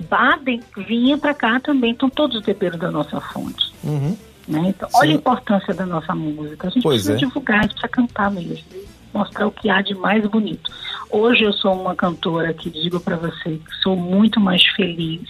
Baden 0.09 0.62
vinha 0.88 1.18
para 1.18 1.34
cá 1.34 1.59
também, 1.59 1.91
então 1.91 2.09
todos 2.09 2.41
beberam 2.41 2.78
da 2.78 2.91
nossa 2.91 3.20
fonte. 3.20 3.74
Uhum. 3.84 4.18
Né? 4.47 4.70
Então, 4.70 4.89
olha 4.95 5.12
a 5.12 5.16
importância 5.16 5.74
da 5.74 5.86
nossa 5.86 6.16
música. 6.16 6.68
A 6.68 6.72
gente 6.72 6.84
pois 6.84 7.03
precisa 7.03 7.14
é. 7.14 7.28
divulgar, 7.28 7.59
a 7.59 7.62
gente 7.64 7.74
precisa 7.74 7.88
cantar 7.88 8.32
mesmo, 8.32 8.66
mostrar 9.14 9.47
o 9.47 9.51
que 9.51 9.70
há 9.70 9.82
de 9.82 9.93
mais 9.95 10.26
bonito. 10.26 10.72
Hoje 11.09 11.43
eu 11.43 11.53
sou 11.53 11.74
uma 11.74 11.95
cantora 11.95 12.53
que 12.53 12.70
digo 12.70 12.99
para 12.99 13.16
você 13.16 13.57
que 13.57 13.76
sou 13.82 13.95
muito 13.95 14.39
mais 14.39 14.66
feliz 14.68 15.30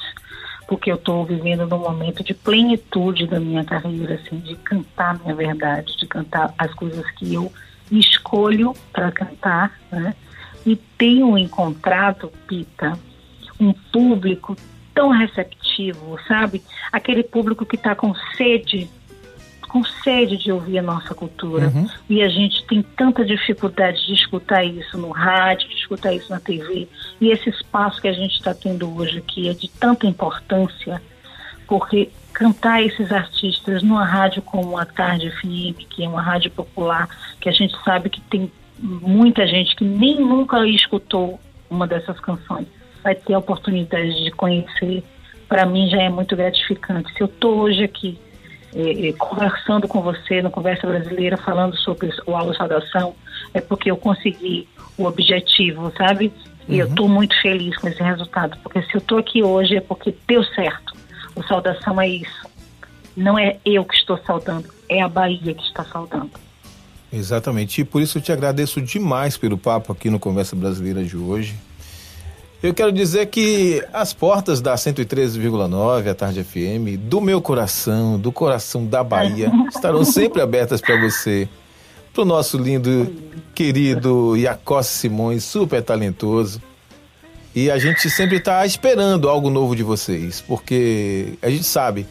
porque 0.71 0.89
eu 0.89 0.95
estou 0.95 1.25
vivendo 1.25 1.67
num 1.67 1.79
momento 1.79 2.23
de 2.23 2.33
plenitude 2.33 3.27
da 3.27 3.41
minha 3.41 3.61
carreira, 3.61 4.13
assim, 4.13 4.39
de 4.39 4.55
cantar 4.55 5.19
minha 5.19 5.35
verdade, 5.35 5.97
de 5.97 6.07
cantar 6.07 6.53
as 6.57 6.73
coisas 6.73 7.05
que 7.11 7.33
eu 7.33 7.51
escolho 7.91 8.73
para 8.93 9.11
cantar, 9.11 9.77
né? 9.91 10.15
E 10.65 10.77
tenho 10.97 11.37
encontrado, 11.37 12.31
Pita, 12.47 12.97
um 13.59 13.73
público 13.73 14.55
tão 14.93 15.09
receptivo, 15.09 16.17
sabe? 16.25 16.63
Aquele 16.89 17.23
público 17.23 17.65
que 17.65 17.75
está 17.75 17.93
com 17.93 18.15
sede, 18.37 18.89
com 19.71 19.83
sede 19.85 20.35
de 20.35 20.51
ouvir 20.51 20.79
a 20.79 20.81
nossa 20.81 21.15
cultura. 21.15 21.67
Uhum. 21.67 21.87
E 22.09 22.21
a 22.21 22.27
gente 22.27 22.65
tem 22.65 22.81
tanta 22.81 23.23
dificuldade 23.23 24.05
de 24.05 24.13
escutar 24.13 24.65
isso 24.65 24.97
no 24.97 25.11
rádio, 25.11 25.69
de 25.69 25.75
escutar 25.75 26.13
isso 26.13 26.29
na 26.29 26.41
TV. 26.41 26.89
E 27.21 27.29
esse 27.29 27.49
espaço 27.49 28.01
que 28.01 28.09
a 28.09 28.13
gente 28.13 28.33
está 28.33 28.53
tendo 28.53 28.93
hoje 28.97 29.19
aqui 29.19 29.47
é 29.47 29.53
de 29.53 29.69
tanta 29.69 30.05
importância, 30.05 31.01
porque 31.65 32.09
cantar 32.33 32.83
esses 32.83 33.13
artistas 33.13 33.81
numa 33.81 34.03
rádio 34.03 34.41
como 34.41 34.77
a 34.77 34.85
Tarde 34.85 35.31
FM, 35.31 35.87
que 35.89 36.03
é 36.03 36.09
uma 36.09 36.21
rádio 36.21 36.51
popular, 36.51 37.07
que 37.39 37.47
a 37.47 37.53
gente 37.53 37.73
sabe 37.83 38.09
que 38.09 38.19
tem 38.19 38.51
muita 38.77 39.47
gente 39.47 39.73
que 39.73 39.85
nem 39.85 40.19
nunca 40.19 40.67
escutou 40.67 41.39
uma 41.69 41.87
dessas 41.87 42.19
canções 42.19 42.67
vai 43.03 43.15
ter 43.15 43.33
a 43.33 43.39
oportunidade 43.39 44.23
de 44.23 44.31
conhecer, 44.31 45.03
para 45.47 45.65
mim 45.65 45.89
já 45.89 46.01
é 46.01 46.09
muito 46.09 46.35
gratificante. 46.35 47.11
Se 47.13 47.21
eu 47.21 47.25
estou 47.25 47.59
hoje 47.59 47.83
aqui 47.83 48.19
eh, 48.75 49.13
conversando 49.17 49.87
com 49.87 50.01
você 50.01 50.41
no 50.41 50.49
Conversa 50.49 50.87
Brasileira, 50.87 51.37
falando 51.37 51.75
sobre 51.77 52.09
o 52.25 52.35
Aula 52.35 52.53
Saudação, 52.53 53.15
é 53.53 53.61
porque 53.61 53.91
eu 53.91 53.97
consegui 53.97 54.67
o 54.97 55.05
objetivo, 55.05 55.91
sabe? 55.97 56.31
E 56.67 56.79
eu 56.79 56.87
estou 56.87 57.07
uhum. 57.07 57.13
muito 57.13 57.39
feliz 57.41 57.75
com 57.77 57.87
esse 57.87 58.01
resultado, 58.01 58.57
porque 58.63 58.81
se 58.83 58.95
eu 58.95 58.99
estou 58.99 59.17
aqui 59.17 59.43
hoje 59.43 59.75
é 59.75 59.81
porque 59.81 60.15
deu 60.27 60.43
certo. 60.43 60.93
O 61.35 61.43
Saudação 61.43 61.99
é 61.99 62.07
isso. 62.07 62.49
Não 63.15 63.37
é 63.37 63.57
eu 63.65 63.83
que 63.83 63.95
estou 63.95 64.17
saudando, 64.25 64.69
é 64.87 65.01
a 65.01 65.09
Bahia 65.09 65.53
que 65.53 65.63
está 65.63 65.83
saudando. 65.83 66.31
Exatamente. 67.11 67.81
E 67.81 67.83
por 67.83 68.01
isso 68.01 68.17
eu 68.17 68.21
te 68.21 68.31
agradeço 68.31 68.81
demais 68.81 69.37
pelo 69.37 69.57
papo 69.57 69.91
aqui 69.91 70.09
no 70.09 70.19
Conversa 70.19 70.55
Brasileira 70.55 71.03
de 71.03 71.17
hoje. 71.17 71.55
Eu 72.63 72.75
quero 72.75 72.91
dizer 72.91 73.25
que 73.25 73.83
as 73.91 74.13
portas 74.13 74.61
da 74.61 74.75
113,9, 74.75 76.07
a 76.07 76.13
Tarde 76.13 76.43
FM, 76.43 76.95
do 76.99 77.19
meu 77.19 77.41
coração, 77.41 78.19
do 78.19 78.31
coração 78.31 78.85
da 78.85 79.03
Bahia, 79.03 79.51
estarão 79.67 80.03
sempre 80.03 80.41
abertas 80.41 80.79
para 80.79 80.99
você. 81.01 81.49
Para 82.13 82.21
o 82.21 82.25
nosso 82.25 82.59
lindo, 82.59 83.11
querido 83.55 84.37
Iacó 84.37 84.83
Simões, 84.83 85.43
super 85.43 85.81
talentoso. 85.81 86.61
E 87.55 87.71
a 87.71 87.79
gente 87.79 88.07
sempre 88.11 88.37
está 88.37 88.63
esperando 88.63 89.27
algo 89.27 89.49
novo 89.49 89.75
de 89.75 89.81
vocês, 89.81 90.39
porque 90.39 91.33
a 91.41 91.49
gente 91.49 91.63
sabe 91.63 92.05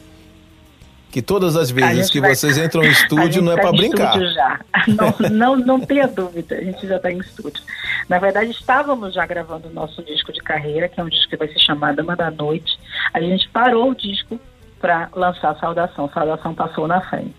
que 1.11 1.21
todas 1.23 1.57
as 1.57 1.71
vezes 1.71 2.11
que 2.11 2.21
vai... 2.21 2.35
vocês 2.35 2.57
entram 2.57 2.83
em 2.85 2.91
estúdio 2.91 3.43
não 3.43 3.53
é 3.53 3.57
tá 3.57 3.63
para 3.63 3.73
brincar. 3.73 4.19
Já. 4.19 4.61
Não, 4.89 5.15
não, 5.31 5.57
não 5.57 5.81
tenha 5.81 6.09
dúvida, 6.09 6.57
a 6.57 6.65
gente 6.65 6.87
já 6.87 6.97
está 6.97 7.11
em 7.13 7.19
estúdio. 7.19 7.63
Na 8.11 8.19
verdade, 8.19 8.51
estávamos 8.51 9.15
já 9.15 9.25
gravando 9.25 9.69
o 9.69 9.73
nosso 9.73 10.03
disco 10.03 10.33
de 10.33 10.41
carreira, 10.41 10.89
que 10.89 10.99
é 11.01 11.05
um 11.05 11.09
disco 11.09 11.31
que 11.31 11.37
vai 11.37 11.47
se 11.47 11.61
chamar 11.61 11.95
Dama 11.95 12.17
da 12.17 12.29
Noite. 12.29 12.77
A 13.15 13.21
gente 13.21 13.49
parou 13.51 13.93
o 13.93 13.95
disco 13.95 14.37
para 14.81 15.09
lançar 15.15 15.57
Saudação. 15.61 16.11
Saudação 16.13 16.53
passou 16.53 16.89
na 16.89 17.01
frente. 17.03 17.39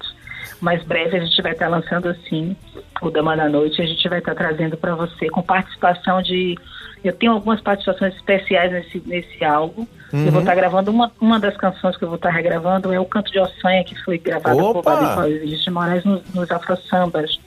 Mais 0.61 0.81
breve 0.85 1.17
a 1.17 1.19
gente 1.19 1.41
vai 1.41 1.51
estar 1.51 1.67
lançando 1.67 2.07
assim 2.07 2.55
o 3.01 3.11
Dama 3.11 3.35
da 3.35 3.49
Noite. 3.49 3.81
A 3.81 3.85
gente 3.85 4.07
vai 4.07 4.19
estar 4.19 4.33
trazendo 4.33 4.77
para 4.77 4.95
você 4.95 5.27
com 5.29 5.41
participação 5.41 6.21
de. 6.21 6.57
Eu 7.03 7.11
tenho 7.11 7.33
algumas 7.33 7.59
participações 7.59 8.15
especiais 8.15 8.71
nesse, 8.71 9.03
nesse 9.05 9.43
álbum. 9.43 9.85
Uhum. 10.13 10.25
Eu 10.25 10.31
vou 10.31 10.39
estar 10.39 10.55
gravando 10.55 10.89
uma, 10.89 11.11
uma 11.19 11.37
das 11.37 11.57
canções 11.57 11.97
que 11.97 12.05
eu 12.05 12.07
vou 12.07 12.15
estar 12.15 12.29
regravando 12.29 12.93
é 12.93 12.99
o 12.99 13.05
Canto 13.05 13.29
de 13.29 13.39
Ossanha, 13.39 13.83
que 13.83 14.01
foi 14.05 14.17
gravado 14.17 14.57
Opa! 14.57 15.15
por 15.15 15.29
de 15.29 15.69
Moraes 15.69 16.05
nos, 16.05 16.23
nos 16.33 16.49
Afro 16.49 16.77
Sambas. 16.77 17.37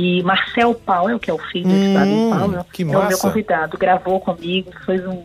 E 0.00 0.22
Marcel 0.22 0.76
Paulo, 0.76 1.18
que 1.18 1.28
é 1.28 1.34
o 1.34 1.38
filho 1.38 1.68
hum, 1.68 1.80
de 1.80 1.92
Fábio 1.92 2.30
Paulo, 2.30 2.66
que 2.72 2.82
é 2.82 2.86
massa. 2.86 2.98
o 2.98 3.08
meu 3.08 3.18
convidado, 3.18 3.76
gravou 3.76 4.20
comigo, 4.20 4.70
fez 4.86 5.04
um, 5.04 5.24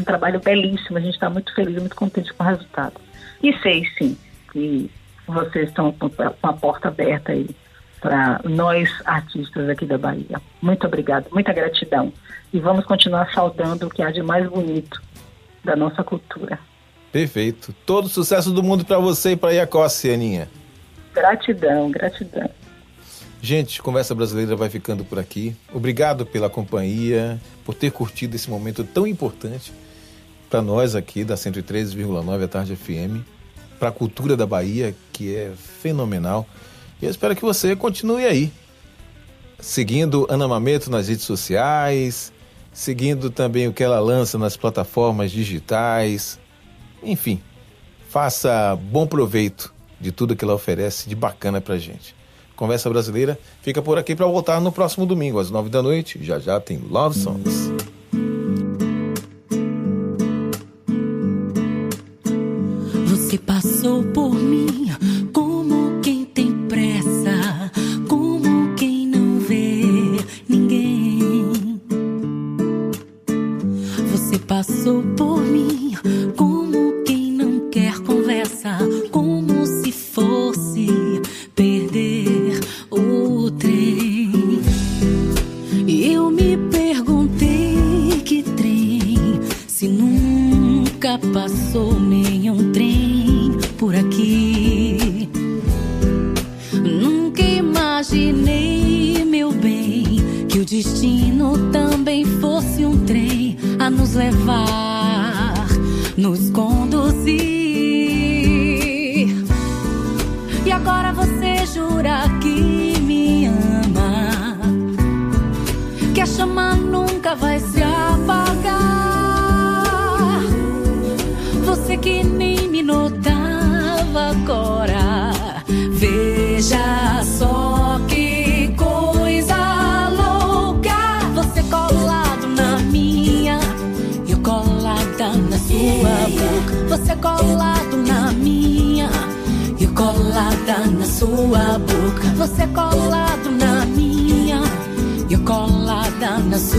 um 0.00 0.02
trabalho 0.02 0.40
belíssimo. 0.40 0.96
A 0.96 1.00
gente 1.02 1.12
está 1.12 1.28
muito 1.28 1.54
feliz, 1.54 1.78
muito 1.78 1.94
contente 1.94 2.32
com 2.32 2.42
o 2.42 2.46
resultado. 2.46 2.94
E 3.42 3.52
sei, 3.58 3.84
sim, 3.98 4.16
que 4.50 4.90
vocês 5.26 5.68
estão 5.68 5.92
com 5.92 6.10
a 6.42 6.52
porta 6.54 6.88
aberta 6.88 7.32
aí 7.32 7.50
para 8.00 8.40
nós 8.44 8.88
artistas 9.04 9.68
aqui 9.68 9.84
da 9.84 9.98
Bahia. 9.98 10.40
Muito 10.62 10.86
obrigada, 10.86 11.26
muita 11.30 11.52
gratidão. 11.52 12.10
E 12.50 12.58
vamos 12.58 12.86
continuar 12.86 13.30
saudando 13.34 13.88
o 13.88 13.90
que 13.90 14.02
há 14.02 14.10
de 14.10 14.22
mais 14.22 14.48
bonito 14.48 15.02
da 15.62 15.76
nossa 15.76 16.02
cultura. 16.02 16.58
Perfeito. 17.12 17.74
Todo 17.84 18.08
sucesso 18.08 18.52
do 18.52 18.62
mundo 18.62 18.86
para 18.86 18.98
você 18.98 19.32
e 19.32 19.36
para 19.36 19.52
Iacossi, 19.52 20.10
Aninha. 20.10 20.48
Gratidão, 21.12 21.90
gratidão. 21.90 22.48
Gente, 23.44 23.82
Conversa 23.82 24.14
Brasileira 24.14 24.54
vai 24.54 24.70
ficando 24.70 25.04
por 25.04 25.18
aqui. 25.18 25.56
Obrigado 25.74 26.24
pela 26.24 26.48
companhia, 26.48 27.40
por 27.64 27.74
ter 27.74 27.90
curtido 27.90 28.36
esse 28.36 28.48
momento 28.48 28.84
tão 28.84 29.04
importante 29.04 29.72
para 30.48 30.62
nós 30.62 30.94
aqui 30.94 31.24
da 31.24 31.34
103,9 31.34 32.44
à 32.44 32.46
tarde 32.46 32.76
FM, 32.76 33.26
para 33.80 33.88
a 33.88 33.92
cultura 33.92 34.36
da 34.36 34.46
Bahia, 34.46 34.94
que 35.12 35.34
é 35.34 35.50
fenomenal. 35.56 36.46
E 37.00 37.04
eu 37.04 37.10
espero 37.10 37.34
que 37.34 37.42
você 37.42 37.74
continue 37.74 38.24
aí, 38.24 38.52
seguindo 39.58 40.24
Ana 40.30 40.46
Mameto 40.46 40.88
nas 40.88 41.08
redes 41.08 41.24
sociais, 41.24 42.32
seguindo 42.72 43.28
também 43.28 43.66
o 43.66 43.72
que 43.72 43.82
ela 43.82 43.98
lança 43.98 44.38
nas 44.38 44.56
plataformas 44.56 45.32
digitais. 45.32 46.38
Enfim, 47.02 47.42
faça 48.08 48.78
bom 48.80 49.04
proveito 49.04 49.74
de 50.00 50.12
tudo 50.12 50.36
que 50.36 50.44
ela 50.44 50.54
oferece 50.54 51.08
de 51.08 51.16
bacana 51.16 51.60
para 51.60 51.76
gente. 51.76 52.21
Conversa 52.56 52.88
Brasileira 52.88 53.38
fica 53.62 53.82
por 53.82 53.98
aqui 53.98 54.14
para 54.14 54.26
voltar 54.26 54.60
no 54.60 54.72
próximo 54.72 55.06
domingo, 55.06 55.38
às 55.38 55.50
nove 55.50 55.68
da 55.68 55.82
noite. 55.82 56.18
Já 56.22 56.38
já 56.38 56.60
tem 56.60 56.78
Love 56.90 57.18
Songs. 57.18 57.81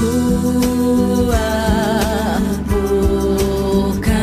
Sua 0.04 1.40
boca. 2.68 4.22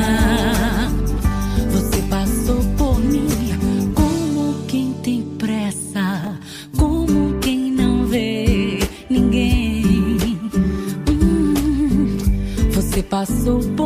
Você 1.70 2.02
passou 2.02 2.60
por 2.76 2.98
mim 3.00 3.28
como 3.94 4.66
quem 4.66 4.92
tem 5.02 5.22
pressa, 5.38 6.38
como 6.76 7.38
quem 7.40 7.72
não 7.72 8.04
vê 8.06 8.78
ninguém. 9.08 10.18
Hum, 11.08 12.16
Você 12.72 13.02
passou 13.02 13.60
por 13.76 13.79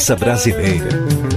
Conversa 0.00 0.16
Brasileira. 0.16 1.29